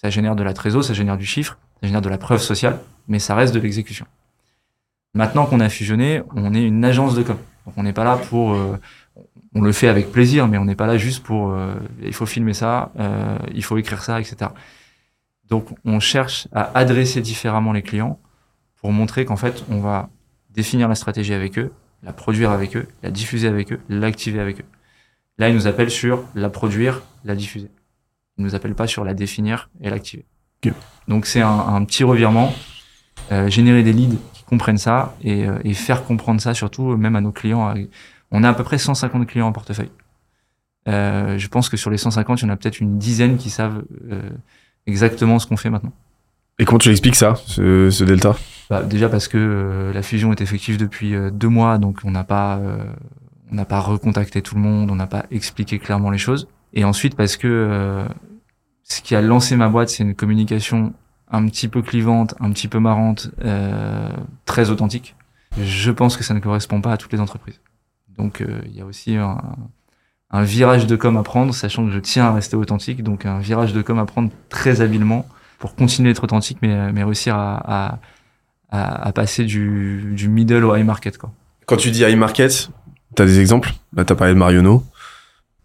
Ça 0.00 0.10
génère 0.10 0.36
de 0.36 0.44
la 0.44 0.52
trésor, 0.52 0.84
ça 0.84 0.94
génère 0.94 1.16
du 1.16 1.26
chiffre, 1.26 1.58
ça 1.80 1.88
génère 1.88 2.00
de 2.02 2.08
la 2.08 2.18
preuve 2.18 2.40
sociale, 2.40 2.78
mais 3.08 3.18
ça 3.18 3.34
reste 3.34 3.52
de 3.52 3.58
l'exécution. 3.58 4.06
Maintenant 5.12 5.44
qu'on 5.44 5.58
a 5.58 5.68
fusionné, 5.68 6.22
on 6.36 6.54
est 6.54 6.62
une 6.62 6.84
agence 6.84 7.16
de 7.16 7.24
com. 7.24 7.36
Donc 7.66 7.74
on 7.76 7.82
n'est 7.82 7.92
pas 7.92 8.04
là 8.04 8.16
pour... 8.16 8.54
euh, 8.54 8.78
on 9.56 9.60
le 9.60 9.72
fait 9.72 9.88
avec 9.88 10.12
plaisir, 10.12 10.46
mais 10.46 10.56
on 10.56 10.64
n'est 10.64 10.76
pas 10.76 10.86
là 10.86 10.98
juste 10.98 11.24
pour... 11.24 11.50
euh, 11.50 11.74
il 12.00 12.12
faut 12.12 12.26
filmer 12.26 12.54
ça, 12.54 12.92
euh, 13.00 13.38
il 13.52 13.64
faut 13.64 13.76
écrire 13.76 14.04
ça, 14.04 14.20
etc. 14.20 14.52
Donc 15.48 15.66
on 15.84 15.98
cherche 15.98 16.46
à 16.52 16.70
adresser 16.78 17.20
différemment 17.20 17.72
les 17.72 17.82
clients 17.82 18.20
pour 18.76 18.92
montrer 18.92 19.24
qu'en 19.24 19.36
fait, 19.36 19.64
on 19.68 19.80
va 19.80 20.10
définir 20.50 20.86
la 20.86 20.94
stratégie 20.94 21.34
avec 21.34 21.58
eux, 21.58 21.72
la 22.04 22.12
produire 22.12 22.52
avec 22.52 22.76
eux, 22.76 22.86
la 23.02 23.10
diffuser 23.10 23.48
avec 23.48 23.72
eux, 23.72 23.80
l'activer 23.88 24.38
avec 24.38 24.60
eux. 24.60 24.64
Là, 25.38 25.48
ils 25.48 25.56
nous 25.56 25.66
appellent 25.66 25.90
sur 25.90 26.22
la 26.36 26.50
produire, 26.50 27.02
la 27.24 27.34
diffuser. 27.34 27.70
Ils 28.38 28.44
nous 28.44 28.54
appellent 28.54 28.74
pas 28.74 28.86
sur 28.86 29.04
la 29.04 29.14
définir 29.14 29.68
et 29.80 29.90
l'activer. 29.90 30.24
Donc 31.06 31.26
c'est 31.26 31.40
un, 31.40 31.58
un 31.58 31.84
petit 31.84 32.04
revirement, 32.04 32.52
euh, 33.32 33.48
générer 33.48 33.82
des 33.82 33.92
leads 33.92 34.18
qui 34.32 34.42
comprennent 34.44 34.78
ça 34.78 35.14
et, 35.22 35.46
euh, 35.46 35.58
et 35.64 35.74
faire 35.74 36.04
comprendre 36.04 36.40
ça 36.40 36.54
surtout 36.54 36.92
euh, 36.92 36.96
même 36.96 37.16
à 37.16 37.20
nos 37.20 37.32
clients. 37.32 37.74
On 38.30 38.44
a 38.44 38.48
à 38.48 38.54
peu 38.54 38.64
près 38.64 38.78
150 38.78 39.26
clients 39.26 39.46
en 39.46 39.52
portefeuille. 39.52 39.90
Euh, 40.88 41.38
je 41.38 41.48
pense 41.48 41.68
que 41.68 41.76
sur 41.76 41.90
les 41.90 41.98
150, 41.98 42.40
il 42.40 42.44
y 42.44 42.48
en 42.48 42.52
a 42.52 42.56
peut-être 42.56 42.80
une 42.80 42.98
dizaine 42.98 43.36
qui 43.36 43.50
savent 43.50 43.82
euh, 44.10 44.22
exactement 44.86 45.38
ce 45.38 45.46
qu'on 45.46 45.56
fait 45.56 45.70
maintenant. 45.70 45.92
Et 46.58 46.64
comment 46.64 46.78
tu 46.78 46.88
l'expliques 46.88 47.14
ça, 47.14 47.34
ce, 47.46 47.90
ce 47.90 48.04
delta? 48.04 48.34
Bah, 48.68 48.82
déjà 48.82 49.08
parce 49.08 49.28
que 49.28 49.38
euh, 49.38 49.92
la 49.92 50.02
fusion 50.02 50.32
est 50.32 50.40
effective 50.40 50.76
depuis 50.76 51.14
deux 51.32 51.48
mois, 51.48 51.78
donc 51.78 52.00
on 52.04 52.10
n'a 52.10 52.24
pas, 52.24 52.60
on 53.50 53.54
n'a 53.54 53.64
pas 53.64 53.80
recontacté 53.80 54.42
tout 54.42 54.54
le 54.56 54.60
monde, 54.60 54.90
on 54.90 54.96
n'a 54.96 55.06
pas 55.06 55.26
expliqué 55.30 55.78
clairement 55.78 56.10
les 56.10 56.18
choses. 56.18 56.48
Et 56.74 56.84
ensuite 56.84 57.14
parce 57.16 57.36
que 57.36 58.04
ce 58.88 59.00
qui 59.02 59.14
a 59.14 59.20
lancé 59.20 59.56
ma 59.56 59.68
boîte, 59.68 59.90
c'est 59.90 60.02
une 60.02 60.14
communication 60.14 60.92
un 61.30 61.46
petit 61.46 61.68
peu 61.68 61.82
clivante, 61.82 62.34
un 62.40 62.50
petit 62.52 62.68
peu 62.68 62.78
marrante, 62.78 63.30
euh, 63.44 64.10
très 64.46 64.70
authentique. 64.70 65.14
Je 65.60 65.90
pense 65.90 66.16
que 66.16 66.24
ça 66.24 66.34
ne 66.34 66.40
correspond 66.40 66.80
pas 66.80 66.92
à 66.92 66.96
toutes 66.96 67.12
les 67.12 67.20
entreprises. 67.20 67.60
Donc 68.16 68.40
euh, 68.40 68.60
il 68.66 68.76
y 68.76 68.80
a 68.80 68.86
aussi 68.86 69.16
un, 69.16 69.38
un 70.30 70.42
virage 70.42 70.86
de 70.86 70.96
com 70.96 71.16
à 71.16 71.22
prendre, 71.22 71.54
sachant 71.54 71.84
que 71.86 71.92
je 71.92 71.98
tiens 71.98 72.24
à 72.24 72.32
rester 72.32 72.56
authentique, 72.56 73.02
donc 73.02 73.26
un 73.26 73.38
virage 73.38 73.72
de 73.72 73.82
com 73.82 73.98
à 73.98 74.06
prendre 74.06 74.30
très 74.48 74.80
habilement 74.80 75.26
pour 75.58 75.74
continuer 75.74 76.10
d'être 76.10 76.24
authentique, 76.24 76.58
mais, 76.62 76.92
mais 76.92 77.04
réussir 77.04 77.34
à, 77.34 77.56
à, 77.90 77.98
à, 78.70 79.08
à 79.08 79.12
passer 79.12 79.44
du, 79.44 80.12
du 80.14 80.28
middle 80.28 80.64
au 80.64 80.74
high 80.74 80.84
market. 80.84 81.18
Quoi. 81.18 81.30
Quand 81.66 81.76
tu 81.76 81.90
dis 81.90 82.04
high 82.04 82.16
market, 82.16 82.70
t'as 83.14 83.26
des 83.26 83.40
exemples? 83.40 83.72
Là, 83.94 84.04
t'as 84.04 84.14
parlé 84.14 84.34
de 84.34 84.38
Marionneau. 84.38 84.84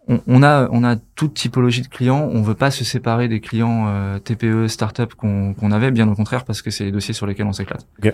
On, 0.08 0.20
on, 0.28 0.44
a, 0.44 0.68
on 0.72 0.84
a 0.84 0.96
toute 1.16 1.34
typologie 1.34 1.82
de 1.82 1.88
clients. 1.88 2.30
On 2.34 2.42
veut 2.42 2.56
pas 2.56 2.72
se 2.72 2.84
séparer 2.84 3.28
des 3.28 3.40
clients 3.40 3.86
euh, 3.88 4.20
TPE, 4.20 4.68
start-up 4.68 5.14
qu'on 5.16 5.54
qu'on 5.54 5.72
avait, 5.72 5.92
bien 5.92 6.08
au 6.10 6.16
contraire, 6.16 6.44
parce 6.46 6.62
que 6.62 6.72
c'est 6.72 6.84
les 6.84 6.92
dossiers 6.92 7.14
sur 7.14 7.26
lesquels 7.26 7.46
on 7.46 7.54
s'éclate. 7.54 7.88
Ok. 8.04 8.14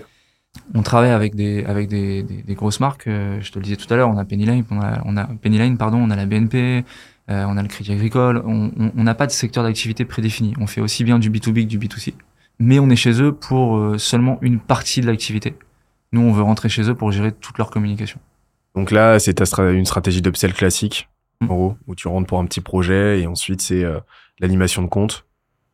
On 0.74 0.82
travaille 0.82 1.10
avec 1.10 1.34
des, 1.36 1.64
avec 1.64 1.88
des, 1.88 2.22
des, 2.24 2.42
des 2.42 2.54
grosses 2.54 2.80
marques. 2.80 3.06
euh, 3.06 3.38
je 3.40 3.50
te 3.52 3.58
le 3.58 3.64
disais 3.64 3.76
tout 3.76 3.92
à 3.92 3.96
l'heure, 3.96 4.08
on 4.08 4.16
a 4.18 4.24
Penny 4.24 4.44
Lane, 4.46 4.64
on 4.70 4.80
a, 4.80 5.00
on 5.04 5.16
a 5.16 5.24
Penny 5.24 5.58
Lane, 5.58 5.76
pardon, 5.78 5.98
on 5.98 6.10
a 6.10 6.16
la 6.16 6.26
BNP, 6.26 6.84
euh, 7.30 7.44
on 7.48 7.56
a 7.56 7.62
le 7.62 7.68
Crédit 7.68 7.92
Agricole. 7.92 8.42
On 8.46 8.70
on- 8.78 8.92
on 8.96 9.02
n'a 9.04 9.14
pas 9.14 9.26
de 9.26 9.32
secteur 9.32 9.62
d'activité 9.64 10.04
prédéfini. 10.04 10.54
On 10.60 10.66
fait 10.66 10.80
aussi 10.80 11.04
bien 11.04 11.18
du 11.18 11.30
B2B 11.30 11.62
que 11.64 11.68
du 11.68 11.78
B2C. 11.78 12.14
Mais 12.58 12.78
on 12.78 12.88
est 12.90 12.96
chez 12.96 13.20
eux 13.22 13.32
pour 13.32 13.76
euh, 13.78 13.98
seulement 13.98 14.38
une 14.42 14.58
partie 14.60 15.00
de 15.00 15.06
l'activité. 15.06 15.54
Nous, 16.12 16.20
on 16.20 16.32
veut 16.32 16.42
rentrer 16.42 16.68
chez 16.68 16.82
eux 16.88 16.94
pour 16.94 17.10
gérer 17.12 17.32
toute 17.32 17.56
leur 17.58 17.70
communication. 17.70 18.18
Donc 18.74 18.90
là, 18.90 19.18
c'est 19.18 19.40
une 19.58 19.84
stratégie 19.84 20.22
d'upsell 20.22 20.52
classique. 20.52 21.08
En 21.42 21.46
gros, 21.46 21.76
où 21.86 21.94
tu 21.94 22.08
rentres 22.08 22.26
pour 22.26 22.38
un 22.38 22.44
petit 22.46 22.60
projet 22.60 23.20
et 23.20 23.26
ensuite 23.26 23.62
c'est 23.62 23.84
euh, 23.84 23.98
l'animation 24.40 24.82
de 24.82 24.88
compte. 24.88 25.24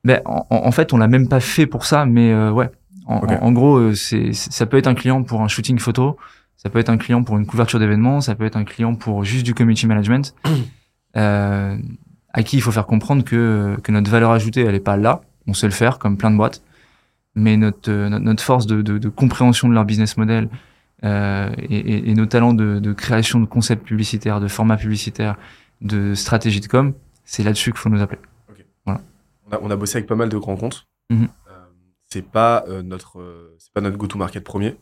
Ben, 0.04 0.20
en, 0.24 0.46
en 0.50 0.70
fait, 0.70 0.92
on 0.92 0.98
l'a 0.98 1.08
même 1.08 1.28
pas 1.28 1.40
fait 1.40 1.66
pour 1.66 1.84
ça, 1.84 2.06
mais 2.06 2.32
euh, 2.32 2.50
ouais. 2.52 2.70
En, 3.06 3.18
Ok. 3.18 3.30
en- 3.32 3.46
en 3.46 3.52
gros, 3.52 3.76
euh, 3.76 3.94
c'est, 3.94 4.32
ça 4.32 4.66
peut 4.66 4.76
être 4.76 4.86
un 4.86 4.94
client 4.94 5.22
pour 5.24 5.40
un 5.42 5.48
shooting 5.48 5.78
photo, 5.78 6.16
ça 6.56 6.70
peut 6.70 6.78
être 6.78 6.88
un 6.90 6.96
client 6.98 7.22
pour 7.24 7.36
une 7.38 7.46
couverture 7.46 7.78
d'événement, 7.80 8.20
ça 8.20 8.34
peut 8.36 8.44
être 8.44 8.56
un 8.56 8.64
client 8.64 8.94
pour 8.94 9.24
juste 9.24 9.44
du 9.44 9.54
community 9.54 9.86
management, 9.86 10.34
euh, 11.16 11.76
à 12.32 12.42
qui 12.42 12.56
il 12.56 12.60
faut 12.62 12.72
faire 12.72 12.86
comprendre 12.86 13.24
que, 13.24 13.76
que 13.82 13.90
notre 13.92 14.10
valeur 14.10 14.30
ajoutée, 14.30 14.62
elle 14.62 14.74
est 14.74 14.80
pas 14.80 14.96
là. 14.96 15.20
On 15.46 15.54
sait 15.54 15.66
le 15.66 15.72
faire, 15.72 15.98
comme 15.98 16.16
plein 16.16 16.30
de 16.30 16.36
boîtes, 16.36 16.62
mais 17.34 17.56
notre, 17.56 17.90
euh, 17.90 18.08
notre, 18.08 18.24
notre 18.24 18.42
force 18.42 18.66
de, 18.66 18.82
de, 18.82 18.98
de 18.98 19.08
compréhension 19.08 19.68
de 19.68 19.74
leur 19.74 19.84
business 19.84 20.16
model 20.16 20.48
euh, 21.06 21.54
et, 21.58 22.10
et- 22.10 22.14
nos 22.14 22.26
talents 22.26 22.54
de, 22.54 22.78
de 22.78 22.92
création 22.92 23.40
de 23.40 23.46
concepts 23.46 23.86
publicitaires, 23.86 24.40
de 24.40 24.48
formats 24.48 24.76
publicitaires, 24.76 25.36
de 25.80 26.14
stratégie 26.14 26.60
de 26.60 26.66
com, 26.66 26.94
c'est 27.24 27.42
là-dessus 27.42 27.70
qu'il 27.72 27.78
faut 27.80 27.88
nous 27.90 28.02
appeler. 28.02 28.20
On 28.86 29.52
a, 29.52 29.60
on 29.62 29.70
a 29.70 29.76
bossé 29.76 29.98
avec 29.98 30.08
pas 30.08 30.16
mal 30.16 30.28
de 30.28 30.36
grands 30.38 30.56
comptes. 30.56 30.86
Mhm. 31.10 31.28
Euh, 31.48 31.52
c'est 32.08 32.26
pas 32.26 32.64
euh, 32.68 32.82
notre, 32.82 33.54
c'est 33.58 33.72
pas 33.72 33.80
notre 33.80 33.96
go-to-market 33.96 34.42
premier. 34.42 34.76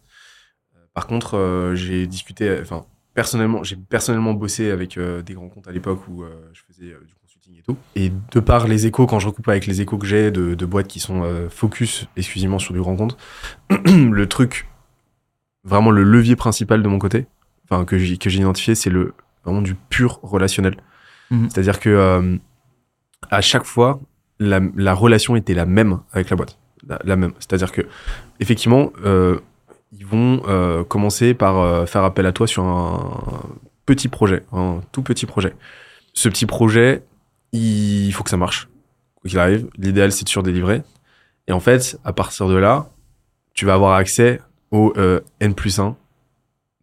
Par 0.94 1.06
contre, 1.06 1.72
j'ai 1.74 2.06
discuté, 2.06 2.56
enfin 2.62 2.86
personnellement, 3.14 3.62
j'ai 3.64 3.76
personnellement 3.76 4.32
bossé 4.32 4.70
avec 4.70 4.96
des 4.98 5.34
grands 5.34 5.48
comptes 5.48 5.66
à 5.68 5.72
l'époque 5.72 6.06
où 6.08 6.22
je 6.52 6.60
faisais 6.68 6.86
du 6.86 7.14
consulting 7.20 7.58
et 7.58 7.62
tout. 7.62 7.76
Et 7.96 8.12
de 8.30 8.40
par 8.40 8.68
les 8.68 8.86
échos, 8.86 9.06
quand 9.06 9.18
je 9.18 9.26
recoupe 9.26 9.48
avec 9.48 9.66
les 9.66 9.80
échos 9.80 9.98
que 9.98 10.06
j'ai 10.06 10.30
de, 10.30 10.54
de 10.54 10.66
boîtes 10.66 10.86
qui 10.86 11.00
sont 11.00 11.48
focus 11.50 12.06
exclusivement 12.16 12.60
sur 12.60 12.72
du 12.74 12.80
grand 12.80 12.94
compte, 12.94 13.18
le 13.86 14.26
truc, 14.28 14.68
vraiment 15.64 15.90
le 15.90 16.02
levier 16.02 16.36
principal 16.36 16.82
de 16.82 16.88
mon 16.88 16.98
côté, 16.98 17.26
enfin 17.64 17.84
que 17.84 17.98
j'ai 17.98 18.16
que 18.18 18.30
j'ai 18.30 18.40
identifié, 18.40 18.74
c'est 18.74 18.90
le 18.90 19.14
vraiment 19.44 19.62
du 19.62 19.74
pur 19.74 20.20
relationnel. 20.22 20.76
Mhm. 21.30 21.50
C'est-à-dire 21.50 21.80
que 21.80 21.90
euh, 21.90 22.36
à 23.30 23.40
chaque 23.40 23.64
fois, 23.64 24.00
la, 24.38 24.60
la 24.76 24.94
relation 24.94 25.36
était 25.36 25.54
la 25.54 25.66
même 25.66 26.00
avec 26.12 26.30
la 26.30 26.36
boîte, 26.36 26.58
la, 26.86 26.98
la 27.04 27.16
même. 27.16 27.32
C'est-à-dire 27.38 27.72
que 27.72 27.82
effectivement, 28.40 28.92
euh, 29.04 29.38
ils 29.92 30.06
vont 30.06 30.42
euh, 30.46 30.84
commencer 30.84 31.34
par 31.34 31.88
faire 31.88 32.04
appel 32.04 32.26
à 32.26 32.32
toi 32.32 32.46
sur 32.46 32.64
un 32.64 33.42
petit 33.86 34.08
projet, 34.08 34.44
un 34.52 34.80
tout 34.92 35.02
petit 35.02 35.26
projet. 35.26 35.54
Ce 36.12 36.28
petit 36.28 36.46
projet, 36.46 37.02
il 37.52 38.10
faut 38.12 38.24
que 38.24 38.30
ça 38.30 38.36
marche, 38.36 38.68
qu'il 39.26 39.38
arrive. 39.38 39.68
L'idéal, 39.78 40.12
c'est 40.12 40.24
de 40.24 40.28
surdélivrer. 40.28 40.82
Et 41.46 41.52
en 41.52 41.60
fait, 41.60 41.98
à 42.04 42.12
partir 42.12 42.48
de 42.48 42.56
là, 42.56 42.88
tu 43.52 43.66
vas 43.66 43.74
avoir 43.74 43.94
accès 43.94 44.40
au 44.74 44.92
euh, 44.96 45.20
N 45.40 45.54
plus 45.54 45.78
1. 45.78 45.96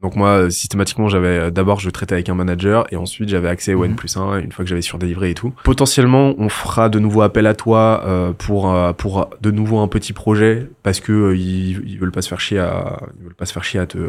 Donc 0.02 0.16
moi, 0.16 0.30
euh, 0.30 0.50
systématiquement, 0.50 1.10
j'avais 1.10 1.28
euh, 1.28 1.52
d'abord, 1.52 1.80
je 1.80 1.90
traitais 1.92 2.16
avec 2.16 2.30
un 2.30 2.34
manager 2.34 2.88
et 2.92 2.96
ensuite 2.96 3.30
j'avais 3.30 3.50
accès 3.50 3.76
au 3.76 3.80
Mhm. 3.84 3.92
N 3.92 3.96
plus 3.96 4.18
1 4.18 4.40
une 4.40 4.52
fois 4.52 4.64
que 4.66 4.70
j'avais 4.70 4.82
surdélivré 4.82 5.30
et 5.30 5.34
tout. 5.36 5.54
Potentiellement, 5.64 6.34
on 6.40 6.50
fera 6.50 6.90
de 6.90 6.98
nouveau 7.00 7.22
appel 7.22 7.46
à 7.46 7.54
toi 7.54 8.02
euh, 8.06 8.32
pour 8.34 8.74
pour 8.98 9.30
de 9.42 9.52
nouveau 9.52 9.78
un 9.80 9.88
petit 9.88 10.14
projet 10.14 10.68
parce 10.82 11.00
que 11.02 11.12
euh, 11.12 11.36
ils, 11.38 11.88
ils 11.88 12.00
veulent 12.00 12.12
pas 12.12 12.24
se 12.24 12.30
faire 12.30 12.40
chier 12.40 12.58
à 12.60 13.02
ils 13.20 13.26
veulent 13.26 13.36
pas 13.36 13.46
se 13.46 13.54
faire 13.54 13.64
chier 13.64 13.80
à 13.80 13.86
te 13.86 14.00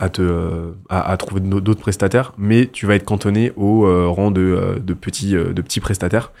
à 0.00 0.08
te 0.10 0.72
à, 0.90 1.10
à 1.12 1.16
trouver 1.16 1.40
d'autres 1.40 1.80
prestataires, 1.80 2.34
mais 2.36 2.66
tu 2.66 2.86
vas 2.86 2.96
être 2.96 3.04
cantonné 3.04 3.52
au 3.56 3.86
euh, 3.86 4.08
rang 4.08 4.32
de 4.32 4.82
de 4.84 4.94
petits 4.94 5.32
de 5.32 5.62
petits 5.62 5.80
prestataires. 5.80 6.32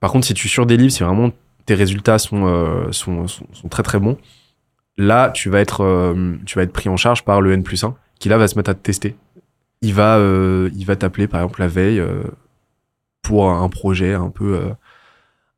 Par 0.00 0.10
contre, 0.12 0.26
si 0.26 0.34
tu 0.34 0.48
surdélivres, 0.48 0.92
si 0.92 1.02
vraiment 1.02 1.30
tes 1.64 1.74
résultats 1.74 2.18
sont 2.18 2.44
sont, 2.90 3.26
sont 3.26 3.46
sont 3.54 3.68
très 3.68 3.82
très 3.82 4.00
bons, 4.00 4.18
là 4.98 5.30
tu 5.30 5.50
vas 5.50 5.60
être 5.60 5.82
euh, 5.82 6.36
tu 6.46 6.56
vas 6.58 6.62
être 6.64 6.72
pris 6.72 6.88
en 6.88 6.96
charge 6.96 7.24
par 7.24 7.40
le 7.40 7.52
N 7.52 7.62
plus 7.62 7.82
1 7.84 7.94
qui 8.18 8.28
là 8.28 8.38
va 8.38 8.48
se 8.48 8.56
mettre 8.56 8.70
à 8.70 8.74
te 8.74 8.80
tester. 8.82 9.16
Il 9.82 9.94
va 9.94 10.18
euh, 10.18 10.70
il 10.74 10.86
va 10.86 10.96
t'appeler 10.96 11.28
par 11.28 11.40
exemple 11.42 11.60
la 11.60 11.68
veille 11.68 12.00
euh, 12.00 12.22
pour 13.22 13.50
un 13.50 13.68
projet 13.68 14.14
un 14.14 14.30
peu 14.30 14.54
euh, 14.56 14.70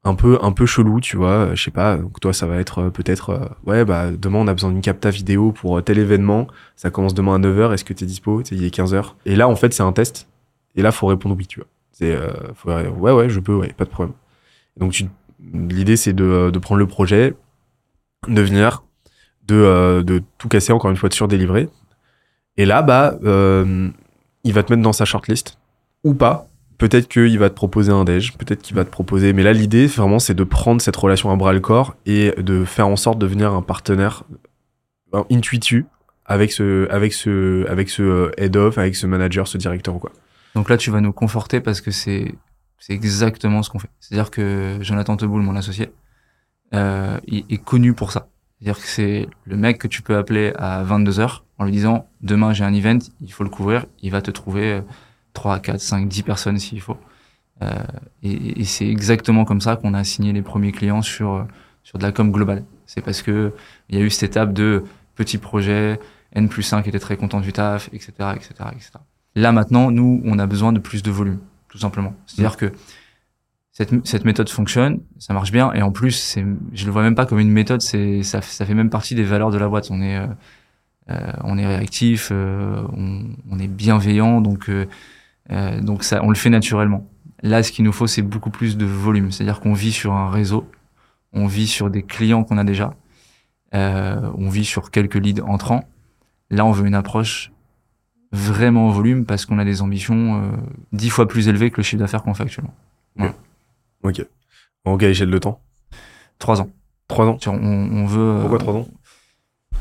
un 0.05 0.15
peu 0.15 0.39
un 0.43 0.53
peu 0.53 0.67
chelou, 0.67 1.01
tu 1.01 1.17
vois, 1.17 1.31
euh, 1.31 1.55
je 1.57 1.65
sais 1.65 1.71
pas, 1.73 1.97
donc 1.97 2.21
toi 2.21 2.33
ça 2.33 2.47
va 2.47 2.57
être 2.59 2.79
euh, 2.81 2.91
peut-être 2.91 3.51
ouais 3.67 3.85
bah 3.85 4.11
demain 4.13 4.39
on 4.39 4.47
a 4.49 4.55
besoin 4.55 4.71
d'une 4.71 4.81
capta 4.83 5.11
vidéo 5.11 5.53
pour 5.53 5.83
tel 5.83 5.99
événement, 5.99 6.47
ça 6.77 6.91
commence 6.91 7.15
demain 7.15 7.37
à 7.37 7.39
9h, 7.39 7.73
est-ce 7.75 7.85
que 7.85 7.93
t'es 7.93 8.07
dispo? 8.07 8.43
Il 8.53 8.65
est 8.65 8.71
15h. 8.75 9.17
Et 9.27 9.37
là 9.37 9.49
en 9.49 9.57
fait, 9.57 9.73
c'est 9.75 9.83
un 9.83 9.93
test 9.93 10.29
et 10.77 10.83
là 10.83 10.93
faut 10.93 11.07
répondre 11.09 11.35
oui, 11.37 11.47
tu 11.47 11.61
vois. 11.61 11.69
C'est, 11.93 12.17
faut- 12.55 12.71
ouais, 12.71 13.13
ouais, 13.13 13.29
je 13.31 13.41
peux, 13.41 13.55
ouais, 13.55 13.73
pas 13.73 13.85
de 13.87 13.91
problème. 13.91 14.15
Donc, 14.79 14.93
tu, 14.93 15.07
l'idée, 15.55 15.97
c'est 15.97 16.13
de, 16.13 16.51
de 16.51 16.59
prendre 16.59 16.79
le 16.79 16.87
projet, 16.87 17.35
de 18.29 18.43
venir, 18.43 18.85
de, 19.47 19.55
euh, 19.55 20.03
de 20.03 20.23
tout 20.39 20.49
casser, 20.49 20.73
encore 20.73 20.91
une 20.91 20.97
fois, 20.97 21.09
de 21.09 21.15
surdélivrer. 21.15 21.69
Et 22.57 22.65
là, 22.65 22.83
bah, 22.83 23.19
euh, 23.25 23.89
il 24.45 24.53
va 24.53 24.63
te 24.63 24.73
mettre 24.73 24.83
dans 24.83 24.93
sa 24.93 25.05
shortlist 25.05 25.59
ou 26.05 26.15
pas. 26.15 26.49
Peut-être 26.79 27.09
qu'il 27.09 27.39
va 27.39 27.49
te 27.49 27.55
proposer 27.55 27.91
un 27.91 28.05
déj, 28.05 28.37
peut-être 28.37 28.61
qu'il 28.61 28.77
va 28.77 28.85
te 28.85 28.91
proposer. 28.91 29.33
Mais 29.33 29.43
là, 29.43 29.53
l'idée, 29.53 29.87
vraiment, 29.87 30.19
c'est 30.19 30.35
de 30.35 30.45
prendre 30.45 30.81
cette 30.81 30.97
relation 30.97 31.31
à 31.31 31.37
bras 31.37 31.53
le 31.53 31.61
corps 31.61 31.97
et 32.05 32.33
de 32.37 32.65
faire 32.65 32.87
en 32.87 32.97
sorte 32.97 33.19
de 33.19 33.27
devenir 33.27 33.53
un 33.53 33.63
partenaire 33.63 34.25
intuitu 35.31 35.87
avec 36.27 36.53
ce, 36.53 36.89
avec 36.91 37.15
ce, 37.15 37.67
avec 37.69 37.89
ce 37.89 38.03
euh, 38.03 38.31
head 38.37 38.57
of, 38.57 38.77
avec 38.77 38.97
ce 38.97 39.07
manager, 39.07 39.49
ce 39.49 39.57
directeur 39.57 39.95
ou 39.95 39.99
quoi. 39.99 40.13
Donc 40.55 40.69
là, 40.69 40.77
tu 40.77 40.91
vas 40.91 41.01
nous 41.01 41.13
conforter 41.13 41.61
parce 41.61 41.81
que 41.81 41.91
c'est 41.91 42.35
c'est 42.79 42.93
exactement 42.93 43.63
ce 43.63 43.71
qu'on 43.71 43.79
fait. 43.79 43.89
C'est-à-dire 44.01 44.31
que 44.31 44.79
Jonathan 44.81 45.17
Teboul, 45.17 45.41
mon 45.41 45.57
associé, 45.57 45.91
il 46.73 47.45
est 47.49 47.63
connu 47.63 47.95
pour 47.95 48.13
ça. 48.13 48.29
C'est-à-dire 48.61 48.83
que 48.83 48.89
c'est 48.89 49.29
le 49.45 49.57
mec 49.57 49.79
que 49.79 49.89
tu 49.89 50.03
peux 50.03 50.17
appeler 50.17 50.53
à 50.57 50.83
22 50.83 51.21
heures 51.21 51.45
en 51.59 51.65
lui 51.65 51.73
disant 51.73 52.09
demain 52.23 52.53
j'ai 52.53 52.65
un 52.65 52.73
event, 52.73 52.99
il 53.21 53.33
faut 53.33 53.45
le 53.45 53.51
couvrir, 53.51 53.87
il 54.03 54.11
va 54.11 54.23
te 54.23 54.31
trouver 54.31 54.73
euh, 54.73 54.81
3, 55.35 55.61
4, 55.61 55.81
5, 55.81 56.09
10 56.09 56.23
personnes 56.23 56.59
s'il 56.59 56.81
faut. 56.81 56.97
Euh, 57.63 57.73
et 58.23 58.61
et 58.61 58.65
c'est 58.65 58.89
exactement 58.89 59.45
comme 59.45 59.61
ça 59.61 59.77
qu'on 59.77 59.95
a 59.95 60.05
signé 60.05 60.33
les 60.33 60.43
premiers 60.43 60.73
clients 60.73 61.03
sur 61.03 61.35
euh, 61.35 61.45
sur 61.83 61.99
de 61.99 62.03
la 62.03 62.13
com 62.13 62.33
globale. 62.33 62.65
C'est 62.87 63.03
parce 63.03 63.23
que 63.23 63.53
il 63.89 63.99
y 63.99 64.03
a 64.03 64.05
eu 64.05 64.11
cette 64.11 64.31
étape 64.31 64.53
de 64.53 64.85
petit 65.15 65.39
projet, 65.39 66.01
N 66.33 66.49
plus 66.49 66.73
1 66.73 66.83
qui 66.83 66.89
était 66.89 66.99
très 66.99 67.17
content 67.17 67.41
du 67.41 67.53
taf, 67.53 67.89
etc., 67.93 68.13
etc., 68.35 68.55
etc. 68.73 68.91
Là 69.35 69.53
maintenant, 69.53 69.91
nous, 69.91 70.23
on 70.25 70.39
a 70.39 70.47
besoin 70.47 70.73
de 70.73 70.79
plus 70.79 71.03
de 71.03 71.11
volume, 71.11 71.41
tout 71.69 71.79
simplement. 71.79 72.15
C'est-à-dire 72.27 72.57
que 72.57 72.73
cette, 73.77 74.07
cette 74.07 74.25
méthode 74.25 74.49
fonctionne, 74.49 75.01
ça 75.19 75.35
marche 75.35 75.53
bien, 75.53 75.71
et 75.75 75.83
en 75.83 75.93
plus, 75.93 76.13
c'est, 76.13 76.47
je 76.73 76.87
le 76.87 76.93
vois 76.93 77.03
même 77.03 77.15
pas 77.15 77.27
comme 77.27 77.39
une 77.41 77.51
méthode, 77.51 77.83
c'est, 77.83 78.23
ça, 78.23 78.41
ça 78.41 78.65
fait 78.65 78.73
même 78.73 78.89
partie 78.89 79.15
des 79.15 79.23
valeurs 79.23 79.51
de 79.51 79.59
la 79.59 79.69
boîte. 79.69 79.91
On 79.91 80.01
est, 80.01 80.17
euh, 80.17 80.27
euh, 81.11 81.33
on 81.45 81.59
est 81.59 81.67
réactif, 81.67 82.31
euh, 82.33 82.83
on, 82.97 83.25
on 83.51 83.59
est 83.59 83.69
bienveillant, 83.69 84.41
donc, 84.41 84.71
euh, 84.71 84.87
euh, 85.51 85.79
donc 85.83 86.05
ça, 86.05 86.25
on 86.25 86.31
le 86.31 86.37
fait 86.37 86.49
naturellement. 86.49 87.07
Là, 87.43 87.63
ce 87.63 87.71
qu'il 87.71 87.85
nous 87.85 87.93
faut, 87.93 88.07
c'est 88.07 88.23
beaucoup 88.23 88.49
plus 88.49 88.79
de 88.79 88.87
volume. 88.87 89.31
C'est-à-dire 89.31 89.61
qu'on 89.61 89.75
vit 89.75 89.93
sur 89.93 90.15
un 90.15 90.31
réseau, 90.31 90.67
on 91.35 91.47
vit 91.47 91.67
sur 91.67 91.91
des 91.91 92.03
clients 92.03 92.45
qu'on 92.45 92.57
a 92.57 92.65
déjà, 92.65 92.95
euh, 93.75 94.31
on 94.39 94.49
vit 94.49 94.65
sur 94.65 94.91
quelques 94.91 95.17
leads 95.17 95.43
entrants. 95.43 95.85
Là, 96.49 96.65
on 96.65 96.73
veut 96.73 96.87
une 96.87 96.95
approche 96.95 97.53
vraiment 98.33 98.89
au 98.89 98.91
volume 98.91 99.27
parce 99.27 99.45
qu'on 99.45 99.59
a 99.59 99.67
des 99.67 99.83
ambitions 99.83 100.41
euh, 100.41 100.57
dix 100.93 101.11
fois 101.11 101.29
plus 101.29 101.49
élevées 101.49 101.71
que 101.71 101.77
le 101.77 101.83
chiffre 101.83 102.01
d'affaires 102.01 102.23
qu'on 102.23 102.33
fait 102.33 102.45
actuellement. 102.45 102.75
Ok. 104.03 104.25
En 104.85 104.97
quelle 104.97 105.11
échelle 105.11 105.31
de 105.31 105.39
temps 105.39 105.61
Trois 106.39 106.61
ans. 106.61 106.71
Trois 107.09 107.27
ans. 107.27 107.39
On, 107.47 107.51
on 107.53 108.07
veut. 108.07 108.21
euh, 108.21 108.41
Pourquoi 108.41 108.59
trois 108.59 108.75
ans? 108.75 108.89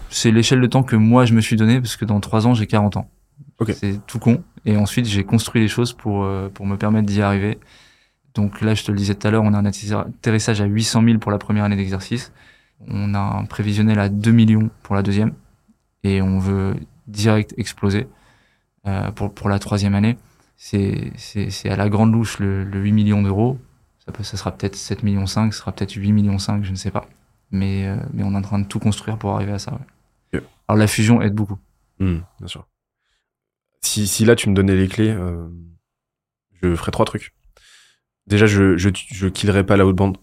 C'est 0.09 0.31
l'échelle 0.31 0.61
de 0.61 0.67
temps 0.67 0.83
que 0.83 0.95
moi 0.95 1.25
je 1.25 1.33
me 1.33 1.41
suis 1.41 1.55
donné 1.55 1.79
parce 1.81 1.95
que 1.97 2.05
dans 2.05 2.19
trois 2.19 2.47
ans 2.47 2.53
j'ai 2.53 2.67
40 2.67 2.97
ans. 2.97 3.09
Ok. 3.59 3.73
C'est 3.73 4.05
tout 4.05 4.19
con. 4.19 4.43
Et 4.65 4.77
ensuite 4.77 5.05
j'ai 5.05 5.23
construit 5.23 5.61
les 5.61 5.67
choses 5.67 5.93
pour 5.93 6.23
euh, 6.23 6.49
pour 6.49 6.65
me 6.65 6.77
permettre 6.77 7.05
d'y 7.05 7.21
arriver. 7.21 7.59
Donc 8.33 8.59
là, 8.59 8.73
je 8.73 8.83
te 8.83 8.91
le 8.91 8.97
disais 8.97 9.15
tout 9.15 9.25
à 9.27 9.31
l'heure, 9.31 9.43
on 9.43 9.53
a 9.53 9.57
un 9.57 9.65
atterrissage 9.65 10.59
à 10.59 10.65
800 10.65 11.03
000 11.05 11.19
pour 11.19 11.31
la 11.31 11.37
première 11.37 11.63
année 11.63 11.77
d'exercice. 11.77 12.33
On 12.85 13.13
a 13.13 13.19
un 13.19 13.45
prévisionnel 13.45 13.97
à 13.97 14.09
2 14.09 14.31
millions 14.31 14.69
pour 14.83 14.93
la 14.93 15.03
deuxième. 15.03 15.31
Et 16.03 16.21
on 16.21 16.39
veut 16.39 16.75
direct 17.07 17.53
exploser 17.57 18.07
euh, 18.87 19.09
pour, 19.11 19.33
pour 19.33 19.47
la 19.47 19.57
troisième 19.57 19.95
année. 19.95 20.17
C'est 20.57 21.13
à 21.69 21.77
la 21.77 21.87
grande 21.87 22.11
louche 22.11 22.39
le, 22.39 22.65
le 22.65 22.79
8 22.81 22.91
millions 22.91 23.21
d'euros. 23.23 23.57
Ça, 24.07 24.11
peut, 24.13 24.23
ça 24.23 24.37
sera 24.37 24.51
peut-être 24.55 24.75
7 24.75 25.03
millions 25.03 25.25
5, 25.25 25.53
ça 25.53 25.59
sera 25.59 25.71
peut-être 25.71 25.93
8 25.93 26.11
millions 26.11 26.37
5, 26.37 26.63
je 26.63 26.71
ne 26.71 26.75
sais 26.75 26.91
pas. 26.91 27.07
Mais, 27.51 27.87
euh, 27.87 27.97
mais 28.13 28.23
on 28.23 28.33
est 28.33 28.37
en 28.37 28.41
train 28.41 28.59
de 28.59 28.67
tout 28.67 28.79
construire 28.79 29.17
pour 29.17 29.31
arriver 29.33 29.51
à 29.53 29.59
ça. 29.59 29.73
ouais. 30.33 30.41
Alors 30.67 30.77
la 30.79 30.87
fusion 30.87 31.21
aide 31.21 31.33
beaucoup. 31.35 31.57
Hmm, 31.99 32.19
bien 32.39 32.47
sûr. 32.47 32.67
Si, 33.81 34.07
si 34.07 34.25
là 34.25 34.35
tu 34.35 34.49
me 34.49 34.55
donnais 34.55 34.75
les 34.75 34.87
clés, 34.87 35.11
euh, 35.11 35.47
je 36.61 36.75
ferais 36.75 36.91
trois 36.91 37.05
trucs. 37.05 37.33
Déjà, 38.27 38.47
je, 38.47 38.75
je, 38.77 38.89
je 38.93 39.27
killerais 39.27 39.63
pas 39.63 39.77
la 39.77 39.85
outbound. 39.85 40.17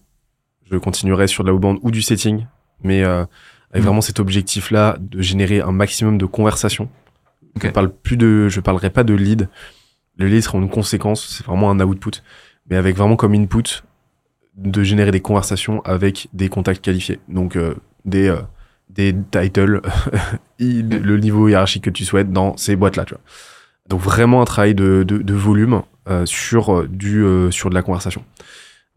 Je 0.69 0.77
continuerai 0.77 1.27
sur 1.27 1.43
de 1.43 1.49
la 1.49 1.55
outbound 1.55 1.79
ou 1.81 1.91
du 1.91 2.01
setting, 2.01 2.45
mais 2.83 3.03
euh, 3.03 3.21
avec 3.71 3.81
Mhm. 3.81 3.81
vraiment 3.83 4.01
cet 4.01 4.19
objectif-là 4.19 4.97
de 4.99 5.21
générer 5.21 5.61
un 5.61 5.71
maximum 5.71 6.17
de 6.17 6.25
conversations. 6.25 6.89
Ok. 7.55 7.63
Je 7.67 7.69
parle 7.71 7.91
plus 7.93 8.17
de, 8.17 8.49
je 8.49 8.59
parlerai 8.59 8.89
pas 8.89 9.03
de 9.05 9.13
lead. 9.13 9.49
Le 10.17 10.27
lead 10.27 10.41
sera 10.41 10.57
une 10.57 10.69
conséquence, 10.69 11.25
c'est 11.29 11.45
vraiment 11.45 11.71
un 11.71 11.79
output, 11.79 12.11
mais 12.69 12.75
avec 12.75 12.95
vraiment 12.95 13.15
comme 13.15 13.33
input 13.33 13.83
de 14.55 14.83
générer 14.83 15.11
des 15.11 15.19
conversations 15.19 15.81
avec 15.83 16.27
des 16.33 16.49
contacts 16.49 16.83
qualifiés. 16.83 17.19
Donc 17.27 17.55
euh, 17.55 17.75
des 18.05 18.29
euh, 18.29 18.41
des 18.89 19.15
titles, 19.31 19.81
le 20.59 21.17
niveau 21.17 21.47
hiérarchique 21.47 21.85
que 21.85 21.89
tu 21.89 22.05
souhaites 22.05 22.31
dans 22.31 22.55
ces 22.57 22.75
boîtes-là. 22.75 23.05
Donc 23.89 24.01
vraiment 24.01 24.41
un 24.41 24.45
travail 24.45 24.75
de, 24.75 25.03
de, 25.03 25.33
volume 25.33 25.81
euh, 26.07 26.27
sur 26.27 26.87
du 26.87 27.25
sur 27.49 27.69
de 27.71 27.75
la 27.75 27.81
conversation. 27.81 28.23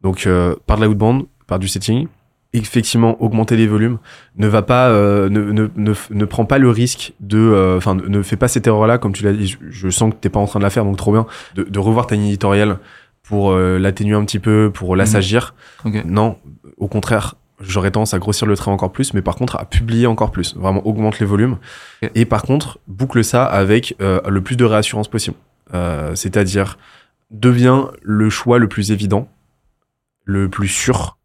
Donc 0.03 0.29
par 0.67 0.77
de 0.77 0.83
la 0.83 0.89
outbound, 0.91 1.25
par 1.47 1.59
du 1.59 1.67
setting, 1.67 2.09
effectivement 2.53 3.21
augmenter 3.23 3.57
les 3.57 3.67
volumes 3.67 3.99
ne 4.37 4.47
va 4.47 4.61
pas 4.61 4.91
ne, 4.91 5.29
ne, 5.29 5.69
ne, 5.75 5.93
ne 6.11 6.25
prend 6.27 6.45
pas 6.45 6.59
le 6.59 6.69
risque 6.69 7.15
de 7.21 7.75
enfin 7.77 7.95
ne, 7.95 8.23
fais 8.23 8.37
pas 8.37 8.49
cette 8.49 8.67
erreur 8.67 8.87
là 8.87 8.99
comme 8.99 9.13
tu 9.13 9.25
l'as 9.25 9.33
dit 9.33 9.57
je, 9.69 9.89
sens 9.89 10.13
que 10.13 10.17
t'es 10.19 10.29
pas 10.29 10.41
en 10.41 10.47
train 10.47 10.61
de 10.61 10.65
la 10.65 10.71
faire 10.71 10.85
donc 10.85 10.97
trop 10.97 11.13
bien 11.13 11.27
de, 11.55 11.65
de 11.65 11.79
revoir 11.79 12.07
ta 12.07 12.15
ligne 12.15 12.29
éditoriale 12.29 12.79
pour 13.27 13.53
euh, 13.53 13.79
l'atténuer 13.79 14.15
un 14.17 14.25
petit 14.25 14.39
peu 14.39 14.71
pour 14.73 14.97
l'assagir. 14.97 15.55
Ok. 15.85 16.05
non 16.05 16.37
au 16.77 16.89
contraire 16.89 17.35
j'aurais 17.61 17.91
tendance 17.91 18.13
à 18.13 18.19
grossir 18.19 18.47
le 18.47 18.55
trait 18.57 18.71
encore 18.71 18.93
plus 18.93 19.15
mais 19.15 19.23
par 19.23 19.35
contre 19.35 19.57
à 19.57 19.65
publier 19.65 20.07
encore 20.07 20.31
plus. 20.31 20.55
Vraiment 20.57 20.87
augmente 20.87 21.19
les 21.19 21.27
volumes. 21.27 21.57
Et 22.15 22.25
par 22.25 22.43
contre 22.43 22.79
boucle 22.87 23.25
ça 23.25 23.45
avec 23.45 23.97
euh, 24.01 24.21
le 24.29 24.41
plus 24.41 24.57
de 24.57 24.65
réassurance 24.65 25.09
possible. 25.09 25.37
Euh, 25.75 26.15
c'est-à-dire 26.15 26.79
devient 27.31 27.87
le 28.03 28.31
choix 28.31 28.59
le 28.59 28.69
plus 28.69 28.93
évident 28.93 29.29
le 30.27 30.49
plus 30.51 30.69
sûr 30.69 31.17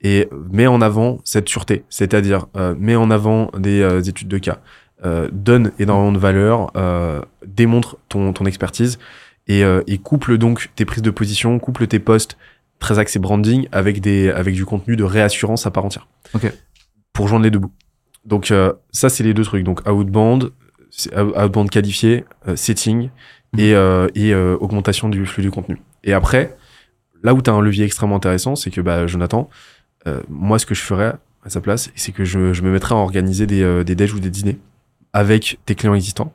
et 0.00 0.28
met 0.50 0.66
en 0.68 0.80
avant 0.80 1.18
cette 1.24 1.48
sûreté, 1.48 1.84
c'est-à-dire 1.90 2.46
euh, 2.56 2.74
met 2.78 2.96
en 2.96 3.10
avant 3.10 3.50
des 3.58 3.82
euh, 3.82 4.00
études 4.00 4.28
de 4.28 4.38
cas, 4.38 4.58
euh, 5.04 5.28
donne 5.32 5.72
énormément 5.78 6.12
de 6.12 6.18
valeur, 6.18 6.70
euh, 6.76 7.20
démontre 7.44 7.96
ton, 8.08 8.32
ton 8.32 8.46
expertise 8.46 8.98
et, 9.48 9.64
euh, 9.64 9.82
et 9.86 9.98
couple 9.98 10.38
donc 10.38 10.70
tes 10.76 10.84
prises 10.84 11.02
de 11.02 11.10
position, 11.10 11.58
couple 11.58 11.86
tes 11.86 11.98
posts 11.98 12.36
très 12.78 12.98
axés 12.98 13.18
branding 13.18 13.66
avec 13.72 14.00
des 14.00 14.30
avec 14.30 14.54
du 14.54 14.64
contenu 14.64 14.94
de 14.96 15.04
réassurance 15.04 15.66
à 15.66 15.70
part 15.70 15.84
entière. 15.84 16.06
Ok. 16.34 16.52
Pour 17.12 17.26
joindre 17.28 17.44
les 17.44 17.50
deux 17.50 17.58
bouts. 17.58 17.72
Donc 18.24 18.50
euh, 18.50 18.72
ça 18.92 19.08
c'est 19.08 19.24
les 19.24 19.34
deux 19.34 19.44
trucs. 19.44 19.64
Donc 19.64 19.80
outbound, 19.88 20.52
out- 21.16 21.36
outbound 21.36 21.70
qualifié, 21.70 22.24
euh, 22.46 22.54
setting 22.56 23.10
et, 23.56 23.74
euh, 23.74 24.08
et 24.14 24.32
euh, 24.32 24.56
augmentation 24.60 25.08
du 25.08 25.24
flux 25.26 25.42
du 25.42 25.50
contenu. 25.50 25.80
Et 26.04 26.12
après, 26.12 26.56
là 27.22 27.34
où 27.34 27.42
tu 27.42 27.50
as 27.50 27.54
un 27.54 27.60
levier 27.60 27.84
extrêmement 27.84 28.16
intéressant, 28.16 28.54
c'est 28.54 28.70
que 28.70 28.80
bah, 28.80 29.06
Jonathan, 29.06 29.48
euh, 30.06 30.20
moi 30.28 30.58
ce 30.58 30.66
que 30.66 30.74
je 30.74 30.82
ferais 30.82 31.14
à 31.44 31.50
sa 31.50 31.60
place, 31.60 31.90
c'est 31.96 32.12
que 32.12 32.24
je, 32.24 32.52
je 32.52 32.62
me 32.62 32.70
mettrais 32.70 32.94
à 32.94 32.98
organiser 32.98 33.46
des, 33.46 33.62
euh, 33.62 33.82
des 33.82 33.94
déj 33.94 34.12
ou 34.12 34.20
des 34.20 34.30
dîners 34.30 34.58
avec 35.12 35.58
tes 35.64 35.74
clients 35.74 35.94
existants. 35.94 36.32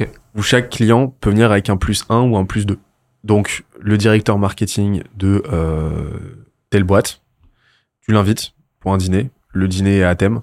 Ok. 0.00 0.08
Où 0.34 0.42
chaque 0.42 0.70
client 0.70 1.08
peut 1.08 1.30
venir 1.30 1.50
avec 1.50 1.68
un 1.68 1.76
plus 1.76 2.04
1 2.08 2.20
ou 2.22 2.36
un 2.36 2.44
plus 2.44 2.66
2. 2.66 2.78
Donc 3.24 3.64
le 3.78 3.98
directeur 3.98 4.38
marketing 4.38 5.02
de 5.16 5.42
euh, 5.52 6.46
telle 6.70 6.84
boîte, 6.84 7.22
tu 8.00 8.12
l'invites 8.12 8.54
pour 8.80 8.92
un 8.92 8.96
dîner. 8.96 9.30
Le 9.52 9.68
dîner 9.68 9.98
est 9.98 10.04
à 10.04 10.14
thème. 10.14 10.42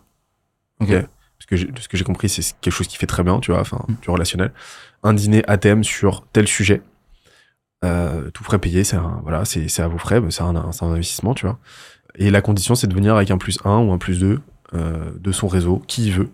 Parce 1.39 1.61
que 1.61 1.71
de 1.71 1.79
ce 1.79 1.87
que 1.87 1.97
j'ai 1.97 2.03
compris, 2.03 2.29
c'est 2.29 2.43
quelque 2.61 2.73
chose 2.73 2.87
qui 2.87 2.97
fait 2.97 3.07
très 3.07 3.23
bien, 3.23 3.39
tu 3.39 3.51
vois, 3.51 3.61
enfin, 3.61 3.83
Mm. 3.87 3.93
du 4.01 4.09
relationnel. 4.09 4.51
Un 5.03 5.13
dîner 5.13 5.43
à 5.47 5.57
thème 5.57 5.83
sur 5.83 6.25
tel 6.31 6.47
sujet. 6.47 6.81
Euh, 7.85 8.29
tout 8.31 8.43
frais 8.43 8.59
payé, 8.59 8.83
c'est 8.83 8.97
voilà, 9.23 9.45
c'est, 9.45 9.79
à 9.79 9.87
vos 9.87 9.97
frais, 9.97 10.21
c'est 10.29 10.41
un, 10.41 10.55
investissement, 10.81 11.33
tu 11.33 11.45
vois. 11.45 11.57
Et 12.15 12.29
la 12.29 12.41
condition, 12.41 12.75
c'est 12.75 12.87
de 12.87 12.93
venir 12.93 13.15
avec 13.15 13.31
un 13.31 13.37
plus 13.37 13.59
1 13.63 13.79
ou 13.79 13.93
un 13.93 13.97
plus 13.97 14.19
2 14.19 14.41
euh, 14.73 15.11
de 15.17 15.31
son 15.31 15.47
réseau, 15.47 15.81
qui 15.87 16.11
veut. 16.11 16.29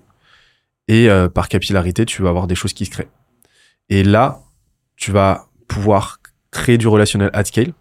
Et 0.88 1.09
euh, 1.09 1.27
par 1.29 1.47
capillarité, 1.49 2.05
tu 2.05 2.21
vas 2.21 2.29
avoir 2.29 2.47
des 2.47 2.55
choses 2.55 2.73
qui 2.73 2.86
se 2.86 2.91
créent. 2.91 3.07
Et 3.89 4.03
là, 4.03 4.39
tu 4.95 5.11
vas 5.11 5.47
pouvoir 5.67 6.19
créer 6.51 6.77
du 6.77 6.88
relationnel 6.88 7.29
at 7.33 7.45
scale 7.45 7.73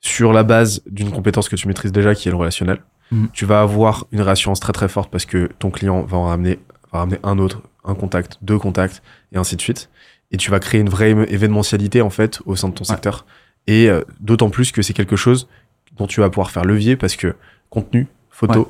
sur 0.00 0.32
la 0.32 0.42
base 0.42 0.82
d'une 0.86 1.10
compétence 1.10 1.48
que 1.48 1.56
tu 1.56 1.68
maîtrises 1.68 1.92
déjà, 1.92 2.14
qui 2.14 2.28
est 2.28 2.30
le 2.30 2.36
relationnel. 2.36 2.78
Mhm. 3.10 3.28
Tu 3.32 3.44
vas 3.46 3.60
avoir 3.60 4.06
une 4.12 4.20
réassurance 4.20 4.60
très 4.60 4.72
très 4.72 4.88
forte 4.88 5.10
parce 5.10 5.26
que 5.26 5.48
ton 5.58 5.70
client 5.70 6.02
va 6.02 6.16
en 6.16 6.24
ramener, 6.26 6.58
va 6.92 7.00
ramener 7.00 7.18
un 7.22 7.38
autre, 7.38 7.62
un 7.84 7.94
contact, 7.94 8.38
deux 8.42 8.58
contacts, 8.58 9.02
et 9.32 9.36
ainsi 9.38 9.56
de 9.56 9.60
suite. 9.60 9.90
Et 10.30 10.36
tu 10.36 10.50
vas 10.50 10.58
créer 10.60 10.80
une 10.80 10.88
vraie 10.88 11.10
événementialité 11.10 12.02
en 12.02 12.10
fait 12.10 12.40
au 12.46 12.56
sein 12.56 12.68
de 12.68 12.74
ton 12.74 12.82
Ouais. 12.84 12.88
secteur. 12.90 13.26
Et 13.66 13.88
euh, 13.88 14.02
d'autant 14.20 14.50
plus 14.50 14.72
que 14.72 14.82
c'est 14.82 14.92
quelque 14.94 15.16
chose 15.16 15.48
dont 15.96 16.06
tu 16.06 16.20
vas 16.20 16.28
pouvoir 16.28 16.50
faire 16.50 16.64
levier 16.64 16.96
parce 16.96 17.16
que 17.16 17.34
contenu, 17.70 18.08
photo, 18.30 18.60
Ouais. 18.60 18.66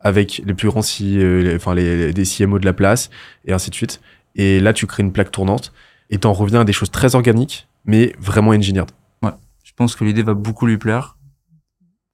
Avec 0.00 0.42
les 0.44 0.54
plus 0.54 0.68
grands 0.68 0.82
si, 0.82 1.18
euh, 1.18 1.42
les- 1.42 1.56
enfin 1.56 1.74
les, 1.74 1.96
les- 1.96 2.12
des 2.12 2.24
CMO 2.24 2.58
de 2.58 2.64
la 2.64 2.72
place 2.72 3.10
et 3.44 3.52
ainsi 3.52 3.70
de 3.70 3.74
suite. 3.74 4.00
Et 4.34 4.60
là, 4.60 4.72
tu 4.72 4.86
crées 4.86 5.02
une 5.02 5.12
plaque 5.12 5.30
tournante 5.32 5.72
et 6.10 6.18
t'en 6.18 6.32
reviens 6.32 6.60
à 6.60 6.64
des 6.64 6.72
choses 6.72 6.90
très 6.90 7.14
organiques, 7.14 7.66
mais 7.84 8.14
vraiment 8.18 8.50
engineered. 8.50 8.90
Ouais. 9.22 9.30
pense 9.76 9.94
que 9.96 10.04
l'idée 10.04 10.22
va 10.22 10.34
beaucoup 10.34 10.66
lui 10.66 10.78
plaire. 10.78 11.16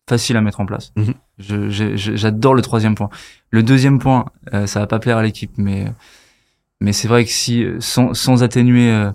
Facile 0.08 0.36
à 0.36 0.40
mettre 0.40 0.60
en 0.60 0.66
place. 0.66 0.92
Je- 1.38 1.68
j'ai- 1.68 1.96
J'adore 1.96 2.54
le 2.54 2.62
troisième 2.62 2.94
point. 2.94 3.08
Le 3.50 3.62
deuxième 3.62 3.98
point, 3.98 4.26
euh, 4.52 4.66
ça 4.66 4.80
va 4.80 4.86
pas 4.86 4.98
plaire 4.98 5.16
à 5.18 5.22
l'équipe, 5.22 5.52
mais 5.56 5.86
mais 6.80 6.92
c'est 6.92 7.06
vrai 7.06 7.24
que 7.24 7.30
si 7.30 7.62
euh, 7.64 7.76
sans, 7.80 8.12
sans 8.12 8.42
atténuer 8.42 8.90
euh, 8.90 9.12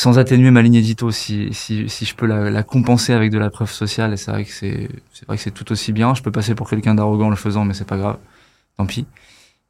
sans 0.00 0.18
atténuer 0.18 0.50
ma 0.50 0.62
ligne 0.62 0.76
édito, 0.76 1.10
si 1.10 1.52
si, 1.52 1.88
si 1.88 2.04
je 2.04 2.14
peux 2.14 2.26
la, 2.26 2.50
la 2.50 2.62
compenser 2.62 3.12
avec 3.12 3.30
de 3.30 3.38
la 3.38 3.50
preuve 3.50 3.70
sociale, 3.70 4.12
et 4.14 4.16
c'est 4.16 4.30
vrai 4.30 4.44
que 4.44 4.52
c'est 4.52 4.88
c'est 5.12 5.26
vrai 5.26 5.36
que 5.36 5.42
c'est 5.42 5.50
tout 5.50 5.70
aussi 5.72 5.92
bien. 5.92 6.14
Je 6.14 6.22
peux 6.22 6.32
passer 6.32 6.54
pour 6.54 6.68
quelqu'un 6.70 6.94
d'arrogant 6.94 7.26
en 7.26 7.30
le 7.30 7.36
faisant, 7.36 7.64
mais 7.64 7.74
c'est 7.74 7.86
pas 7.86 7.98
grave. 7.98 8.16
Tant 8.78 8.86
pis. 8.86 9.06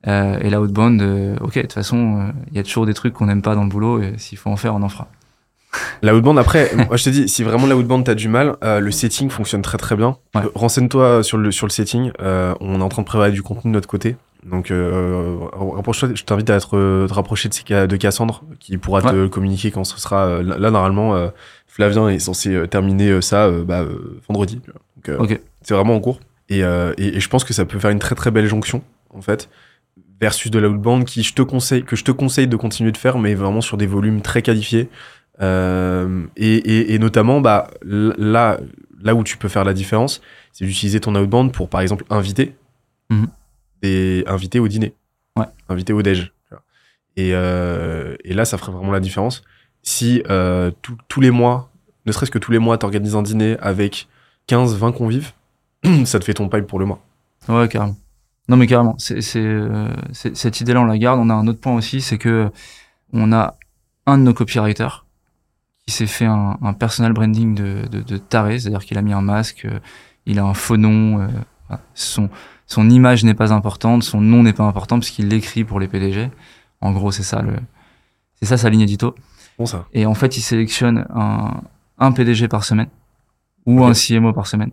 Euh, 0.06 0.38
et 0.40 0.48
la 0.48 0.60
outbound, 0.60 1.02
euh, 1.02 1.36
ok, 1.40 1.56
de 1.56 1.60
toute 1.62 1.72
façon, 1.72 2.20
euh, 2.20 2.32
il 2.50 2.56
y 2.56 2.60
a 2.60 2.62
toujours 2.62 2.86
des 2.86 2.94
trucs 2.94 3.12
qu'on 3.12 3.26
n'aime 3.26 3.42
pas 3.42 3.54
dans 3.54 3.64
le 3.64 3.68
boulot, 3.68 4.00
et 4.02 4.14
s'il 4.18 4.38
faut 4.38 4.50
en 4.50 4.56
faire, 4.56 4.74
on 4.74 4.82
en 4.82 4.88
fera. 4.88 5.08
La 6.02 6.14
outbound, 6.14 6.38
après, 6.38 6.70
moi 6.88 6.96
je 6.96 7.04
te 7.04 7.10
dis, 7.10 7.28
si 7.28 7.42
vraiment 7.42 7.66
la 7.66 7.76
outbound 7.76 8.04
t'as 8.04 8.14
du 8.14 8.28
mal, 8.28 8.56
euh, 8.64 8.80
le 8.80 8.90
setting 8.90 9.30
fonctionne 9.30 9.62
très 9.62 9.78
très 9.78 9.96
bien. 9.96 10.16
Ouais. 10.34 10.42
Euh, 10.42 10.50
Renseigne-toi 10.54 11.22
sur 11.22 11.38
le, 11.38 11.50
sur 11.50 11.66
le 11.66 11.70
setting. 11.70 12.12
Euh, 12.20 12.54
on 12.60 12.80
est 12.80 12.82
en 12.82 12.88
train 12.88 13.02
de 13.02 13.06
préparer 13.06 13.32
du 13.32 13.42
contenu 13.42 13.70
de 13.70 13.74
notre 13.74 13.88
côté. 13.88 14.16
Donc, 14.44 14.70
euh, 14.70 15.36
rapproche-toi, 15.52 16.10
je 16.14 16.24
t'invite 16.24 16.48
à 16.50 16.56
être, 16.56 16.76
euh, 16.76 17.06
te 17.06 17.12
rapprocher 17.12 17.48
de, 17.50 17.54
ces- 17.54 17.86
de 17.86 17.96
Cassandre, 17.96 18.42
qui 18.58 18.78
pourra 18.78 19.02
te 19.12 19.26
communiquer 19.26 19.70
quand 19.70 19.84
ce 19.84 19.98
sera. 20.00 20.24
euh, 20.26 20.42
là, 20.42 20.70
normalement, 20.70 21.14
euh, 21.14 21.28
Flavien 21.66 22.08
est 22.08 22.18
censé 22.18 22.54
euh, 22.54 22.66
terminer 22.66 23.10
euh, 23.10 23.20
ça 23.20 23.44
euh, 23.46 23.64
bah, 23.64 23.80
euh, 23.82 24.20
vendredi. 24.28 24.56
Donc, 24.96 25.08
euh, 25.08 25.16
c'est 25.62 25.74
vraiment 25.74 25.94
en 25.94 26.00
cours. 26.00 26.20
Et, 26.48 26.64
euh, 26.64 26.94
et, 26.98 27.16
et 27.16 27.20
je 27.20 27.28
pense 27.28 27.44
que 27.44 27.52
ça 27.52 27.64
peut 27.66 27.78
faire 27.78 27.90
une 27.90 27.98
très 27.98 28.14
très 28.14 28.30
belle 28.30 28.46
jonction, 28.46 28.82
en 29.14 29.20
fait, 29.20 29.50
versus 30.20 30.50
de 30.50 30.58
la 30.58 30.68
outbound 30.68 31.04
qui 31.04 31.22
je 31.22 31.34
te 31.34 31.42
conseille, 31.42 31.84
que 31.84 31.94
je 31.94 32.04
te 32.04 32.10
conseille 32.10 32.48
de 32.48 32.56
continuer 32.56 32.92
de 32.92 32.96
faire, 32.96 33.18
mais 33.18 33.34
vraiment 33.34 33.60
sur 33.60 33.76
des 33.76 33.86
volumes 33.86 34.20
très 34.22 34.40
qualifiés. 34.42 34.88
Euh, 35.42 36.24
et, 36.36 36.98
notamment, 36.98 37.40
bah, 37.40 37.68
là, 37.82 38.58
là 39.02 39.14
où 39.14 39.22
tu 39.24 39.36
peux 39.36 39.48
faire 39.48 39.64
la 39.64 39.72
différence, 39.74 40.20
c'est 40.52 40.64
d'utiliser 40.64 41.00
ton 41.00 41.14
outbound 41.14 41.52
pour, 41.52 41.68
par 41.68 41.80
exemple, 41.82 42.04
inviter 42.10 42.54
Mhm. 43.10 43.26
Et 43.82 44.24
inviter 44.26 44.58
au 44.58 44.68
dîner, 44.68 44.94
Ouais. 45.36 45.46
inviter 45.68 45.92
au 45.92 46.02
déj. 46.02 46.32
Et, 47.16 47.30
euh, 47.34 48.14
et 48.24 48.34
là, 48.34 48.44
ça 48.44 48.56
ferait 48.56 48.72
vraiment 48.72 48.92
la 48.92 49.00
différence. 49.00 49.42
Si 49.82 50.22
euh, 50.30 50.70
tous- 50.82 50.96
tous 51.08 51.20
les 51.20 51.30
mois, 51.30 51.70
ne 52.06 52.12
serait-ce 52.12 52.30
que 52.30 52.38
tous 52.38 52.52
les 52.52 52.58
mois, 52.58 52.78
t'organises 52.78 53.16
un 53.16 53.22
dîner 53.22 53.56
avec 53.60 54.08
15, 54.46 54.76
20 54.76 54.92
convives, 54.92 55.32
ça 56.04 56.18
te 56.18 56.24
fait 56.24 56.34
ton 56.34 56.48
pipe 56.48 56.66
pour 56.66 56.78
le 56.78 56.86
mois. 56.86 57.02
Ouais, 57.48 57.68
carrément. 57.68 57.96
Non, 58.48 58.56
mais 58.56 58.66
carrément. 58.66 58.94
C'est, 58.98 59.20
euh, 59.36 59.88
c'est- 60.12 60.36
cette 60.36 60.60
idée-là, 60.60 60.80
on 60.80 60.84
la 60.84 60.98
garde. 60.98 61.20
On 61.20 61.30
a 61.30 61.34
un 61.34 61.46
autre 61.46 61.60
point 61.60 61.74
aussi, 61.74 62.00
c'est 62.00 62.18
que 62.18 62.50
on 63.12 63.32
a 63.32 63.56
un 64.06 64.18
de 64.18 64.22
nos 64.22 64.34
copywriters 64.34 65.04
qui 65.86 65.92
s'est 65.92 66.06
fait 66.06 66.26
un, 66.26 66.58
un 66.62 66.72
personal 66.72 67.12
branding 67.12 67.54
de, 67.54 67.86
de, 67.90 68.00
de 68.02 68.16
taré, 68.18 68.58
c'est-à-dire 68.58 68.84
qu'il 68.84 68.98
a 68.98 69.02
mis 69.02 69.12
un 69.12 69.20
masque, 69.22 69.66
il 70.26 70.38
a 70.38 70.44
un 70.44 70.54
faux 70.54 70.76
nom, 70.76 71.20
euh, 71.20 71.76
son, 71.94 72.28
son 72.70 72.88
image 72.88 73.24
n'est 73.24 73.34
pas 73.34 73.52
importante, 73.52 74.04
son 74.04 74.20
nom 74.20 74.44
n'est 74.44 74.52
pas 74.52 74.62
important 74.62 75.00
parce 75.00 75.10
qu'il 75.10 75.26
l'écrit 75.26 75.64
pour 75.64 75.80
les 75.80 75.88
PDG. 75.88 76.30
En 76.80 76.92
gros, 76.92 77.10
c'est 77.10 77.24
ça 77.24 77.42
le, 77.42 77.54
c'est 78.36 78.46
ça 78.46 78.56
sa 78.56 78.70
ligne 78.70 78.82
édito. 78.82 79.16
Bon, 79.58 79.66
ça. 79.66 79.86
Et 79.92 80.06
en 80.06 80.14
fait, 80.14 80.36
il 80.36 80.40
sélectionne 80.40 81.04
un, 81.12 81.62
un 81.98 82.12
PDG 82.12 82.46
par 82.46 82.62
semaine 82.62 82.86
ou 83.66 83.84
un 83.84 83.92
CMO 83.92 84.32
par 84.32 84.46
semaine. 84.46 84.70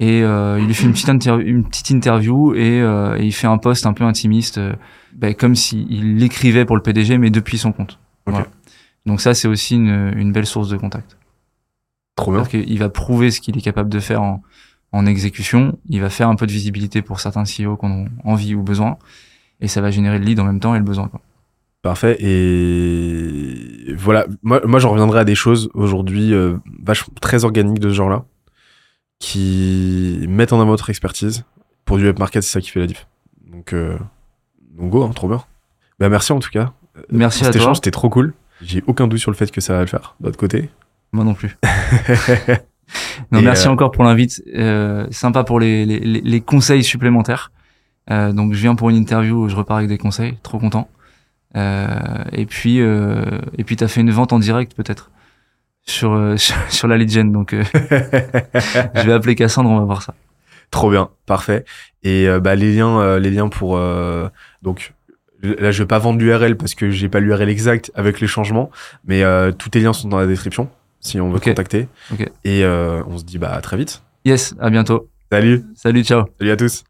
Et 0.00 0.22
euh, 0.22 0.58
il 0.58 0.66
lui 0.66 0.74
fait 0.74 0.86
une 0.86 0.92
petite, 0.92 1.08
interview, 1.08 1.46
une 1.46 1.64
petite 1.64 1.90
interview 1.90 2.52
et, 2.56 2.80
euh, 2.80 3.16
et 3.16 3.26
il 3.26 3.32
fait 3.32 3.46
un 3.46 3.58
post 3.58 3.86
un 3.86 3.92
peu 3.92 4.02
intimiste, 4.02 4.58
euh, 4.58 4.74
ben, 5.12 5.34
comme 5.34 5.54
s'il 5.54 6.16
l'écrivait 6.16 6.64
pour 6.64 6.74
le 6.74 6.82
PDG, 6.82 7.16
mais 7.18 7.30
depuis 7.30 7.58
son 7.58 7.70
compte. 7.70 8.00
Voilà. 8.26 8.48
Donc 9.06 9.20
ça, 9.20 9.34
c'est 9.34 9.46
aussi 9.46 9.76
une, 9.76 10.12
une 10.16 10.32
belle 10.32 10.46
source 10.46 10.68
de 10.68 10.76
contact. 10.76 11.16
Trop 12.16 12.32
bien. 12.32 12.44
Qu'il 12.44 12.78
va 12.80 12.88
prouver 12.88 13.30
ce 13.30 13.40
qu'il 13.40 13.56
est 13.56 13.60
capable 13.60 13.88
de 13.88 14.00
faire 14.00 14.20
en, 14.20 14.42
en 14.94 15.06
exécution. 15.06 15.76
Il 15.88 16.00
va 16.00 16.08
faire 16.08 16.28
un 16.28 16.36
peu 16.36 16.46
de 16.46 16.52
visibilité 16.52 17.02
pour 17.02 17.18
certains 17.18 17.42
CEO 17.42 17.76
qu'on 17.76 18.04
a 18.04 18.08
envie 18.24 18.54
ou 18.54 18.62
besoin. 18.62 18.96
Et 19.60 19.66
ça 19.66 19.80
va 19.80 19.90
générer 19.90 20.18
le 20.18 20.24
lead 20.24 20.38
en 20.38 20.44
même 20.44 20.60
temps 20.60 20.74
et 20.74 20.78
le 20.78 20.84
besoin. 20.84 21.08
Quoi. 21.08 21.20
Parfait. 21.82 22.16
Et 22.20 23.92
voilà, 23.94 24.26
moi, 24.42 24.60
moi 24.64 24.78
j'en 24.78 24.90
reviendrai 24.90 25.20
à 25.20 25.24
des 25.24 25.34
choses 25.34 25.68
aujourd'hui 25.74 26.32
euh, 26.32 26.56
vachement 26.82 27.12
très 27.20 27.44
organiques 27.44 27.80
de 27.80 27.88
ce 27.88 27.94
genre-là, 27.94 28.24
qui 29.18 30.24
mettent 30.28 30.52
en 30.52 30.60
avant 30.60 30.70
votre 30.70 30.90
expertise. 30.90 31.44
Pour 31.84 31.98
du 31.98 32.04
web 32.04 32.18
market, 32.18 32.42
c'est 32.42 32.52
ça 32.52 32.60
qui 32.60 32.70
fait 32.70 32.80
la 32.80 32.86
diff. 32.86 33.06
Donc, 33.50 33.72
euh, 33.72 33.98
donc 34.78 34.90
go, 34.90 35.02
hein, 35.02 35.10
trop 35.14 35.28
bien. 35.28 35.42
Bah, 35.98 36.08
merci 36.08 36.32
en 36.32 36.38
tout 36.38 36.50
cas. 36.50 36.72
Merci 37.10 37.40
Pour 37.40 37.48
à 37.48 37.52
cet 37.52 37.60
toi. 37.60 37.62
échange, 37.62 37.76
c'était 37.78 37.90
trop 37.90 38.08
cool. 38.10 38.32
J'ai 38.62 38.84
aucun 38.86 39.08
doute 39.08 39.18
sur 39.18 39.32
le 39.32 39.36
fait 39.36 39.50
que 39.50 39.60
ça 39.60 39.74
va 39.74 39.80
le 39.80 39.86
faire, 39.86 40.14
de 40.20 40.26
l'autre 40.26 40.38
côté. 40.38 40.70
Moi 41.12 41.24
non 41.24 41.34
plus. 41.34 41.58
Non, 43.32 43.40
merci 43.42 43.68
euh, 43.68 43.70
encore 43.70 43.90
pour 43.90 44.04
l'invite. 44.04 44.42
Euh, 44.54 45.06
sympa 45.10 45.44
pour 45.44 45.60
les, 45.60 45.84
les, 45.86 46.00
les- 46.00 46.40
conseils 46.40 46.82
supplémentaires. 46.84 47.50
Euh, 48.10 48.32
donc 48.32 48.52
je 48.52 48.60
viens 48.60 48.74
pour 48.74 48.90
une 48.90 48.96
interview 48.96 49.44
où 49.44 49.48
je 49.48 49.56
repars 49.56 49.78
avec 49.78 49.88
des 49.88 49.98
conseils. 49.98 50.36
Trop 50.42 50.58
content. 50.58 50.88
Euh, 51.56 51.86
et 52.32 52.46
puis 52.46 52.80
euh, 52.80 53.24
et 53.56 53.64
puis 53.64 53.76
t'as 53.76 53.88
fait 53.88 54.00
une 54.00 54.10
vente 54.10 54.32
en 54.32 54.38
direct 54.40 54.74
peut-être 54.74 55.10
sur, 55.86 56.12
euh, 56.12 56.36
sur 56.38 56.56
sur 56.68 56.88
la 56.88 56.96
lead 56.98 57.10
gen. 57.10 57.32
Donc 57.32 57.52
euh, 57.54 57.62
je 57.74 59.06
vais 59.06 59.12
appeler 59.12 59.34
Cassandre, 59.34 59.70
on 59.70 59.78
va 59.78 59.84
voir 59.84 60.02
ça. 60.02 60.14
Trop 60.70 60.90
bien, 60.90 61.10
parfait. 61.26 61.64
Et 62.02 62.26
bah, 62.42 62.54
les 62.56 62.74
liens, 62.74 62.98
euh, 63.00 63.18
les 63.20 63.30
liens 63.30 63.48
pour 63.48 63.76
euh, 63.76 64.28
donc 64.62 64.92
là 65.42 65.70
je 65.70 65.82
vais 65.82 65.86
pas 65.86 65.98
vendre 65.98 66.18
l'URL 66.18 66.56
parce 66.56 66.74
que 66.74 66.90
j'ai 66.90 67.08
pas 67.08 67.20
l'URL 67.20 67.48
exact 67.48 67.92
avec 67.94 68.20
les 68.20 68.26
changements, 68.26 68.70
mais 69.06 69.22
euh, 69.22 69.52
tous 69.52 69.68
tes 69.70 69.80
liens 69.80 69.92
sont 69.92 70.08
dans 70.08 70.18
la 70.18 70.26
description 70.26 70.68
si 71.04 71.20
on 71.20 71.30
veut 71.30 71.38
te 71.38 71.44
contacter. 71.50 71.86
Et 72.42 72.64
euh, 72.64 73.02
on 73.06 73.18
se 73.18 73.24
dit 73.24 73.38
bah 73.38 73.52
à 73.52 73.60
très 73.60 73.76
vite. 73.76 74.02
Yes, 74.24 74.54
à 74.58 74.70
bientôt. 74.70 75.08
Salut, 75.30 75.64
Salut, 75.76 76.02
ciao. 76.04 76.24
salut 76.38 76.50
à 76.50 76.56
tous. 76.56 76.82